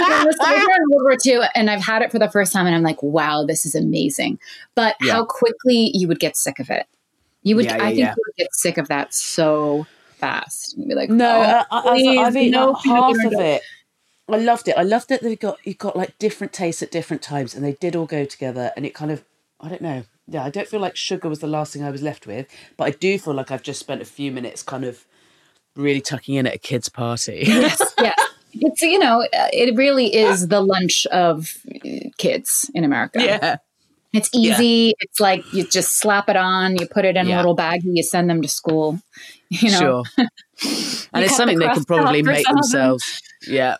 I'm 0.03 0.28
a 0.28 0.32
soldier 0.32 0.61
in 0.61 0.90
World 0.90 1.03
War 1.03 1.16
II, 1.26 1.40
and 1.55 1.70
I've 1.70 1.82
had 1.82 2.03
it 2.03 2.11
for 2.12 2.18
the 2.18 2.30
first 2.30 2.53
time, 2.53 2.66
and 2.66 2.74
I'm 2.74 2.82
like, 2.82 3.03
wow, 3.03 3.44
this 3.44 3.64
is 3.66 3.74
amazing. 3.74 4.38
But 4.74 4.96
Yeah. 5.01 5.14
how 5.14 5.24
quickly 5.24 5.90
you 5.94 6.07
would 6.09 6.20
get 6.20 6.36
sick 6.36 6.59
of 6.61 6.70
it. 6.70 6.86
You 7.42 7.57
would, 7.57 7.64
Yeah, 7.64 7.76
I 7.76 7.86
think 7.88 7.98
yeah. 7.98 8.11
you 8.16 8.22
would 8.26 8.36
get 8.36 8.55
sick 8.55 8.78
of 8.78 8.88
that 8.88 9.14
so 9.14 9.86
fast. 10.18 10.76
You'd 10.76 10.88
be 10.88 10.94
like, 10.94 11.09
No, 11.11 11.26
oh, 11.28 11.40
uh, 11.42 11.64
I, 11.70 11.78
I've, 11.78 12.18
I've 12.26 12.36
eaten 12.36 12.51
no 12.53 12.74
peanut 12.74 13.03
half 13.03 13.26
of 13.26 13.32
and 13.32 13.40
it. 13.42 13.62
I 14.35 14.39
loved 14.39 14.68
it. 14.68 14.74
I 14.76 14.83
loved 14.83 15.11
it 15.11 15.20
that 15.22 15.31
it 15.31 15.41
got 15.41 15.59
you 15.66 15.74
got 15.74 15.97
like 15.97 16.18
different 16.18 16.53
tastes 16.53 16.83
at 16.83 16.91
different 16.91 17.22
times, 17.22 17.55
and 17.55 17.64
they 17.64 17.72
did 17.72 17.97
all 17.97 18.07
go 18.07 18.24
together. 18.24 18.72
And 18.76 18.85
it 18.87 18.95
kind 18.95 19.11
of, 19.11 19.24
I 19.61 19.68
don't 19.68 19.83
know. 19.83 20.05
Yeah, 20.28 20.45
I 20.45 20.51
don't 20.51 20.68
feel 20.68 20.81
like 20.81 20.97
sugar 20.97 21.28
was 21.28 21.41
the 21.41 21.47
last 21.49 21.72
thing 21.72 21.83
I 21.83 21.91
was 21.91 22.03
left 22.03 22.26
with, 22.26 22.47
but 22.76 22.85
I 22.85 22.91
do 22.91 23.18
feel 23.18 23.35
like 23.35 23.51
I've 23.51 23.62
just 23.62 23.81
spent 23.81 24.01
a 24.01 24.05
few 24.05 24.31
minutes 24.31 24.62
kind 24.62 24.85
of 24.85 25.05
really 25.76 26.01
tucking 26.01 26.35
in 26.37 26.47
at 26.47 26.55
a 26.55 26.59
kid's 26.59 26.89
party. 26.89 27.43
yes, 27.47 27.81
yes. 27.99 28.18
It's 28.53 28.83
you 28.83 28.99
know, 28.99 29.22
uh, 29.22 29.49
it 29.53 29.76
really 29.76 30.14
is 30.14 30.49
the 30.49 30.61
lunch 30.61 31.07
of 31.07 31.57
uh, 31.74 32.09
kids 32.18 32.70
in 32.74 32.85
America. 32.85 33.22
yeah, 33.22 33.57
It's 34.12 34.28
easy. 34.35 34.95
It's 34.99 35.20
like 35.20 35.53
you 35.53 35.64
just 35.64 35.99
slap 35.99 36.28
it 36.28 36.37
on, 36.37 36.76
you 36.76 36.87
put 36.87 37.05
it 37.05 37.16
in 37.16 37.26
a 37.26 37.31
Yeah. 37.31 37.37
little 37.37 37.57
baggie, 37.57 37.83
you 37.95 38.03
send 38.03 38.28
them 38.31 38.43
to 38.43 38.49
school. 38.49 39.01
You 39.53 39.72
know, 39.72 39.78
sure. 39.78 40.03
and 41.12 41.24
it's 41.24 41.37
something 41.37 41.59
the 41.59 41.66
they 41.66 41.74
can 41.74 41.85
probably 41.85 42.22
make 42.22 42.47
themselves. 42.47 43.20
Yeah, 43.49 43.78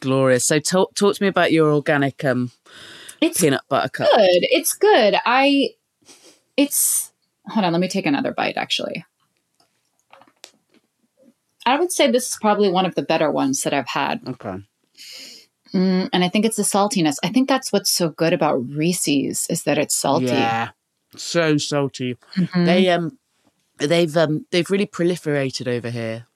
glorious. 0.00 0.44
So 0.44 0.58
talk 0.58 0.94
talk 0.94 1.16
to 1.16 1.22
me 1.22 1.28
about 1.28 1.52
your 1.52 1.72
organic 1.72 2.24
um, 2.24 2.50
it's 3.20 3.40
peanut 3.40 3.62
butter 3.68 3.88
cup. 3.88 4.08
good. 4.10 4.40
It's 4.42 4.74
good. 4.74 5.16
I 5.24 5.70
it's 6.56 7.12
hold 7.46 7.64
on, 7.64 7.72
let 7.72 7.80
me 7.80 7.88
take 7.88 8.06
another 8.06 8.32
bite 8.32 8.56
actually. 8.56 9.04
I 11.64 11.78
would 11.78 11.90
say 11.90 12.10
this 12.10 12.30
is 12.30 12.38
probably 12.40 12.70
one 12.70 12.86
of 12.86 12.94
the 12.94 13.02
better 13.02 13.30
ones 13.30 13.62
that 13.62 13.74
I've 13.74 13.88
had. 13.88 14.20
Okay. 14.26 14.62
Mm, 15.74 16.08
and 16.12 16.24
I 16.24 16.28
think 16.28 16.44
it's 16.44 16.56
the 16.56 16.62
saltiness. 16.62 17.16
I 17.24 17.28
think 17.28 17.48
that's 17.48 17.72
what's 17.72 17.90
so 17.90 18.08
good 18.08 18.32
about 18.32 18.56
Reese's 18.68 19.46
is 19.50 19.64
that 19.64 19.78
it's 19.78 19.96
salty. 19.96 20.26
Yeah, 20.26 20.70
so 21.16 21.56
salty. 21.58 22.16
Mhm. 22.36 22.66
They 22.66 22.88
um, 22.88 23.18
they've 23.78 24.16
um, 24.16 24.46
they've 24.52 24.70
really 24.70 24.86
proliferated 24.86 25.66
over 25.66 25.90
here. 25.90 26.26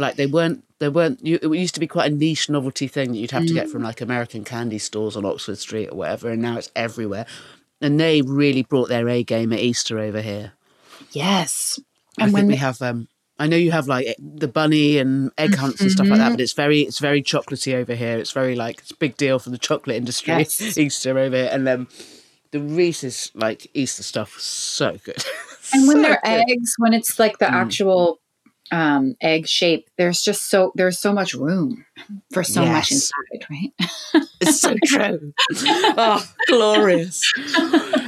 Like 0.00 0.16
they 0.16 0.26
weren't, 0.26 0.64
they 0.80 0.88
weren't. 0.88 1.24
You, 1.24 1.38
it 1.42 1.48
used 1.48 1.74
to 1.74 1.80
be 1.80 1.86
quite 1.86 2.10
a 2.10 2.14
niche 2.14 2.48
novelty 2.48 2.88
thing 2.88 3.12
that 3.12 3.18
you'd 3.18 3.30
have 3.32 3.46
to 3.46 3.52
get 3.54 3.68
from 3.68 3.82
like 3.82 4.00
American 4.00 4.44
candy 4.44 4.78
stores 4.78 5.16
on 5.16 5.24
Oxford 5.24 5.58
Street 5.58 5.88
or 5.88 5.96
whatever, 5.96 6.30
and 6.30 6.40
now 6.42 6.56
it's 6.56 6.70
everywhere. 6.74 7.26
And 7.80 7.98
they 8.00 8.22
really 8.22 8.62
brought 8.62 8.88
their 8.88 9.08
A 9.08 9.22
game 9.22 9.52
at 9.52 9.58
Easter 9.60 9.98
over 9.98 10.20
here. 10.20 10.52
Yes. 11.12 11.78
I 12.18 12.24
And 12.24 12.28
think 12.28 12.34
when 12.34 12.46
we 12.46 12.52
they- 12.54 12.58
have. 12.58 12.80
Um, 12.82 13.08
I 13.38 13.46
know 13.46 13.56
you 13.56 13.72
have 13.72 13.88
like 13.88 14.16
the 14.18 14.48
bunny 14.48 14.98
and 14.98 15.30
egg 15.38 15.54
hunts 15.54 15.80
and 15.80 15.90
stuff 15.90 16.08
like 16.08 16.18
that, 16.18 16.28
but 16.32 16.40
it's 16.42 16.52
very 16.52 16.80
it's 16.82 16.98
very 16.98 17.22
chocolatey 17.22 17.72
over 17.74 17.94
here. 17.94 18.18
It's 18.18 18.32
very 18.32 18.54
like 18.54 18.80
it's 18.80 18.90
a 18.90 18.96
big 18.96 19.16
deal 19.16 19.38
for 19.38 19.48
the 19.48 19.56
chocolate 19.56 19.96
industry. 19.96 20.34
Yes. 20.34 20.60
Easter 20.78 21.18
over 21.18 21.34
here, 21.34 21.48
and 21.50 21.66
um, 21.66 21.88
the 22.50 22.60
Reese's 22.60 23.30
like 23.34 23.66
Easter 23.72 24.02
stuff 24.02 24.34
was 24.34 24.44
so 24.44 24.98
good. 25.04 25.24
and 25.72 25.88
when 25.88 25.96
So 25.96 26.02
they're 26.02 26.20
good. 26.22 26.50
eggs 26.50 26.74
when 26.76 26.92
it's 26.92 27.18
like 27.18 27.38
the 27.38 27.46
Mm. 27.46 27.52
actual 27.52 28.19
um 28.72 29.16
egg 29.20 29.46
shape 29.48 29.88
there's 29.98 30.22
just 30.22 30.48
so 30.48 30.72
there's 30.76 30.98
so 30.98 31.12
much 31.12 31.34
room 31.34 31.84
for 32.32 32.44
so 32.44 32.64
much 32.64 32.92
inside 32.92 33.46
right 33.50 33.72
It's 34.40 34.60
so 34.60 34.74
true. 34.84 35.32
oh, 35.98 36.24
glorious. 36.46 37.20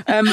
Um, 0.06 0.28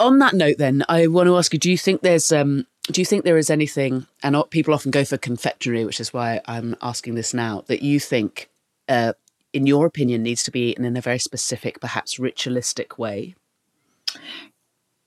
on 0.00 0.18
that 0.18 0.34
note, 0.34 0.56
then, 0.58 0.84
I 0.88 1.06
want 1.06 1.26
to 1.28 1.36
ask 1.36 1.52
you: 1.52 1.58
Do 1.58 1.70
you 1.70 1.78
think 1.78 2.00
there's, 2.00 2.32
um, 2.32 2.66
do 2.90 3.00
you 3.00 3.04
think 3.04 3.24
there 3.24 3.36
is 3.38 3.50
anything? 3.50 4.06
And 4.22 4.36
people 4.50 4.74
often 4.74 4.90
go 4.90 5.04
for 5.04 5.16
confectionery, 5.18 5.84
which 5.84 6.00
is 6.00 6.12
why 6.12 6.40
I'm 6.46 6.76
asking 6.82 7.14
this 7.14 7.34
now. 7.34 7.62
That 7.66 7.82
you 7.82 8.00
think, 8.00 8.48
uh, 8.88 9.12
in 9.52 9.66
your 9.66 9.86
opinion, 9.86 10.22
needs 10.22 10.42
to 10.44 10.50
be 10.50 10.70
eaten 10.70 10.84
in 10.84 10.96
a 10.96 11.00
very 11.00 11.18
specific, 11.18 11.80
perhaps 11.80 12.18
ritualistic 12.18 12.98
way, 12.98 13.34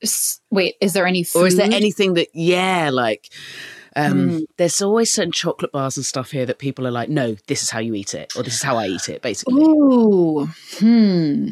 S- 0.02 0.40
wait 0.52 0.76
is 0.80 0.94
there 0.94 1.08
any 1.08 1.24
food 1.24 1.40
or 1.42 1.48
is 1.48 1.58
there 1.58 1.72
anything 1.72 2.14
that, 2.14 2.28
yeah, 2.34 2.90
like. 2.92 3.30
Um, 3.98 4.30
Hmm. 4.30 4.38
There's 4.58 4.82
always 4.82 5.12
certain 5.12 5.32
chocolate 5.32 5.72
bars 5.72 5.98
and 5.98 6.06
stuff 6.06 6.32
here 6.32 6.46
that 6.46 6.60
people 6.60 6.86
are 6.88 6.92
like, 6.92 7.10
no, 7.10 7.36
this 7.48 7.64
is 7.64 7.72
how 7.72 7.80
you 7.80 7.96
eat 7.96 8.14
it, 8.14 8.32
or 8.38 8.44
this 8.44 8.54
is 8.56 8.64
how 8.64 8.78
I 8.78 8.88
eat 8.88 9.10
it, 9.10 9.22
basically. 9.22 9.64
ooh 9.64 10.48
hmm 10.80 11.48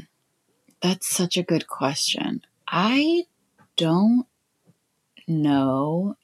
that's 0.81 1.07
such 1.09 1.37
a 1.37 1.43
good 1.43 1.65
question 1.67 2.41
i 2.67 3.23
don't 3.77 4.25
know 5.27 6.15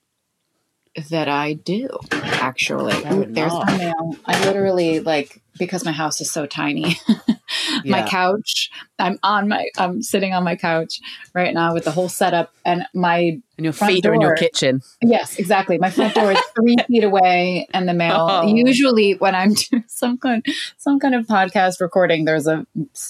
that 1.09 1.29
I 1.29 1.53
do 1.53 1.89
actually. 2.13 2.93
Fair 2.93 3.25
There's 3.25 3.53
my 3.53 3.77
mail. 3.77 4.15
I 4.25 4.45
literally 4.45 4.99
like 4.99 5.41
because 5.57 5.85
my 5.85 5.91
house 5.91 6.21
is 6.21 6.31
so 6.31 6.45
tiny. 6.45 6.97
my 7.85 8.07
couch. 8.07 8.69
I'm 8.99 9.19
on 9.23 9.47
my. 9.47 9.67
I'm 9.77 10.01
sitting 10.01 10.33
on 10.33 10.43
my 10.43 10.55
couch 10.55 10.99
right 11.33 11.53
now 11.53 11.73
with 11.73 11.85
the 11.85 11.91
whole 11.91 12.09
setup, 12.09 12.53
and 12.65 12.85
my 12.93 13.41
And 13.57 13.63
your 13.63 13.73
front 13.73 13.93
feet 13.93 14.05
are 14.05 14.13
in 14.13 14.21
your 14.21 14.35
kitchen. 14.35 14.81
Yes, 15.01 15.37
exactly. 15.37 15.77
My 15.77 15.89
front 15.89 16.13
door 16.13 16.31
is 16.31 16.39
three 16.55 16.75
feet 16.87 17.03
away, 17.03 17.67
and 17.73 17.87
the 17.87 17.93
mail. 17.93 18.27
Oh. 18.29 18.47
Usually, 18.47 19.13
when 19.13 19.35
I'm 19.35 19.53
doing 19.71 19.83
some 19.87 20.17
kind, 20.17 20.45
some 20.77 20.99
kind 20.99 21.15
of 21.15 21.25
podcast 21.25 21.79
recording, 21.79 22.25
there's 22.25 22.47
a 22.47 22.65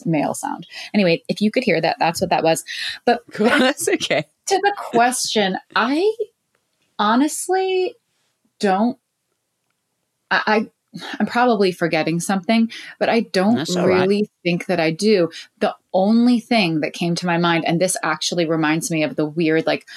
mail 0.05 0.33
sound. 0.33 0.67
Anyway, 0.93 1.23
if 1.27 1.41
you 1.41 1.51
could 1.51 1.63
hear 1.63 1.81
that, 1.81 1.97
that's 1.99 2.21
what 2.21 2.29
that 2.29 2.43
was. 2.43 2.63
But 3.05 3.21
That's 3.37 3.87
okay. 3.87 4.25
to 4.47 4.55
the 4.55 4.73
question, 4.77 5.57
I 5.75 6.11
honestly 7.01 7.95
don't. 8.59 8.97
I, 10.29 10.43
I 10.45 10.71
I'm 11.19 11.25
probably 11.25 11.71
forgetting 11.71 12.19
something, 12.19 12.69
but 12.99 13.09
I 13.09 13.21
don't 13.21 13.55
That's 13.55 13.75
all 13.75 13.87
right. 13.87 14.01
really 14.01 14.29
think 14.43 14.65
that 14.65 14.79
I 14.79 14.91
do. 14.91 15.29
The 15.59 15.73
only 15.93 16.39
thing 16.39 16.81
that 16.81 16.93
came 16.93 17.15
to 17.15 17.25
my 17.25 17.37
mind, 17.37 17.63
and 17.65 17.79
this 17.79 17.95
actually 18.03 18.45
reminds 18.45 18.91
me 18.91 19.03
of 19.03 19.15
the 19.15 19.25
weird 19.25 19.65
like 19.65 19.87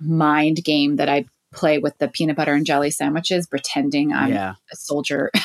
mind 0.00 0.64
game 0.64 0.96
that 0.96 1.08
I 1.08 1.26
play 1.52 1.78
with 1.78 1.98
the 1.98 2.08
peanut 2.08 2.36
butter 2.36 2.54
and 2.54 2.64
jelly 2.64 2.90
sandwiches, 2.90 3.46
pretending 3.46 4.12
I'm 4.12 4.32
yeah. 4.32 4.54
a 4.72 4.76
soldier. 4.76 5.30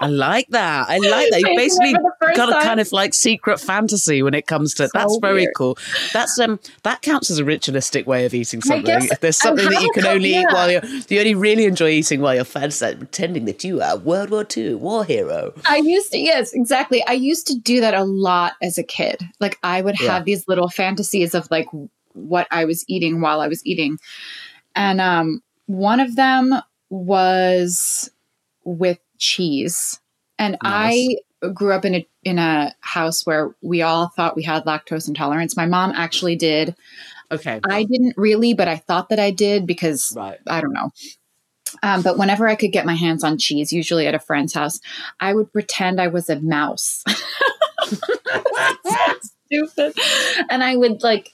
I 0.00 0.06
like 0.08 0.46
that. 0.50 0.88
I 0.88 0.98
like 0.98 1.30
that. 1.30 1.40
You 1.40 1.52
basically 1.56 1.92
for 1.94 2.02
the 2.02 2.12
first 2.20 2.36
got 2.36 2.48
a 2.48 2.52
time. 2.52 2.62
kind 2.62 2.80
of 2.80 2.92
like 2.92 3.14
secret 3.14 3.58
fantasy 3.60 4.22
when 4.22 4.32
it 4.34 4.46
comes 4.46 4.74
to 4.74 4.84
So 4.86 4.90
that's 4.94 5.18
very 5.20 5.34
weird. 5.42 5.54
cool. 5.56 5.78
That's 6.12 6.38
um 6.38 6.60
that 6.84 7.02
counts 7.02 7.30
as 7.30 7.38
a 7.38 7.44
ritualistic 7.44 8.06
way 8.06 8.24
of 8.24 8.32
eating 8.34 8.62
something. 8.62 8.84
guess 8.84 9.10
If 9.10 9.20
there's 9.20 9.36
something 9.36 9.68
that 9.68 9.82
you 9.82 9.90
can 9.92 10.06
only 10.06 10.34
eat 10.36 10.46
while 10.52 10.70
you're 10.70 10.84
you 11.08 11.18
only 11.18 11.34
really 11.34 11.64
enjoy 11.64 11.88
eating 11.90 12.20
while 12.20 12.34
you're 12.34 12.44
fantasizing, 12.44 12.98
pretending 12.98 13.44
that 13.46 13.64
you 13.64 13.80
are 13.82 13.96
World 13.96 14.30
War 14.30 14.46
II 14.56 14.74
war 14.76 15.04
hero. 15.04 15.52
I 15.66 15.78
used 15.78 16.12
to, 16.12 16.18
yes, 16.18 16.52
exactly. 16.52 17.04
I 17.06 17.12
used 17.12 17.46
to 17.48 17.58
do 17.58 17.80
that 17.80 17.94
a 17.94 18.04
lot 18.04 18.54
as 18.62 18.78
a 18.78 18.84
kid. 18.84 19.22
Like 19.40 19.58
I 19.62 19.82
would 19.82 20.00
Yeah. 20.00 20.12
have 20.12 20.24
these 20.24 20.46
little 20.46 20.68
fantasies 20.68 21.34
of 21.34 21.50
like 21.50 21.66
what 22.12 22.46
I 22.50 22.64
was 22.66 22.84
eating 22.88 23.20
while 23.20 23.40
I 23.40 23.48
was 23.48 23.64
eating. 23.66 23.98
And 24.76 25.00
um 25.00 25.42
one 25.66 25.98
of 26.00 26.14
them 26.16 26.54
was 26.90 28.10
with 28.64 28.98
cheese. 29.18 30.00
And 30.38 30.56
Nice. 30.62 31.16
I 31.42 31.48
grew 31.48 31.72
up 31.72 31.84
in 31.84 31.94
a 31.96 32.08
in 32.24 32.38
a 32.38 32.74
house 32.80 33.26
where 33.26 33.54
we 33.62 33.82
all 33.82 34.08
thought 34.08 34.36
we 34.36 34.42
had 34.42 34.64
lactose 34.64 35.08
intolerance. 35.08 35.56
My 35.56 35.66
mom 35.66 35.92
actually 35.94 36.36
did. 36.36 36.74
Okay. 37.30 37.60
I 37.68 37.84
didn't 37.84 38.14
really, 38.16 38.54
but 38.54 38.68
I 38.68 38.76
thought 38.76 39.10
that 39.10 39.20
I 39.20 39.30
did 39.30 39.66
because 39.66 40.14
Right. 40.16 40.38
I 40.46 40.60
don't 40.60 40.72
know. 40.72 40.90
Um, 41.82 42.02
but 42.02 42.16
whenever 42.16 42.48
I 42.48 42.54
could 42.54 42.72
get 42.72 42.86
my 42.86 42.94
hands 42.94 43.22
on 43.22 43.36
cheese, 43.36 43.72
usually 43.72 44.06
at 44.06 44.14
a 44.14 44.18
friend's 44.18 44.54
house, 44.54 44.80
I 45.20 45.34
would 45.34 45.52
pretend 45.52 46.00
I 46.00 46.08
was 46.08 46.30
a 46.30 46.40
mouse. 46.40 47.04
Stupid. 49.46 49.94
And 50.50 50.62
I 50.64 50.76
would 50.76 51.02
like 51.02 51.32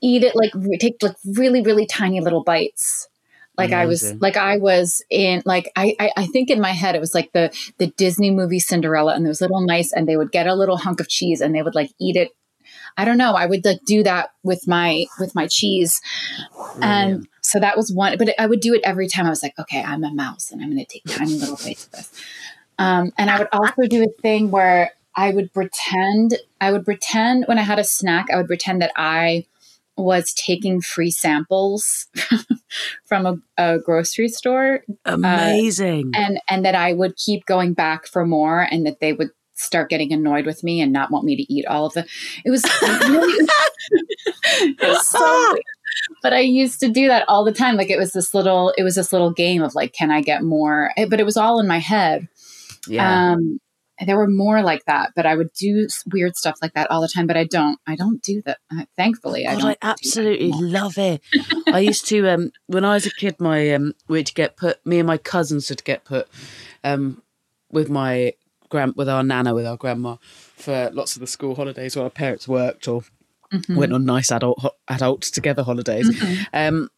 eat 0.00 0.22
it 0.22 0.34
like 0.36 0.52
take 0.80 1.02
like 1.02 1.16
really 1.36 1.62
really 1.62 1.86
tiny 1.86 2.20
little 2.20 2.42
bites. 2.44 3.08
Like 3.56 3.72
I 3.72 3.86
was 3.86 4.14
like 4.20 4.36
I 4.36 4.56
was 4.56 5.02
in 5.10 5.42
like 5.44 5.70
I, 5.76 5.94
I 6.00 6.10
I 6.16 6.26
think 6.26 6.50
in 6.50 6.60
my 6.60 6.72
head 6.72 6.94
it 6.94 7.00
was 7.00 7.14
like 7.14 7.32
the 7.32 7.56
the 7.78 7.86
Disney 7.86 8.30
movie 8.30 8.58
Cinderella 8.58 9.14
and 9.14 9.24
those 9.24 9.40
little 9.40 9.64
mice 9.64 9.92
and 9.92 10.08
they 10.08 10.16
would 10.16 10.32
get 10.32 10.46
a 10.46 10.54
little 10.54 10.76
hunk 10.76 11.00
of 11.00 11.08
cheese 11.08 11.40
and 11.40 11.54
they 11.54 11.62
would 11.62 11.74
like 11.74 11.90
eat 12.00 12.16
it. 12.16 12.30
I 12.96 13.04
don't 13.04 13.18
know. 13.18 13.34
I 13.34 13.46
would 13.46 13.64
like 13.64 13.80
do 13.86 14.02
that 14.02 14.30
with 14.42 14.66
my 14.66 15.06
with 15.20 15.34
my 15.34 15.46
cheese. 15.46 16.00
And 16.80 17.28
so 17.42 17.60
that 17.60 17.76
was 17.76 17.92
one, 17.92 18.16
but 18.18 18.34
I 18.38 18.46
would 18.46 18.60
do 18.60 18.74
it 18.74 18.80
every 18.84 19.06
time. 19.06 19.26
I 19.26 19.30
was 19.30 19.42
like, 19.42 19.58
okay, 19.58 19.82
I'm 19.82 20.02
a 20.02 20.12
mouse 20.12 20.50
and 20.50 20.62
I'm 20.62 20.70
going 20.70 20.84
to 20.84 20.90
take 20.90 21.04
tiny 21.06 21.34
little 21.34 21.56
bites 21.56 21.86
of 21.86 21.92
this. 21.92 22.10
Um, 22.78 23.12
and 23.18 23.30
I 23.30 23.38
would 23.38 23.48
also 23.52 23.82
do 23.82 24.02
a 24.02 24.22
thing 24.22 24.50
where 24.50 24.92
I 25.14 25.30
would 25.30 25.52
pretend, 25.52 26.38
I 26.60 26.72
would 26.72 26.84
pretend 26.84 27.44
when 27.46 27.58
I 27.58 27.62
had 27.62 27.78
a 27.78 27.84
snack, 27.84 28.26
I 28.32 28.36
would 28.36 28.48
pretend 28.48 28.82
that 28.82 28.92
I 28.96 29.46
was 29.96 30.32
taking 30.32 30.80
free 30.80 31.10
samples 31.10 32.06
from 33.04 33.26
a, 33.26 33.36
a 33.56 33.78
grocery 33.78 34.28
store 34.28 34.82
Amazing. 35.04 36.10
and 36.14 36.40
and 36.48 36.64
that 36.64 36.74
I 36.74 36.92
would 36.92 37.16
keep 37.16 37.46
going 37.46 37.74
back 37.74 38.06
for 38.06 38.26
more 38.26 38.66
and 38.70 38.86
that 38.86 39.00
they 39.00 39.12
would 39.12 39.30
start 39.54 39.88
getting 39.88 40.12
annoyed 40.12 40.46
with 40.46 40.64
me 40.64 40.80
and 40.80 40.92
not 40.92 41.12
want 41.12 41.24
me 41.24 41.36
to 41.36 41.52
eat 41.52 41.64
all 41.66 41.86
of 41.86 41.92
the 41.92 42.06
it 42.44 42.50
was 42.50 42.64
really 42.82 43.46
it 44.60 44.88
was 44.88 45.06
so 45.06 45.52
weird. 45.52 45.62
but 46.22 46.32
I 46.32 46.40
used 46.40 46.80
to 46.80 46.88
do 46.88 47.06
that 47.06 47.24
all 47.28 47.44
the 47.44 47.52
time 47.52 47.76
like 47.76 47.90
it 47.90 47.98
was 47.98 48.12
this 48.12 48.34
little 48.34 48.74
it 48.76 48.82
was 48.82 48.96
this 48.96 49.12
little 49.12 49.30
game 49.30 49.62
of 49.62 49.76
like 49.76 49.92
can 49.92 50.10
I 50.10 50.22
get 50.22 50.42
more 50.42 50.92
but 51.08 51.20
it 51.20 51.24
was 51.26 51.36
all 51.36 51.60
in 51.60 51.68
my 51.68 51.78
head 51.78 52.26
yeah. 52.88 53.32
um 53.32 53.60
there 54.06 54.16
were 54.16 54.26
more 54.28 54.62
like 54.62 54.84
that 54.86 55.10
but 55.14 55.24
I 55.26 55.36
would 55.36 55.52
do 55.52 55.86
weird 56.12 56.36
stuff 56.36 56.56
like 56.62 56.74
that 56.74 56.90
all 56.90 57.00
the 57.00 57.08
time 57.08 57.26
but 57.26 57.36
I 57.36 57.44
don't 57.44 57.78
I 57.86 57.94
don't 57.96 58.22
do 58.22 58.42
that 58.46 58.58
uh, 58.74 58.84
thankfully 58.96 59.46
I 59.46 59.52
God, 59.54 59.60
don't 59.60 59.70
I 59.70 59.76
that 59.82 59.98
absolutely 60.00 60.50
love 60.52 60.98
it. 60.98 61.20
I 61.72 61.78
used 61.80 62.06
to 62.08 62.28
um 62.28 62.50
when 62.66 62.84
I 62.84 62.94
was 62.94 63.06
a 63.06 63.10
kid, 63.10 63.40
my 63.40 63.70
um 63.72 63.94
we'd 64.08 64.34
get 64.34 64.56
put 64.56 64.84
me 64.84 64.98
and 64.98 65.06
my 65.06 65.18
cousins 65.18 65.68
would 65.70 65.84
get 65.84 66.04
put 66.04 66.28
um 66.82 67.22
with 67.70 67.88
my 67.88 68.32
grand 68.68 68.94
with 68.96 69.08
our 69.08 69.22
nana 69.22 69.54
with 69.54 69.66
our 69.66 69.76
grandma 69.76 70.16
for 70.56 70.90
lots 70.92 71.14
of 71.16 71.20
the 71.20 71.26
school 71.26 71.54
holidays 71.54 71.94
while 71.94 72.04
our 72.04 72.10
parents 72.10 72.48
worked 72.48 72.88
or 72.88 73.02
Mm-hmm. 73.52 73.76
went 73.76 73.92
on 73.92 74.04
nice 74.04 74.32
adult 74.32 74.58
ho- 74.58 74.74
adult 74.88 75.22
together 75.22 75.62
holidays. 75.62 76.10
Um, 76.52 76.88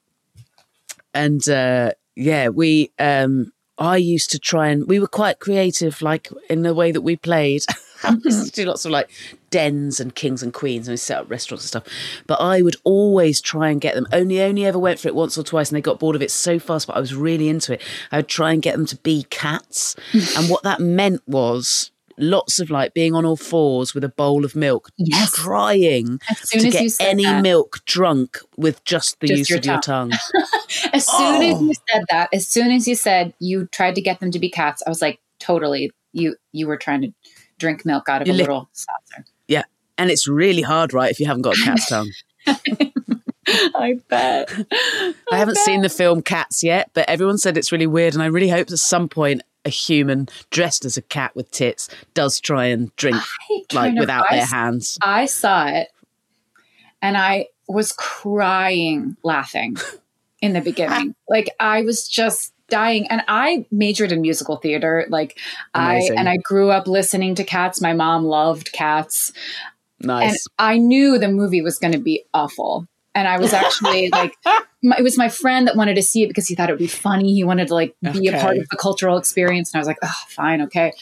and 1.12 1.46
uh, 1.48 1.90
yeah, 2.14 2.48
we 2.48 2.92
um, 2.98 3.52
I 3.78 3.96
used 3.96 4.30
to 4.30 4.38
try 4.38 4.68
and 4.68 4.86
we 4.86 4.98
were 4.98 5.06
quite 5.06 5.38
creative, 5.38 6.00
like 6.02 6.30
in 6.48 6.62
the 6.62 6.74
way 6.74 6.92
that 6.92 7.02
we 7.02 7.16
played. 7.16 7.62
we 8.04 8.10
used 8.10 8.22
to 8.22 8.28
mm-hmm. 8.30 8.62
do 8.62 8.64
lots 8.66 8.84
of 8.84 8.90
like 8.90 9.10
dens 9.50 10.00
and 10.00 10.14
kings 10.14 10.42
and 10.42 10.52
queens, 10.52 10.88
and 10.88 10.92
we 10.92 10.96
set 10.96 11.18
up 11.18 11.30
restaurants 11.30 11.64
and 11.64 11.68
stuff. 11.68 11.94
But 12.26 12.40
I 12.40 12.62
would 12.62 12.76
always 12.84 13.40
try 13.40 13.70
and 13.70 13.80
get 13.80 13.94
them. 13.94 14.06
Only 14.12 14.40
only 14.40 14.64
ever 14.64 14.78
went 14.78 15.00
for 15.00 15.08
it 15.08 15.14
once 15.14 15.36
or 15.36 15.42
twice, 15.42 15.70
and 15.70 15.76
they 15.76 15.82
got 15.82 15.98
bored 15.98 16.16
of 16.16 16.22
it 16.22 16.30
so 16.30 16.58
fast. 16.58 16.86
But 16.86 16.96
I 16.96 17.00
was 17.00 17.14
really 17.14 17.48
into 17.48 17.74
it. 17.74 17.82
I 18.10 18.18
would 18.18 18.28
try 18.28 18.52
and 18.52 18.62
get 18.62 18.76
them 18.76 18.86
to 18.86 18.96
be 18.96 19.24
cats, 19.30 19.96
and 20.12 20.48
what 20.48 20.62
that 20.62 20.80
meant 20.80 21.22
was 21.26 21.90
lots 22.18 22.58
of 22.60 22.70
like 22.70 22.94
being 22.94 23.14
on 23.14 23.24
all 23.24 23.36
fours 23.36 23.94
with 23.94 24.04
a 24.04 24.08
bowl 24.08 24.44
of 24.44 24.54
milk, 24.56 24.90
Yes. 24.96 25.32
trying 25.32 26.18
to 26.52 26.70
get 26.70 26.96
any 27.00 27.24
that. 27.24 27.42
milk 27.42 27.80
drunk 27.84 28.38
with 28.56 28.82
just 28.84 29.20
the 29.20 29.28
Just 29.28 29.38
use 29.38 29.50
your 29.50 29.58
of 29.58 29.64
your 29.66 29.80
tongue. 29.80 30.12
As 30.92 31.06
soon 31.06 31.42
as 31.42 31.56
Oh. 31.56 31.60
you 31.62 31.74
said 31.90 32.04
that, 32.10 32.28
as 32.32 32.46
soon 32.46 32.70
as 32.72 32.88
you 32.88 32.94
said 32.94 33.34
you 33.38 33.66
tried 33.66 33.94
to 33.96 34.00
get 34.00 34.20
them 34.20 34.30
to 34.30 34.38
be 34.38 34.50
cats, 34.50 34.82
I 34.86 34.90
was 34.90 35.00
like, 35.02 35.20
totally. 35.38 35.90
You 36.12 36.36
you 36.52 36.66
were 36.66 36.76
trying 36.78 37.02
to 37.02 37.12
drink 37.58 37.84
milk 37.84 38.08
out 38.08 38.22
of 38.22 38.26
You 38.28 38.32
a 38.32 38.36
lick- 38.36 38.46
little 38.48 38.68
saucer. 38.72 39.24
Yeah. 39.48 39.64
And 39.98 40.10
it's 40.10 40.26
really 40.26 40.62
hard, 40.62 40.92
right, 40.92 41.10
if 41.10 41.20
you 41.20 41.26
haven't 41.26 41.42
got 41.42 41.56
a 41.58 41.62
cat's 41.62 41.86
tongue. 41.88 42.10
I 43.48 44.00
bet. 44.08 44.52
I 45.32 45.36
haven't 45.38 45.58
seen 45.58 45.82
the 45.82 45.88
film 45.88 46.22
Cats 46.22 46.64
yet, 46.64 46.90
but 46.94 47.08
everyone 47.08 47.38
said 47.38 47.56
it's 47.56 47.70
really 47.70 47.86
weird. 47.86 48.14
And 48.14 48.22
I 48.22 48.26
really 48.26 48.48
hope 48.48 48.70
at 48.70 48.78
some 48.78 49.08
point 49.08 49.42
a 49.66 49.68
human 49.68 50.28
dressed 50.50 50.84
as 50.84 50.96
a 50.96 51.02
cat 51.02 51.34
with 51.36 51.50
tits 51.50 51.88
does 52.14 52.40
try 52.40 52.66
and 52.66 52.94
drink 52.96 53.20
like 53.72 53.94
without 53.98 54.26
I 54.30 54.36
their 54.36 54.46
hands. 54.46 54.96
I 55.02 55.26
saw 55.26 55.66
it 55.66 55.88
and 57.02 57.16
I 57.16 57.48
was 57.68 57.92
crying 57.92 59.16
laughing 59.22 59.76
in 60.40 60.52
the 60.52 60.60
beginning. 60.60 61.14
like 61.28 61.50
I 61.60 61.82
was 61.82 62.08
just 62.08 62.52
dying 62.68 63.06
and 63.08 63.22
I 63.28 63.66
majored 63.70 64.12
in 64.12 64.20
musical 64.22 64.56
theater. 64.56 65.06
Like 65.08 65.38
Amazing. 65.74 66.16
I 66.16 66.20
and 66.20 66.28
I 66.28 66.36
grew 66.38 66.70
up 66.70 66.86
listening 66.86 67.34
to 67.36 67.44
cats. 67.44 67.80
My 67.80 67.92
mom 67.92 68.24
loved 68.24 68.72
cats. 68.72 69.32
And 70.00 70.08
Nice. 70.08 70.46
I 70.58 70.76
knew 70.78 71.18
the 71.18 71.28
movie 71.28 71.62
was 71.62 71.78
going 71.78 71.92
to 71.92 71.98
be 71.98 72.24
awful. 72.34 72.86
And 73.16 73.26
I 73.26 73.38
was 73.38 73.54
actually 73.54 74.08
like, 74.12 74.36
my, 74.82 74.96
it 74.98 75.02
was 75.02 75.16
my 75.16 75.30
friend 75.30 75.66
that 75.66 75.74
wanted 75.74 75.94
to 75.94 76.02
see 76.02 76.22
it 76.22 76.28
because 76.28 76.46
he 76.46 76.54
thought 76.54 76.68
it 76.68 76.74
would 76.74 76.78
be 76.78 76.86
funny. 76.86 77.32
He 77.32 77.44
wanted 77.44 77.68
to 77.68 77.74
like 77.74 77.96
be 78.12 78.28
a 78.28 78.38
part 78.38 78.58
of 78.58 78.68
the 78.68 78.76
cultural 78.76 79.16
experience. 79.16 79.72
And 79.72 79.78
I 79.78 79.80
was 79.80 79.88
like, 79.88 79.98
oh, 80.04 80.22
fine, 80.28 80.60
okay. 80.62 80.92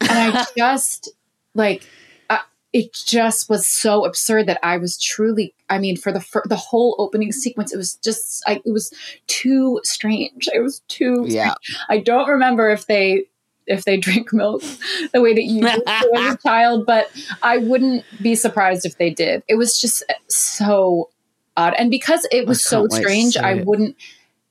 And 0.00 0.10
I 0.10 0.44
just 0.58 1.10
like, 1.54 1.86
uh, 2.28 2.40
it 2.72 2.92
just 2.92 3.48
was 3.48 3.66
so 3.66 4.04
absurd 4.04 4.46
that 4.46 4.58
I 4.64 4.78
was 4.78 5.00
truly, 5.00 5.54
I 5.70 5.78
mean, 5.78 5.96
for 5.96 6.10
the 6.10 6.20
for 6.20 6.42
the 6.44 6.56
whole 6.56 6.96
opening 6.98 7.30
sequence, 7.30 7.72
it 7.72 7.76
was 7.76 7.94
just, 7.94 8.42
I, 8.48 8.60
it 8.64 8.72
was 8.72 8.92
too 9.28 9.80
strange. 9.84 10.48
It 10.52 10.60
was 10.60 10.80
too. 10.88 11.24
Yeah. 11.28 11.54
I 11.88 11.98
don't 11.98 12.28
remember 12.28 12.68
if 12.68 12.86
they 12.86 13.26
if 13.68 13.84
they 13.84 13.96
drink 13.96 14.32
milk 14.32 14.64
the 15.12 15.20
way 15.20 15.32
that 15.34 15.44
you 15.44 15.64
as 15.64 16.34
a 16.34 16.36
child, 16.42 16.84
but 16.84 17.08
I 17.42 17.58
wouldn't 17.58 18.04
be 18.20 18.34
surprised 18.34 18.84
if 18.84 18.98
they 18.98 19.10
did. 19.10 19.44
It 19.46 19.54
was 19.54 19.80
just 19.80 20.02
so 20.26 21.08
odd, 21.60 21.74
and 21.78 21.90
because 21.90 22.26
it 22.30 22.46
was 22.46 22.64
so 22.64 22.80
can't 22.80 22.92
wait 22.92 22.98
to 22.98 23.02
strange, 23.02 23.36
I 23.36 23.52
it. 23.54 23.66
wouldn't 23.66 23.96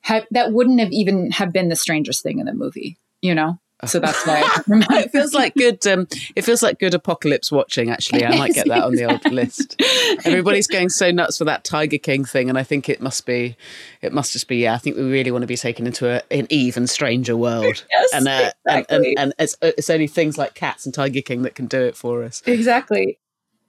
have 0.02 0.26
that 0.32 0.52
wouldn't 0.52 0.80
have 0.80 0.92
even 0.92 1.32
have 1.32 1.52
been 1.52 1.70
the 1.70 1.76
strangest 1.76 2.24
thing 2.24 2.40
in 2.40 2.46
the 2.46 2.54
movie, 2.54 2.98
you 3.22 3.36
know. 3.36 3.60
So 3.86 4.02
that's 4.02 4.28
why 4.28 4.44
it 4.68 5.12
feels 5.12 5.34
like 5.34 5.54
good. 5.54 5.86
Um, 5.88 6.06
it 6.36 6.42
feels 6.42 6.62
like 6.62 6.80
good 6.80 6.94
apocalypse 6.94 7.50
watching. 7.50 7.90
Actually, 7.90 8.26
I 8.26 8.38
might 8.38 8.54
get 8.54 8.68
that 8.68 8.84
on 8.84 8.94
the 8.94 9.06
old 9.06 9.24
list. 9.32 9.82
Everybody's 10.26 10.68
going 10.68 10.90
so 10.90 11.12
nuts 11.12 11.38
for 11.38 11.46
that 11.46 11.64
Tiger 11.64 11.98
King 11.98 12.26
thing, 12.26 12.50
and 12.50 12.58
I 12.58 12.64
think 12.64 12.90
it 12.90 13.00
must 13.00 13.26
be, 13.26 13.56
it 14.02 14.12
must 14.12 14.34
just 14.34 14.50
be. 14.50 14.58
Yeah, 14.58 14.74
I 14.74 14.80
think 14.80 14.98
we 14.98 15.04
really 15.04 15.32
want 15.32 15.44
to 15.44 15.48
be 15.48 15.56
taken 15.56 15.88
into 15.88 16.10
a, 16.10 16.22
an 16.30 16.48
even 16.50 16.88
stranger 16.88 17.38
world. 17.38 17.86
Yes, 17.92 18.10
and, 18.14 18.28
uh, 18.28 18.52
and 18.66 18.86
and 18.90 19.06
and 19.18 19.34
it's 19.40 19.56
it's 19.62 19.90
only 19.90 20.08
things 20.08 20.38
like 20.38 20.54
cats 20.56 20.86
and 20.86 20.94
Tiger 20.94 21.22
King 21.22 21.44
that 21.44 21.56
can 21.56 21.66
do 21.66 21.82
it 21.82 21.96
for 21.96 22.24
us. 22.24 22.44
exactly. 22.46 23.18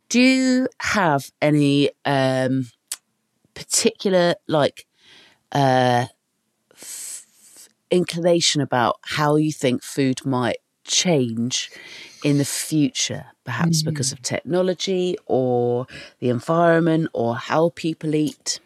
Do 0.09 0.21
you 0.21 0.69
have 0.81 1.31
any 1.41 1.91
um, 2.05 2.67
particular 3.61 4.35
like 4.49 4.87
uh, 5.53 6.07
f- 6.73 7.69
inclination 7.91 8.63
about 8.63 8.97
how 9.03 9.37
you 9.37 9.53
think 9.53 9.83
food 9.83 10.25
might 10.25 10.59
change 10.85 11.71
in 12.25 12.39
the 12.39 12.45
future, 12.45 13.27
perhaps 13.45 13.83
because 13.83 14.13
of 14.13 14.23
technology 14.23 15.17
or 15.27 15.87
the 16.21 16.31
environment 16.31 17.09
or 17.13 17.37
how 17.37 17.71
people 17.71 18.15
eat. 18.15 18.61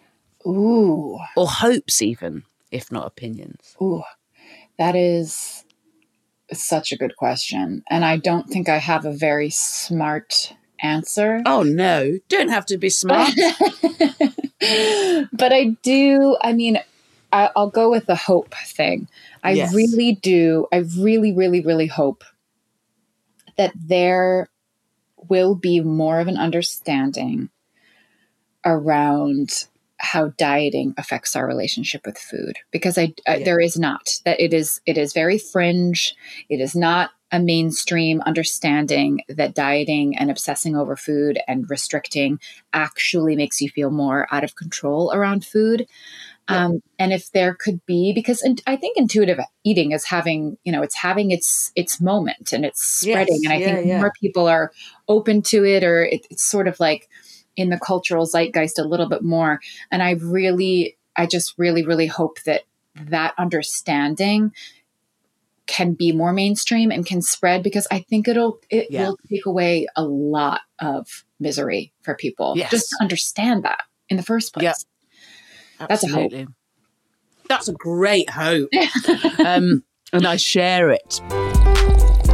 Ooh, 0.47 1.19
or 1.37 1.49
hopes, 1.49 2.03
even 2.03 2.45
if 2.71 2.93
not 2.93 3.07
opinions? 3.07 3.77
ooh, 3.81 4.03
that 4.79 4.95
is 4.95 5.65
such 6.53 6.93
a 6.93 6.97
good 6.97 7.17
question, 7.17 7.83
and 7.91 8.05
I 8.05 8.19
don't 8.19 8.49
think 8.49 8.69
I 8.69 8.79
have 8.79 9.05
a 9.05 9.13
very 9.13 9.51
smart 9.51 10.55
answer. 10.85 11.41
Oh 11.47 11.63
no, 11.63 12.19
don't 12.29 12.51
have 12.51 12.67
to 12.67 12.79
be 12.79 12.91
smart. 12.91 13.31
but 15.33 15.53
I 15.53 15.77
do. 15.83 16.37
I 16.41 16.53
mean, 16.53 16.79
I, 17.33 17.51
I'll 17.57 17.71
go 17.71 17.91
with 17.91 18.07
the 18.07 18.15
hope 18.15 18.55
thing. 18.67 19.09
I 19.43 19.53
Yes. 19.53 19.75
really 19.75 20.15
do. 20.15 20.67
I 20.73 20.85
really, 20.99 21.33
really, 21.33 21.61
really 21.61 21.87
hope 21.87 22.23
that 23.57 23.73
there 23.75 24.49
will 25.29 25.55
be 25.55 25.81
more 25.81 26.21
of 26.21 26.29
an 26.29 26.37
understanding 26.37 27.49
around 28.65 29.51
how 29.99 30.29
dieting 30.37 30.95
affects 30.99 31.37
our 31.37 31.47
relationship 31.47 32.05
with 32.05 32.19
food 32.19 32.59
because 32.71 32.99
I, 32.99 33.15
I 33.27 33.37
Yeah. 33.39 33.45
there 33.45 33.61
is 33.61 33.79
not 33.79 34.09
that 34.25 34.41
it 34.41 34.53
is 34.53 34.81
it 34.87 34.99
is 34.99 35.13
very 35.13 35.39
fringe 35.39 36.15
it 36.49 36.61
is 36.61 36.75
not 36.75 37.11
a 37.35 37.41
mainstream 37.41 38.21
understanding 38.21 39.21
that 39.29 39.57
dieting 39.57 40.17
and 40.17 40.31
obsessing 40.31 40.77
over 40.77 40.95
food 40.95 41.37
and 41.49 41.69
restricting 41.69 42.39
actually 42.73 43.35
makes 43.35 43.61
you 43.61 43.69
feel 43.69 43.91
more 43.91 44.29
out 44.31 44.45
of 44.45 44.55
control 44.55 45.13
around 45.13 45.45
food. 45.45 45.89
Um, 46.47 46.81
and 46.97 47.13
if 47.13 47.33
there 47.33 47.55
could 47.55 47.85
be 47.87 48.13
because 48.13 48.47
i 48.67 48.77
think 48.77 48.99
intuitive 48.99 49.41
eating 49.65 49.93
is 49.93 50.05
having 50.05 50.59
you 50.63 50.73
know 50.73 50.83
it's 50.83 50.95
having 50.95 51.31
its 51.31 51.73
its 51.75 52.03
moment 52.03 52.53
and 52.53 52.67
it's 52.67 52.85
spreading. 52.85 53.39
Yes, 53.41 53.45
and 53.45 53.53
i 53.55 53.57
yeah, 53.57 53.75
think 53.75 53.87
yeah. 53.87 53.99
more 53.99 54.13
people 54.21 54.47
are 54.47 54.71
open 55.09 55.41
to 55.43 55.65
it 55.65 55.83
or 55.83 56.05
it, 56.05 56.27
it's 56.31 56.45
sort 56.45 56.69
of 56.69 56.79
like 56.79 57.09
in 57.57 57.71
the 57.71 57.79
cultural 57.79 58.27
zeitgeist 58.27 58.79
a 58.79 58.85
little 58.85 59.09
bit 59.09 59.23
more. 59.23 59.59
And 59.91 60.03
i 60.03 60.11
really 60.13 60.99
i 61.17 61.25
just 61.25 61.55
really 61.57 61.85
really 61.85 62.07
hope 62.07 62.43
that 62.43 62.65
that 62.95 63.33
understanding 63.39 64.53
can 65.67 65.95
be 65.95 66.13
more 66.13 66.33
mainstream 66.33 66.91
and 66.91 67.07
can 67.07 67.23
spread 67.23 67.63
because 67.63 67.87
i 67.91 67.99
think 68.01 68.29
it'll 68.29 68.59
it 68.71 68.89
Yeah. 68.91 69.09
will 69.09 69.19
take 69.31 69.47
away 69.47 69.87
a 69.97 70.05
lot 70.05 70.61
of 70.81 71.25
misery 71.41 71.93
for 72.03 72.15
people 72.15 72.55
Yes. 72.57 72.71
just 72.71 72.89
to 72.91 72.97
understand 73.01 73.63
that 73.65 73.81
in 74.09 74.17
the 74.17 74.23
first 74.23 74.53
place 74.53 74.65
Yeah. 74.65 75.87
That's 75.89 76.05
a 76.05 76.09
hope. 76.09 76.33
That's 77.49 77.69
a 77.69 77.73
great 77.73 78.31
hope. 78.31 78.71
um, 79.45 79.83
and 80.13 80.25
I 80.27 80.37
share 80.37 80.91
it. 80.93 81.21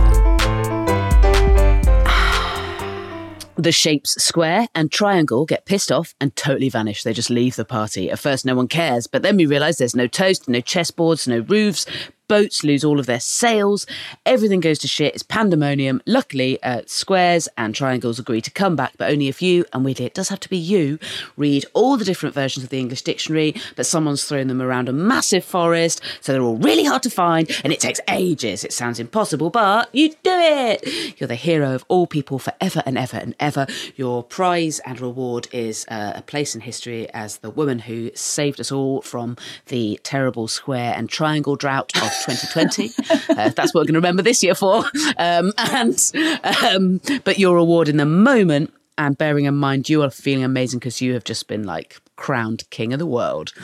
The 3.56 3.72
shapes 3.72 4.12
square 4.22 4.68
and 4.74 4.90
triangle 4.90 5.44
get 5.44 5.66
pissed 5.66 5.92
off 5.92 6.14
and 6.18 6.34
totally 6.34 6.70
vanish. 6.70 7.02
They 7.02 7.12
just 7.12 7.28
leave 7.28 7.56
the 7.56 7.64
party. 7.66 8.10
At 8.10 8.18
first, 8.18 8.46
no 8.46 8.54
one 8.54 8.68
cares, 8.68 9.06
but 9.06 9.20
then 9.22 9.36
we 9.36 9.44
realise 9.44 9.76
there's 9.76 9.94
no 9.94 10.06
toast, 10.06 10.48
no 10.48 10.60
chessboards, 10.60 11.28
no 11.28 11.40
roofs. 11.40 11.84
Boats 12.30 12.62
lose 12.62 12.84
all 12.84 13.00
of 13.00 13.06
their 13.06 13.18
sails. 13.18 13.86
Everything 14.24 14.60
goes 14.60 14.78
to 14.78 14.86
shit. 14.86 15.14
It's 15.14 15.24
pandemonium. 15.24 16.00
Luckily, 16.06 16.62
uh, 16.62 16.82
squares 16.86 17.48
and 17.58 17.74
triangles 17.74 18.20
agree 18.20 18.40
to 18.40 18.52
come 18.52 18.76
back, 18.76 18.92
but 18.98 19.10
only 19.10 19.26
if 19.26 19.42
you, 19.42 19.64
and 19.72 19.84
weirdly, 19.84 20.04
it 20.04 20.14
does 20.14 20.28
have 20.28 20.38
to 20.38 20.48
be 20.48 20.56
you, 20.56 21.00
read 21.36 21.66
all 21.74 21.96
the 21.96 22.04
different 22.04 22.32
versions 22.32 22.62
of 22.62 22.70
the 22.70 22.78
English 22.78 23.02
dictionary, 23.02 23.56
but 23.74 23.84
someone's 23.84 24.22
thrown 24.22 24.46
them 24.46 24.62
around 24.62 24.88
a 24.88 24.92
massive 24.92 25.44
forest, 25.44 26.00
so 26.20 26.32
they're 26.32 26.40
all 26.40 26.56
really 26.56 26.84
hard 26.84 27.02
to 27.02 27.10
find, 27.10 27.50
and 27.64 27.72
it 27.72 27.80
takes 27.80 27.98
ages. 28.08 28.62
It 28.62 28.72
sounds 28.72 29.00
impossible, 29.00 29.50
but 29.50 29.92
you 29.92 30.10
do 30.10 30.16
it. 30.30 31.20
You're 31.20 31.26
the 31.26 31.34
hero 31.34 31.74
of 31.74 31.84
all 31.88 32.06
people 32.06 32.38
forever 32.38 32.80
and 32.86 32.96
ever 32.96 33.16
and 33.16 33.34
ever. 33.40 33.66
Your 33.96 34.22
prize 34.22 34.78
and 34.86 35.00
reward 35.00 35.48
is 35.50 35.84
uh, 35.88 36.12
a 36.14 36.22
place 36.22 36.54
in 36.54 36.60
history 36.60 37.12
as 37.12 37.38
the 37.38 37.50
woman 37.50 37.80
who 37.80 38.12
saved 38.14 38.60
us 38.60 38.70
all 38.70 39.02
from 39.02 39.36
the 39.66 39.98
terrible 40.04 40.46
square 40.46 40.94
and 40.96 41.08
triangle 41.08 41.56
drought 41.56 41.90
of 42.00 42.19
2020. 42.24 42.90
uh, 43.30 43.48
that's 43.50 43.74
what 43.74 43.80
we're 43.80 43.84
going 43.84 43.94
to 43.94 43.98
remember 43.98 44.22
this 44.22 44.42
year 44.42 44.54
for. 44.54 44.84
Um, 45.16 45.52
and 45.58 46.12
um, 46.64 47.00
but 47.24 47.38
your 47.38 47.56
reward 47.56 47.88
in 47.88 47.96
the 47.96 48.06
moment. 48.06 48.72
And 48.98 49.16
bearing 49.16 49.46
in 49.46 49.54
mind, 49.56 49.88
you 49.88 50.02
are 50.02 50.10
feeling 50.10 50.44
amazing 50.44 50.78
because 50.78 51.00
you 51.00 51.14
have 51.14 51.24
just 51.24 51.48
been 51.48 51.64
like 51.64 51.96
crowned 52.16 52.68
king 52.68 52.92
of 52.92 52.98
the 52.98 53.06
world 53.06 53.54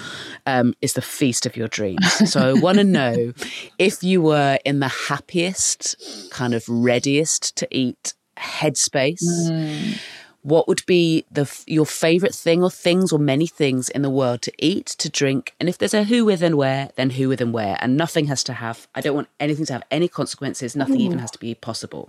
um, 0.47 0.73
is 0.81 0.95
the 0.95 1.03
feast 1.03 1.45
of 1.45 1.57
your 1.57 1.69
dreams. 1.69 2.07
So 2.27 2.41
I 2.41 2.53
want 2.55 2.79
to 2.79 2.85
know 2.85 3.35
if 3.79 4.03
you 4.03 4.23
were 4.23 4.59
in 4.65 4.81
the 4.81 4.89
happiest, 4.89 6.31
kind 6.31 6.55
of 6.55 6.65
readiest 6.67 7.55
to 7.57 7.69
eat 7.71 8.15
headspace. 8.39 9.23
Mm. 9.23 10.01
What 10.47 10.69
would 10.69 10.87
be 10.87 11.27
the 11.29 11.53
your 11.67 11.87
favorite 11.87 12.33
thing 12.33 12.63
or 12.63 12.71
things 12.71 13.13
or 13.13 13.19
many 13.19 13.49
things 13.49 13.89
in 13.89 14.03
the 14.03 14.11
world 14.11 14.43
to 14.43 14.53
eat, 14.59 14.87
to 14.87 15.11
drink, 15.11 15.57
and 15.59 15.69
if 15.69 15.77
there's 15.77 15.93
a 15.93 16.05
who 16.05 16.25
with 16.25 16.41
and 16.41 16.55
where, 16.55 16.91
then 16.95 17.11
who 17.11 17.29
with 17.29 17.41
and 17.41 17.53
where, 17.53 17.77
and 17.81 17.97
nothing 17.97 18.27
has 18.27 18.45
to 18.45 18.53
have. 18.53 18.87
I 18.95 19.01
don't 19.01 19.17
want 19.17 19.29
anything 19.41 19.67
to 19.67 19.73
have 19.73 19.83
any 19.91 20.07
consequences. 20.07 20.77
Nothing 20.77 21.01
even 21.01 21.19
has 21.19 21.33
to 21.33 21.41
be 21.41 21.53
possible. 21.57 22.09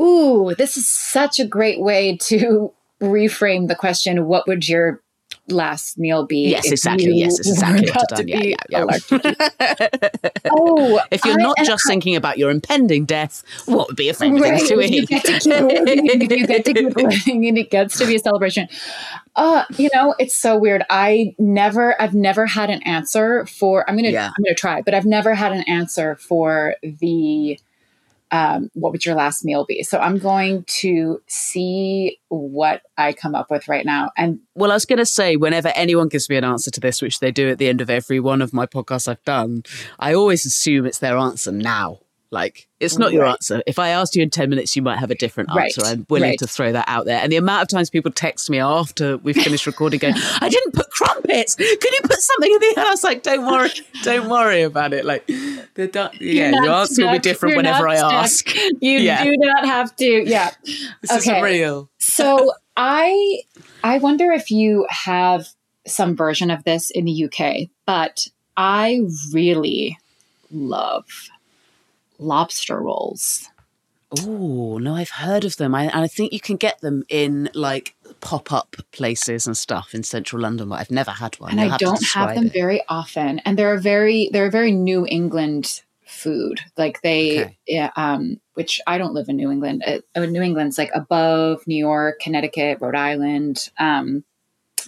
Ooh, 0.00 0.54
this 0.56 0.76
is 0.76 0.88
such 0.88 1.40
a 1.40 1.44
great 1.44 1.80
way 1.80 2.16
to 2.18 2.72
reframe 3.02 3.66
the 3.66 3.74
question. 3.74 4.26
What 4.26 4.46
would 4.46 4.68
your 4.68 5.01
last 5.48 5.98
meal 5.98 6.24
be? 6.26 6.48
Yes, 6.50 6.70
exactly. 6.70 7.12
Yes, 7.12 7.38
exactly 7.38 7.86
were 7.86 7.92
what 7.94 8.10
about 8.10 8.12
I've 8.12 8.26
done. 8.26 8.26
to 8.26 8.32
Yeah, 8.32 8.56
yeah, 8.70 8.84
yeah. 8.84 10.08
oh, 10.50 11.00
If 11.10 11.24
you're 11.24 11.34
I- 11.38 11.42
not 11.42 11.56
just 11.64 11.84
I- 11.86 11.90
thinking 11.90 12.16
about 12.16 12.38
your 12.38 12.50
impending 12.50 13.04
death, 13.04 13.42
what 13.66 13.88
would 13.88 13.96
be 13.96 14.08
a 14.08 14.14
favorite 14.14 14.40
Right, 14.40 14.56
things 14.58 14.68
to 14.68 14.74
you 14.76 15.02
eat? 15.02 15.08
get 15.08 15.24
to 15.24 15.38
keep 15.40 15.46
living, 15.46 16.06
you 16.06 16.46
get 16.46 16.64
to 16.64 16.74
keep 16.74 16.96
living, 16.96 17.46
and 17.48 17.58
it 17.58 17.70
gets 17.70 17.98
to 17.98 18.06
be 18.06 18.14
a 18.16 18.18
celebration. 18.18 18.68
Uh, 19.36 19.64
you 19.76 19.88
know, 19.94 20.14
it's 20.18 20.36
so 20.36 20.56
weird. 20.56 20.84
I 20.90 21.34
never, 21.38 22.00
I've 22.00 22.14
never 22.14 22.46
had 22.46 22.70
an 22.70 22.82
answer 22.84 23.46
for. 23.46 23.88
I'm 23.88 23.96
gonna. 23.96 24.10
I'm 24.36 24.42
gonna 24.44 24.54
try, 24.54 24.82
but 24.82 24.94
I've 24.94 25.06
never 25.06 25.34
had 25.34 25.52
an 25.52 25.62
answer 25.66 26.16
for 26.16 26.76
the. 26.82 27.58
Um, 28.32 28.70
what 28.72 28.92
would 28.92 29.04
your 29.04 29.14
last 29.14 29.44
meal 29.44 29.64
be? 29.66 29.82
So 29.82 29.98
I'm 29.98 30.18
going 30.18 30.64
to 30.80 31.22
see 31.28 32.18
what 32.28 32.82
I 32.96 33.12
come 33.12 33.34
up 33.34 33.50
with 33.50 33.68
right 33.68 33.84
now, 33.84 34.10
and 34.16 34.40
Well, 34.54 34.70
I 34.70 34.74
was 34.74 34.86
going 34.86 34.98
to 34.98 35.06
say, 35.06 35.36
whenever 35.36 35.68
anyone 35.74 36.08
gives 36.08 36.28
me 36.28 36.36
an 36.36 36.44
answer 36.44 36.70
to 36.70 36.80
this, 36.80 37.00
which 37.00 37.20
they 37.20 37.30
do 37.30 37.50
at 37.50 37.58
the 37.58 37.68
end 37.68 37.80
of 37.80 37.90
every 37.90 38.20
one 38.20 38.42
of 38.42 38.52
my 38.52 38.66
podcasts 38.66 39.06
I've 39.06 39.22
done, 39.24 39.62
I 39.98 40.14
always 40.14 40.44
assume 40.46 40.86
it's 40.86 40.98
their 40.98 41.16
answer 41.16 41.52
now. 41.52 42.01
Like, 42.32 42.66
it's 42.80 42.96
not 42.98 43.12
your 43.12 43.26
answer. 43.26 43.62
If 43.66 43.78
I 43.78 43.90
asked 43.90 44.16
you 44.16 44.22
in 44.22 44.30
10 44.30 44.48
minutes, 44.48 44.74
you 44.74 44.80
might 44.80 44.98
have 44.98 45.10
a 45.10 45.14
different 45.14 45.50
Right, 45.54 45.64
answer. 45.66 45.82
I'm 45.84 46.06
willing 46.08 46.30
right. 46.30 46.38
to 46.38 46.46
throw 46.46 46.72
that 46.72 46.86
out 46.88 47.04
there. 47.04 47.18
And 47.22 47.30
the 47.30 47.36
amount 47.36 47.62
of 47.62 47.68
times 47.68 47.90
people 47.90 48.10
text 48.10 48.48
me 48.48 48.58
after 48.58 49.18
we've 49.18 49.36
finished 49.36 49.66
recording 49.66 49.98
going, 50.00 50.14
I 50.40 50.48
didn't 50.48 50.72
put 50.72 50.90
crumpets. 50.90 51.54
Can 51.56 51.66
you 51.68 51.98
put 52.02 52.18
something 52.20 52.50
in 52.50 52.58
the 52.58 52.74
And 52.78 52.86
I 52.86 52.90
was 52.90 53.04
like, 53.04 53.22
don't 53.22 53.46
worry. 53.46 53.70
Don't 54.02 54.30
worry 54.30 54.62
about 54.62 54.94
it. 54.94 55.04
Like, 55.04 55.26
the, 55.26 55.88
du- 55.92 56.10
yeah, 56.20 56.50
your 56.52 56.70
answer 56.70 57.04
will 57.04 57.12
be 57.12 57.18
different 57.18 57.50
You're 57.50 57.58
whenever 57.58 57.86
I 57.86 57.96
ask. 57.96 58.48
You 58.80 58.98
Yeah. 58.98 59.22
do 59.24 59.32
not 59.36 59.66
have 59.66 59.94
to. 59.96 60.28
Yeah. 60.28 60.50
This 60.64 61.12
Okay. 61.12 61.36
is 61.36 61.42
real. 61.42 61.90
so 61.98 62.52
I 62.78 63.42
I 63.84 63.98
wonder 63.98 64.32
if 64.32 64.50
you 64.50 64.86
have 64.88 65.46
some 65.86 66.16
version 66.16 66.50
of 66.50 66.64
this 66.64 66.90
in 66.90 67.04
the 67.04 67.24
UK, 67.24 67.68
but 67.84 68.26
I 68.56 69.02
really 69.34 69.98
love 70.50 71.04
lobster 72.22 72.80
rolls. 72.80 73.48
Oh 74.20 74.78
no, 74.78 74.94
I've 74.94 75.08
heard 75.10 75.44
of 75.44 75.56
them. 75.56 75.74
I, 75.74 75.84
and 75.84 75.96
I 76.04 76.06
think 76.06 76.32
you 76.34 76.40
can 76.40 76.56
get 76.56 76.80
them 76.82 77.02
in 77.08 77.48
like 77.54 77.94
pop-up 78.20 78.76
places 78.92 79.46
and 79.46 79.56
stuff 79.56 79.94
in 79.94 80.02
central 80.02 80.42
London, 80.42 80.68
but 80.68 80.80
I've 80.80 80.90
never 80.90 81.10
had 81.12 81.34
one. 81.40 81.52
and 81.52 81.60
You'll 81.60 81.68
I 81.68 81.70
have 81.72 81.78
don't 81.80 82.04
have 82.14 82.34
them 82.34 82.46
it. 82.46 82.52
very 82.52 82.82
often. 82.88 83.38
And 83.40 83.58
they're 83.58 83.72
a 83.74 83.80
very 83.80 84.28
they're 84.32 84.46
a 84.46 84.50
very 84.50 84.70
New 84.72 85.06
England 85.06 85.82
food. 86.06 86.60
Like 86.76 87.00
they, 87.00 87.40
Okay. 87.40 87.58
yeah, 87.66 87.90
um, 87.96 88.38
which 88.52 88.80
I 88.86 88.98
don't 88.98 89.14
live 89.14 89.30
in 89.30 89.36
New 89.36 89.50
England. 89.50 89.82
Uh, 89.86 90.00
uh, 90.14 90.26
New 90.26 90.42
England's 90.42 90.76
like 90.76 90.90
above 90.94 91.66
New 91.66 91.76
York, 91.78 92.20
Connecticut, 92.20 92.78
Rhode 92.82 92.94
Island, 92.96 93.70
um, 93.78 94.24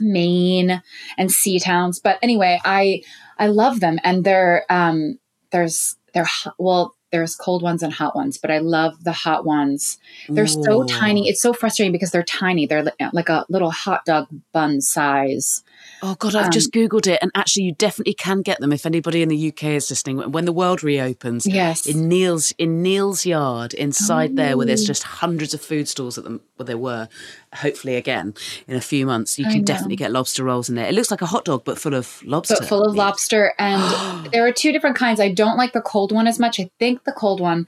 Maine, 0.01 0.82
and 1.16 1.32
sea 1.32 1.59
towns. 1.59 1.99
But 1.99 2.18
anyway, 2.20 2.61
I 2.62 3.03
I 3.39 3.47
love 3.47 3.80
them, 3.80 3.99
and 4.05 4.22
they're 4.22 4.66
um, 4.68 5.18
there's 5.51 5.97
they're 6.12 6.28
well. 6.59 6.95
There's 7.15 7.37
cold 7.37 7.62
ones 7.62 7.81
and 7.81 7.93
hot 7.93 8.17
ones, 8.17 8.39
but 8.39 8.51
I 8.51 8.59
love 8.59 9.05
the 9.05 9.12
hot 9.12 9.47
ones. 9.47 9.99
They're 10.29 10.49
so 10.49 10.83
tiny. 10.83 11.29
It's 11.29 11.41
so 11.41 11.53
frustrating 11.53 11.93
because 11.93 12.11
they're 12.11 12.25
tiny. 12.25 12.67
They're 12.67 12.83
like 13.12 13.29
a 13.29 13.47
little 13.49 13.71
hot 13.71 14.05
dog 14.05 14.27
bun 14.51 14.81
size. 14.81 15.62
Oh 16.03 16.14
god, 16.18 16.34
I've 16.34 16.47
Um, 16.47 16.51
just 16.51 16.72
googled 16.72 17.07
it, 17.07 17.18
and 17.22 17.30
actually, 17.34 17.62
you 17.64 17.72
definitely 17.72 18.14
can 18.14 18.42
get 18.42 18.61
them 18.61 18.72
if 18.72 18.84
anybody 18.84 19.22
in 19.22 19.28
the 19.30 19.36
UK 19.49 19.76
is 19.76 19.88
listening. 19.88 20.18
When 20.32 20.45
the 20.45 20.53
world 20.53 20.82
reopens, 20.82 21.47
Yes. 21.47 21.86
in 21.86 22.09
Neil's 22.09 22.53
in 22.59 22.82
Neal's 22.82 23.24
Yard 23.24 23.72
inside 23.74 24.36
there, 24.36 24.57
where 24.57 24.64
Oh. 24.64 24.68
there's 24.68 24.84
just 24.86 25.03
hundreds 25.05 25.55
of 25.55 25.62
food 25.62 25.88
stalls 25.88 26.18
at 26.18 26.24
them, 26.24 26.40
where 26.57 26.66
there 26.66 26.76
were, 26.78 27.09
hopefully 27.55 27.95
again 27.97 28.34
in 28.68 28.76
a 28.76 28.80
few 28.80 29.07
months, 29.07 29.38
you 29.38 29.47
I 29.47 29.51
can 29.51 29.59
know. 29.61 29.64
definitely 29.64 29.97
get 29.97 30.11
lobster 30.12 30.45
rolls 30.45 30.68
in 30.68 30.74
there. 30.74 30.86
It 30.86 30.95
looks 30.95 31.11
like 31.11 31.22
a 31.22 31.26
hot 31.26 31.45
dog, 31.47 31.62
but 31.64 31.78
full 31.78 31.95
of 31.95 32.22
lobster. 32.24 32.57
but 32.59 32.68
full 32.68 32.82
of 32.84 32.95
lobster. 32.95 33.55
And 33.59 33.82
there 34.32 34.47
are 34.47 34.53
two 34.53 34.72
different 34.72 34.97
kinds. 34.97 35.20
I 35.20 35.30
don't 35.32 35.57
like 35.57 35.72
the 35.72 35.80
cold 35.80 36.12
one 36.12 36.26
as 36.26 36.38
much. 36.38 36.61
I 36.61 36.70
think 36.78 37.05
the 37.05 37.12
cold 37.12 37.40
one 37.40 37.66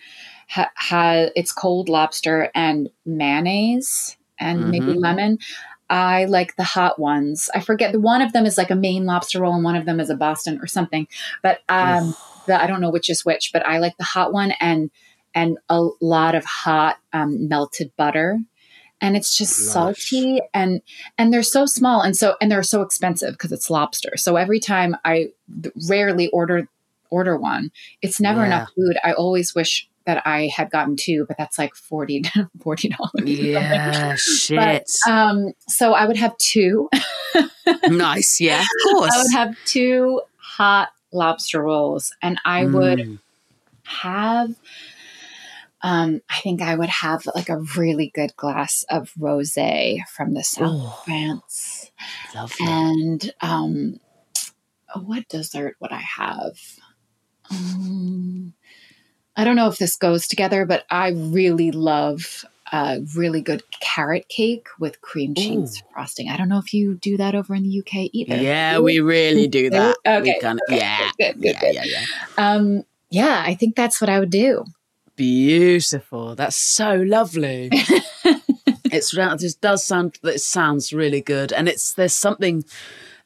ha- 0.49 0.71
has 0.75 1.31
it's 1.35 1.53
cold 1.53 1.89
lobster 1.89 2.51
and 2.55 2.91
mayonnaise 3.07 4.17
and 4.39 4.71
maybe 4.71 4.87
Mhm. 4.93 5.01
lemon. 5.01 5.39
I 5.89 6.25
like 6.25 6.57
the 6.57 6.65
hot 6.65 6.99
ones. 6.99 7.49
I 7.55 7.61
forget 7.61 7.93
the 7.93 8.01
one 8.01 8.23
of 8.23 8.33
them 8.33 8.47
is 8.47 8.59
like 8.59 8.71
a 8.71 8.75
Maine 8.77 9.07
lobster 9.07 9.41
roll 9.41 9.55
and 9.55 9.65
one 9.65 9.77
of 9.77 9.87
them 9.87 10.01
is 10.01 10.11
a 10.11 10.17
Boston 10.17 10.59
or 10.61 10.67
something. 10.67 11.07
But 11.43 11.61
um, 11.69 12.15
the, 12.47 12.61
I 12.61 12.67
don't 12.67 12.81
know 12.81 12.91
which 12.91 13.09
is 13.09 13.25
which. 13.25 13.51
But 13.53 13.65
I 13.67 13.79
like 13.79 13.97
the 13.97 14.05
hot 14.05 14.33
one 14.33 14.53
and 14.61 14.91
and 15.35 15.59
a 15.69 15.87
lot 16.01 16.35
of 16.35 16.45
hot 16.45 16.97
um, 17.13 17.49
melted 17.49 17.93
butter. 17.97 18.39
And 19.01 19.15
it's 19.17 19.37
just 19.37 19.71
salty 19.73 20.41
and 20.55 20.81
and 21.19 21.33
they're 21.33 21.43
so 21.43 21.67
small 21.67 22.01
and 22.01 22.17
so 22.17 22.35
and 22.41 22.51
they're 22.51 22.63
so 22.63 22.81
expensive 22.83 23.33
because 23.33 23.53
it's 23.53 23.69
lobster. 23.71 24.17
So 24.17 24.37
every 24.37 24.59
time 24.59 24.97
I 25.05 25.29
rarely 25.89 26.29
order 26.31 26.67
order 27.11 27.37
one, 27.37 27.71
it's 28.03 28.21
never 28.21 28.41
Yeah. 28.41 28.47
enough 28.47 28.71
food. 28.75 28.97
I 29.05 29.13
always 29.13 29.55
wish 29.55 29.89
that 30.07 30.27
I 30.27 30.47
had 30.55 30.71
gotten 30.71 30.97
two, 30.97 31.25
but 31.29 31.37
that's 31.37 31.59
like 31.59 31.75
40 31.75 32.21
dollars. 32.61 32.89
Yeah, 33.25 34.15
shit. 34.17 34.91
Um, 35.07 35.53
so 35.69 35.93
I 35.95 36.07
would 36.07 36.17
have 36.17 36.37
two. 36.39 36.89
nice, 37.89 38.41
yeah, 38.41 38.61
of 38.63 38.67
course. 38.93 39.13
I 39.15 39.23
would 39.23 39.33
have 39.33 39.57
two 39.67 40.23
hot 40.39 40.91
lobster 41.13 41.63
rolls, 41.63 42.15
and 42.23 42.39
I 42.45 42.65
would 42.67 42.99
Mm. 43.01 43.19
have. 43.85 44.55
Um, 45.83 46.21
I 46.29 46.41
think 46.41 46.63
I 46.63 46.75
would 46.75 46.89
have 46.89 47.27
like 47.35 47.49
a 47.49 47.61
really 47.77 48.11
good 48.15 48.35
glass 48.37 48.85
of 48.91 49.13
rosé 49.19 49.99
from 50.15 50.35
the 50.35 50.43
south 50.43 50.73
Oh. 50.73 50.87
of 50.87 51.05
France, 51.05 51.91
Lovely. 52.35 52.67
and 52.67 53.35
um, 53.41 54.01
what 55.05 55.29
dessert 55.29 55.77
would 55.81 55.93
I 55.93 56.01
have? 56.01 56.57
Um, 57.51 58.55
I 59.37 59.45
don't 59.45 59.57
know 59.57 59.69
if 59.69 59.79
this 59.79 59.97
goes 59.97 60.27
together, 60.27 60.65
but 60.65 60.85
I 60.91 61.11
really 61.11 61.71
love 61.71 62.45
a 62.73 63.01
really 63.15 63.41
good 63.43 63.63
carrot 63.81 64.29
cake 64.29 64.67
with 64.81 65.01
cream 65.01 65.35
cheese 65.35 65.83
frosting. 65.93 66.29
I 66.31 66.37
don't 66.37 66.49
know 66.49 66.59
if 66.59 66.73
you 66.75 66.95
do 66.95 67.17
that 67.19 67.35
over 67.35 67.55
in 67.55 67.63
the 67.63 67.79
UK 67.81 68.09
either. 68.13 68.37
yeah, 68.37 68.79
we 68.81 68.99
really 69.01 69.47
do 69.47 69.71
that. 69.77 69.97
We 70.05 70.11
Okay, 70.11 70.39
can- 70.41 70.59
okay, 70.69 70.79
yeah, 70.79 71.11
good, 71.19 71.35
good, 71.35 71.45
yeah, 71.45 71.61
good. 71.61 71.75
yeah, 71.75 71.85
yeah. 71.85 72.05
Um, 72.39 72.85
yeah, 73.11 73.43
I 73.47 73.55
think 73.55 73.77
that's 73.77 74.01
what 74.01 74.11
I 74.11 74.19
would 74.19 74.31
do. 74.31 74.65
Beautiful. 75.15 76.35
That's 76.35 76.57
so 76.57 76.97
lovely. 76.97 77.71
it's 78.93 79.11
this 79.41 79.55
does 79.55 79.85
sound 79.85 80.19
that 80.23 80.35
it 80.35 80.41
sounds 80.41 80.93
really 80.93 81.21
good, 81.21 81.53
and 81.53 81.69
it's 81.69 81.93
there's 81.95 82.13
something 82.15 82.65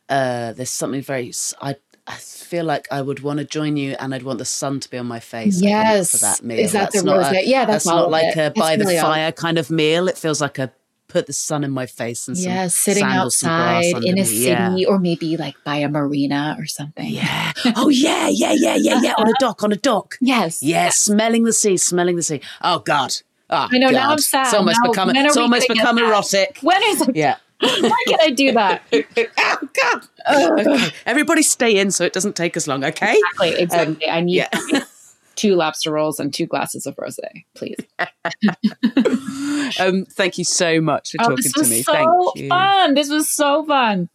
uh 0.09 0.53
there's 0.53 0.71
something 0.71 1.03
very 1.03 1.33
I 1.63 1.77
I 2.11 2.17
feel 2.17 2.65
like 2.65 2.89
I 2.91 3.01
would 3.01 3.21
want 3.21 3.39
to 3.39 3.45
join 3.45 3.77
you, 3.77 3.97
and 4.01 4.15
I'd 4.15 4.23
want 4.25 4.39
the 4.39 4.45
sun 4.45 4.81
to 4.81 4.91
be 4.91 4.99
on 4.99 5.07
my 5.07 5.21
face. 5.21 5.61
Yes. 5.63 6.11
for 6.13 6.19
that 6.19 6.43
meal. 6.43 6.59
Is 6.59 6.73
that 6.73 6.93
that's 6.93 7.03
the 7.03 7.05
not 7.05 7.33
a, 7.33 7.47
Yeah, 7.47 7.65
that's 7.65 7.87
all 7.87 7.97
not 8.03 8.11
like 8.11 8.37
it. 8.37 8.39
a 8.39 8.51
by 8.51 8.77
That's 8.77 8.79
the 8.79 8.85
really 8.85 8.99
all. 8.99 9.13
fire 9.13 9.33
kind 9.33 9.59
of 9.59 9.71
meal. 9.71 10.09
It 10.09 10.19
feels 10.19 10.41
like 10.41 10.59
a 10.59 10.73
put 11.09 11.27
the 11.27 11.33
sun 11.33 11.65
in 11.65 11.71
my 11.73 11.87
face 11.87 12.29
and 12.29 12.37
Yeah, 12.37 12.69
sitting 12.69 13.03
sand 13.03 13.27
or 13.27 13.31
some 13.33 13.49
grass 13.51 13.85
outside 13.95 14.05
in 14.05 14.19
a 14.19 14.25
city 14.25 14.41
Yeah. 14.49 14.77
or 14.89 14.99
maybe 15.01 15.37
like 15.37 15.57
by 15.65 15.77
a 15.77 15.89
marina 15.89 16.55
or 16.59 16.67
something. 16.67 17.09
Yeah. 17.09 17.53
Oh 17.77 17.89
yeah, 17.89 18.29
yeah, 18.29 18.53
yeah, 18.53 18.77
yeah, 18.77 19.01
yeah. 19.03 19.15
On 19.19 19.29
a 19.29 19.33
dock, 19.41 19.63
on 19.65 19.73
a 19.73 19.77
dock. 19.77 20.17
Yes. 20.21 20.63
Yeah, 20.63 20.91
smelling 20.91 21.43
the 21.45 21.53
sea, 21.53 21.77
smelling 21.77 22.15
the 22.17 22.23
sea. 22.23 22.41
Oh 22.63 22.79
God. 22.81 23.13
Oh, 23.53 23.67
I 23.73 23.79
know, 23.79 23.89
God. 23.91 23.95
now 23.97 24.11
I'm 24.13 24.19
sad. 24.19 24.47
It's 24.47 24.55
almost 24.55 24.79
Now, 24.85 24.91
become 24.93 25.11
it's 25.11 25.37
almost 25.37 25.67
become 25.69 25.97
that? 25.97 26.05
erotic. 26.05 26.59
When 26.63 26.81
is 26.85 27.01
it? 27.03 27.17
Yeah. 27.17 27.37
Why 27.61 28.03
can 28.09 28.19
I 28.23 28.31
do 28.31 28.53
that? 28.53 28.83
oh 28.93 29.69
God. 29.83 30.61
Okay. 30.61 30.95
Everybody 31.07 31.43
stay 31.43 31.79
in 31.79 31.91
so 31.91 32.05
it 32.05 32.13
doesn't 32.13 32.37
take 32.37 32.57
us 32.57 32.67
long, 32.67 32.85
okay? 32.85 33.15
Exactly. 33.17 33.61
Exactly. 33.63 34.09
I 34.09 34.21
need 34.21 34.37
yeah. 34.37 34.85
two 35.37 35.55
lobster 35.55 35.93
rolls 35.93 36.19
and 36.21 36.33
two 36.35 36.47
glasses 36.47 36.87
of 36.87 36.97
rosé, 36.97 37.45
please. 37.55 37.77
um, 39.81 40.05
thank 40.07 40.39
you 40.39 40.45
so 40.45 40.81
much 40.81 41.13
for 41.13 41.19
Oh, 41.21 41.29
talking 41.31 41.37
this 41.43 41.53
to 41.53 41.65
me. 41.65 41.83
so 41.83 41.93
thank 41.93 42.37
you. 42.37 42.49
fun. 42.49 42.95
This 42.95 43.11
was 43.11 43.31
so 43.31 43.65
fun. 43.65 44.09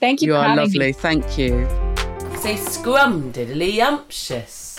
Thank 0.00 0.22
you, 0.22 0.28
You 0.28 0.34
for 0.34 0.38
are 0.40 0.56
lovely. 0.56 0.78
me. 0.86 0.92
Thank 0.92 1.38
you. 1.38 1.66
Say 2.38 2.56
scrum 2.56 3.32
diddly 3.32 3.78
umptious. 3.80 4.78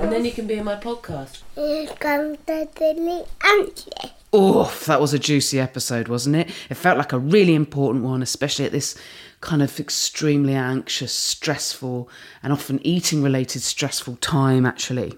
And 0.00 0.10
then 0.12 0.24
you 0.24 0.32
can 0.32 0.46
be 0.46 0.54
in 0.54 0.64
my 0.64 0.76
podcast. 0.76 1.42
Come 1.98 2.36
to 2.36 2.68
the 2.74 4.16
Oh, 4.32 4.72
that 4.86 5.00
was 5.00 5.12
a 5.12 5.18
juicy 5.18 5.58
episode, 5.58 6.06
wasn't 6.06 6.36
it? 6.36 6.50
It 6.68 6.74
felt 6.74 6.98
like 6.98 7.12
a 7.12 7.18
really 7.18 7.54
important 7.54 8.04
one, 8.04 8.22
especially 8.22 8.64
at 8.64 8.70
this 8.70 8.96
kind 9.40 9.62
of 9.62 9.80
extremely 9.80 10.54
anxious, 10.54 11.12
stressful, 11.12 12.08
and 12.42 12.52
often 12.52 12.78
eating 12.86 13.22
related 13.22 13.62
stressful 13.62 14.16
time, 14.16 14.66
actually. 14.66 15.14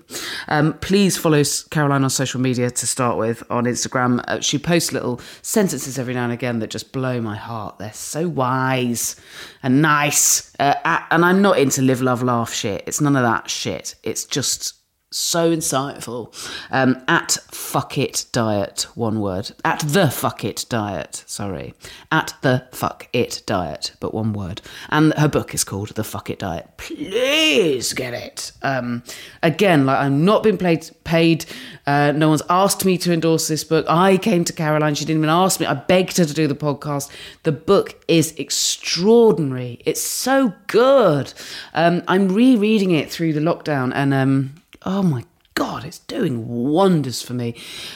Um, 0.49 0.75
please 0.75 1.19
follow 1.19 1.43
Caroline 1.71 2.05
on 2.05 2.11
social 2.11 2.41
media 2.41 2.71
to 2.71 2.87
start 2.87 3.19
with 3.19 3.43
on 3.51 3.65
Instagram. 3.65 4.25
Uh, 4.29 4.41
she 4.41 4.59
posts 4.59 4.93
little 4.93 5.21
sentences 5.43 5.99
every 5.99 6.15
now 6.15 6.25
and 6.25 6.33
again 6.33 6.61
that 6.61 6.71
just 6.71 6.93
blow 6.93 7.21
my 7.21 7.37
heart. 7.37 7.79
They're 7.79 7.93
so 7.93 8.29
wise 8.29 9.17
and 9.63 9.83
nice. 9.83 10.55
Uh, 10.59 10.75
and 11.11 11.25
I'm 11.25 11.43
not 11.43 11.59
into 11.59 11.83
live, 11.83 12.01
love, 12.01 12.23
laugh 12.23 12.53
shit. 12.53 12.85
It's 12.87 13.01
none 13.01 13.17
of 13.17 13.25
that 13.25 13.51
shit. 13.51 13.97
It's 14.05 14.25
just 14.25 14.75
so 15.13 15.55
insightful. 15.55 16.35
Um, 16.71 17.03
at 17.09 17.39
fuck 17.51 17.99
it 17.99 18.27
diet, 18.33 18.87
one 18.95 19.21
word. 19.21 19.53
At 19.65 19.81
the 19.81 20.11
fuck 20.11 20.45
it 20.45 20.67
diet, 20.69 21.25
sorry. 21.27 21.75
At 22.11 22.35
the 22.43 22.67
fuck 22.73 23.09
it 23.13 23.43
diet, 23.47 23.93
but 24.01 24.15
one 24.15 24.33
word. 24.33 24.61
And 24.89 25.13
her 25.15 25.29
book 25.29 25.55
is 25.55 25.65
called 25.65 25.91
The 25.91 26.05
Fuck 26.05 26.31
It 26.31 26.39
Diet. 26.39 26.69
Please 26.77 27.93
get 27.93 28.15
it. 28.15 28.53
Um, 28.63 29.03
again, 29.43 29.87
like 29.87 29.99
I'm 29.99 30.25
not 30.25 30.43
being 30.43 30.59
paid. 30.59 30.91
paid 31.05 31.45
uh, 31.87 32.13
no 32.13 32.29
one's 32.29 32.43
asked 32.49 32.85
me 32.85 32.99
to 32.99 33.13
endorse 33.13 33.49
this 33.49 33.65
book. 33.65 33.87
I 33.89 34.17
came 34.17 34.45
to 34.45 34.53
Caroline. 34.53 34.95
She 34.95 35.05
didn't 35.05 35.21
even 35.21 35.31
ask 35.31 35.61
me. 35.61 35.67
I 35.67 35.75
begged 35.75 36.17
her 36.19 36.25
to 36.25 36.35
do 36.35 36.47
the 36.47 36.55
podcast. 36.55 37.11
The 37.43 37.53
book 37.53 38.05
is 38.09 38.33
extraordinary. 38.37 39.81
It's 39.85 40.03
so 40.03 40.55
good. 40.67 41.33
Um, 41.75 42.03
I'm 42.09 42.29
rereading 42.29 42.93
it 42.93 43.11
through 43.11 43.33
the 43.33 43.41
lockdown 43.41 43.93
and 43.95 44.15
um, 44.15 44.62
oh 44.85 45.03
my 45.03 45.25
god, 45.55 45.85
it's 45.85 45.99
doing 46.01 46.49
wonders 46.49 47.23
for 47.23 47.35
me. 47.35 47.55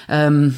Um, 0.09 0.57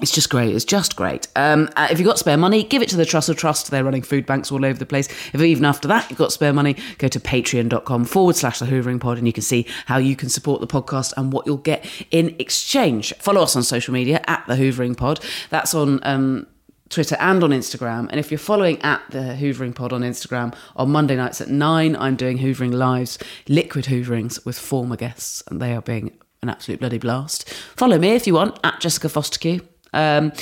it's 0.00 0.10
just 0.10 0.30
great. 0.30 0.54
It's 0.54 0.64
just 0.64 0.96
great. 0.96 1.28
Um, 1.36 1.68
uh, 1.76 1.88
if 1.90 1.98
you've 1.98 2.06
got 2.06 2.18
spare 2.18 2.38
money, 2.38 2.64
give 2.64 2.80
it 2.80 2.88
to 2.88 2.96
the 2.96 3.04
Trussell 3.04 3.36
Trust. 3.36 3.70
They're 3.70 3.84
running 3.84 4.00
food 4.02 4.24
banks 4.24 4.50
all 4.50 4.64
over 4.64 4.78
the 4.78 4.86
place. 4.86 5.06
If 5.32 5.40
even 5.40 5.66
after 5.66 5.86
that 5.88 6.08
you've 6.08 6.18
got 6.18 6.32
spare 6.32 6.52
money, 6.52 6.76
go 6.96 7.08
to 7.08 7.20
patreon.com 7.20 8.06
forward 8.06 8.36
slash 8.36 8.58
the 8.58 8.66
Hoovering 8.66 9.00
Pod 9.00 9.18
and 9.18 9.26
you 9.26 9.34
can 9.34 9.42
see 9.42 9.66
how 9.86 9.98
you 9.98 10.16
can 10.16 10.30
support 10.30 10.62
the 10.62 10.66
podcast 10.66 11.12
and 11.18 11.32
what 11.32 11.46
you'll 11.46 11.58
get 11.58 11.84
in 12.10 12.34
exchange. 12.38 13.12
Follow 13.18 13.42
us 13.42 13.54
on 13.54 13.62
social 13.62 13.92
media 13.92 14.24
at 14.26 14.44
the 14.46 14.54
Hoovering 14.54 14.96
Pod. 14.96 15.20
That's 15.50 15.74
on 15.74 16.00
um, 16.04 16.46
Twitter 16.92 17.16
and 17.18 17.42
on 17.42 17.50
Instagram. 17.50 18.08
And 18.10 18.20
if 18.20 18.30
you're 18.30 18.38
following 18.38 18.80
at 18.82 19.02
the 19.10 19.36
Hoovering 19.38 19.74
Pod 19.74 19.92
on 19.92 20.02
Instagram, 20.02 20.54
on 20.76 20.90
Monday 20.90 21.16
nights 21.16 21.40
at 21.40 21.48
nine, 21.48 21.96
I'm 21.96 22.16
doing 22.16 22.38
Hoovering 22.38 22.72
Lives, 22.72 23.18
liquid 23.48 23.86
Hooverings 23.86 24.44
with 24.44 24.58
former 24.58 24.96
guests, 24.96 25.42
and 25.48 25.60
they 25.60 25.74
are 25.74 25.82
being 25.82 26.16
an 26.42 26.48
absolute 26.48 26.80
bloody 26.80 26.98
blast. 26.98 27.48
Follow 27.48 27.98
me 27.98 28.10
if 28.10 28.26
you 28.26 28.34
want 28.34 28.58
at 28.62 28.80
Jessica 28.80 29.08
Fostekew. 29.08 29.60
Um, 29.92 30.32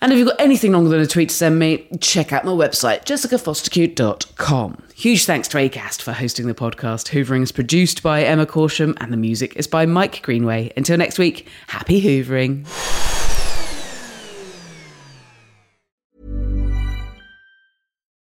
and 0.00 0.12
if 0.12 0.18
you've 0.18 0.28
got 0.28 0.40
anything 0.40 0.72
longer 0.72 0.90
than 0.90 1.00
a 1.00 1.06
tweet 1.06 1.30
to 1.30 1.34
send 1.34 1.58
me, 1.58 1.88
check 2.00 2.32
out 2.32 2.44
my 2.44 2.52
website, 2.52 3.04
jessicafostekew.com. 3.04 4.82
Huge 4.94 5.24
thanks 5.24 5.48
to 5.48 5.56
Acast 5.56 6.02
for 6.02 6.12
hosting 6.12 6.46
the 6.46 6.54
podcast. 6.54 7.10
Hoovering 7.10 7.42
is 7.42 7.52
produced 7.52 8.02
by 8.02 8.22
Emma 8.22 8.46
Corsham 8.46 8.96
and 9.00 9.12
the 9.12 9.16
music 9.16 9.56
is 9.56 9.66
by 9.66 9.86
Mike 9.86 10.22
Greenway. 10.22 10.72
Until 10.76 10.98
next 10.98 11.18
week, 11.18 11.48
happy 11.68 12.02
Hoovering. 12.02 13.25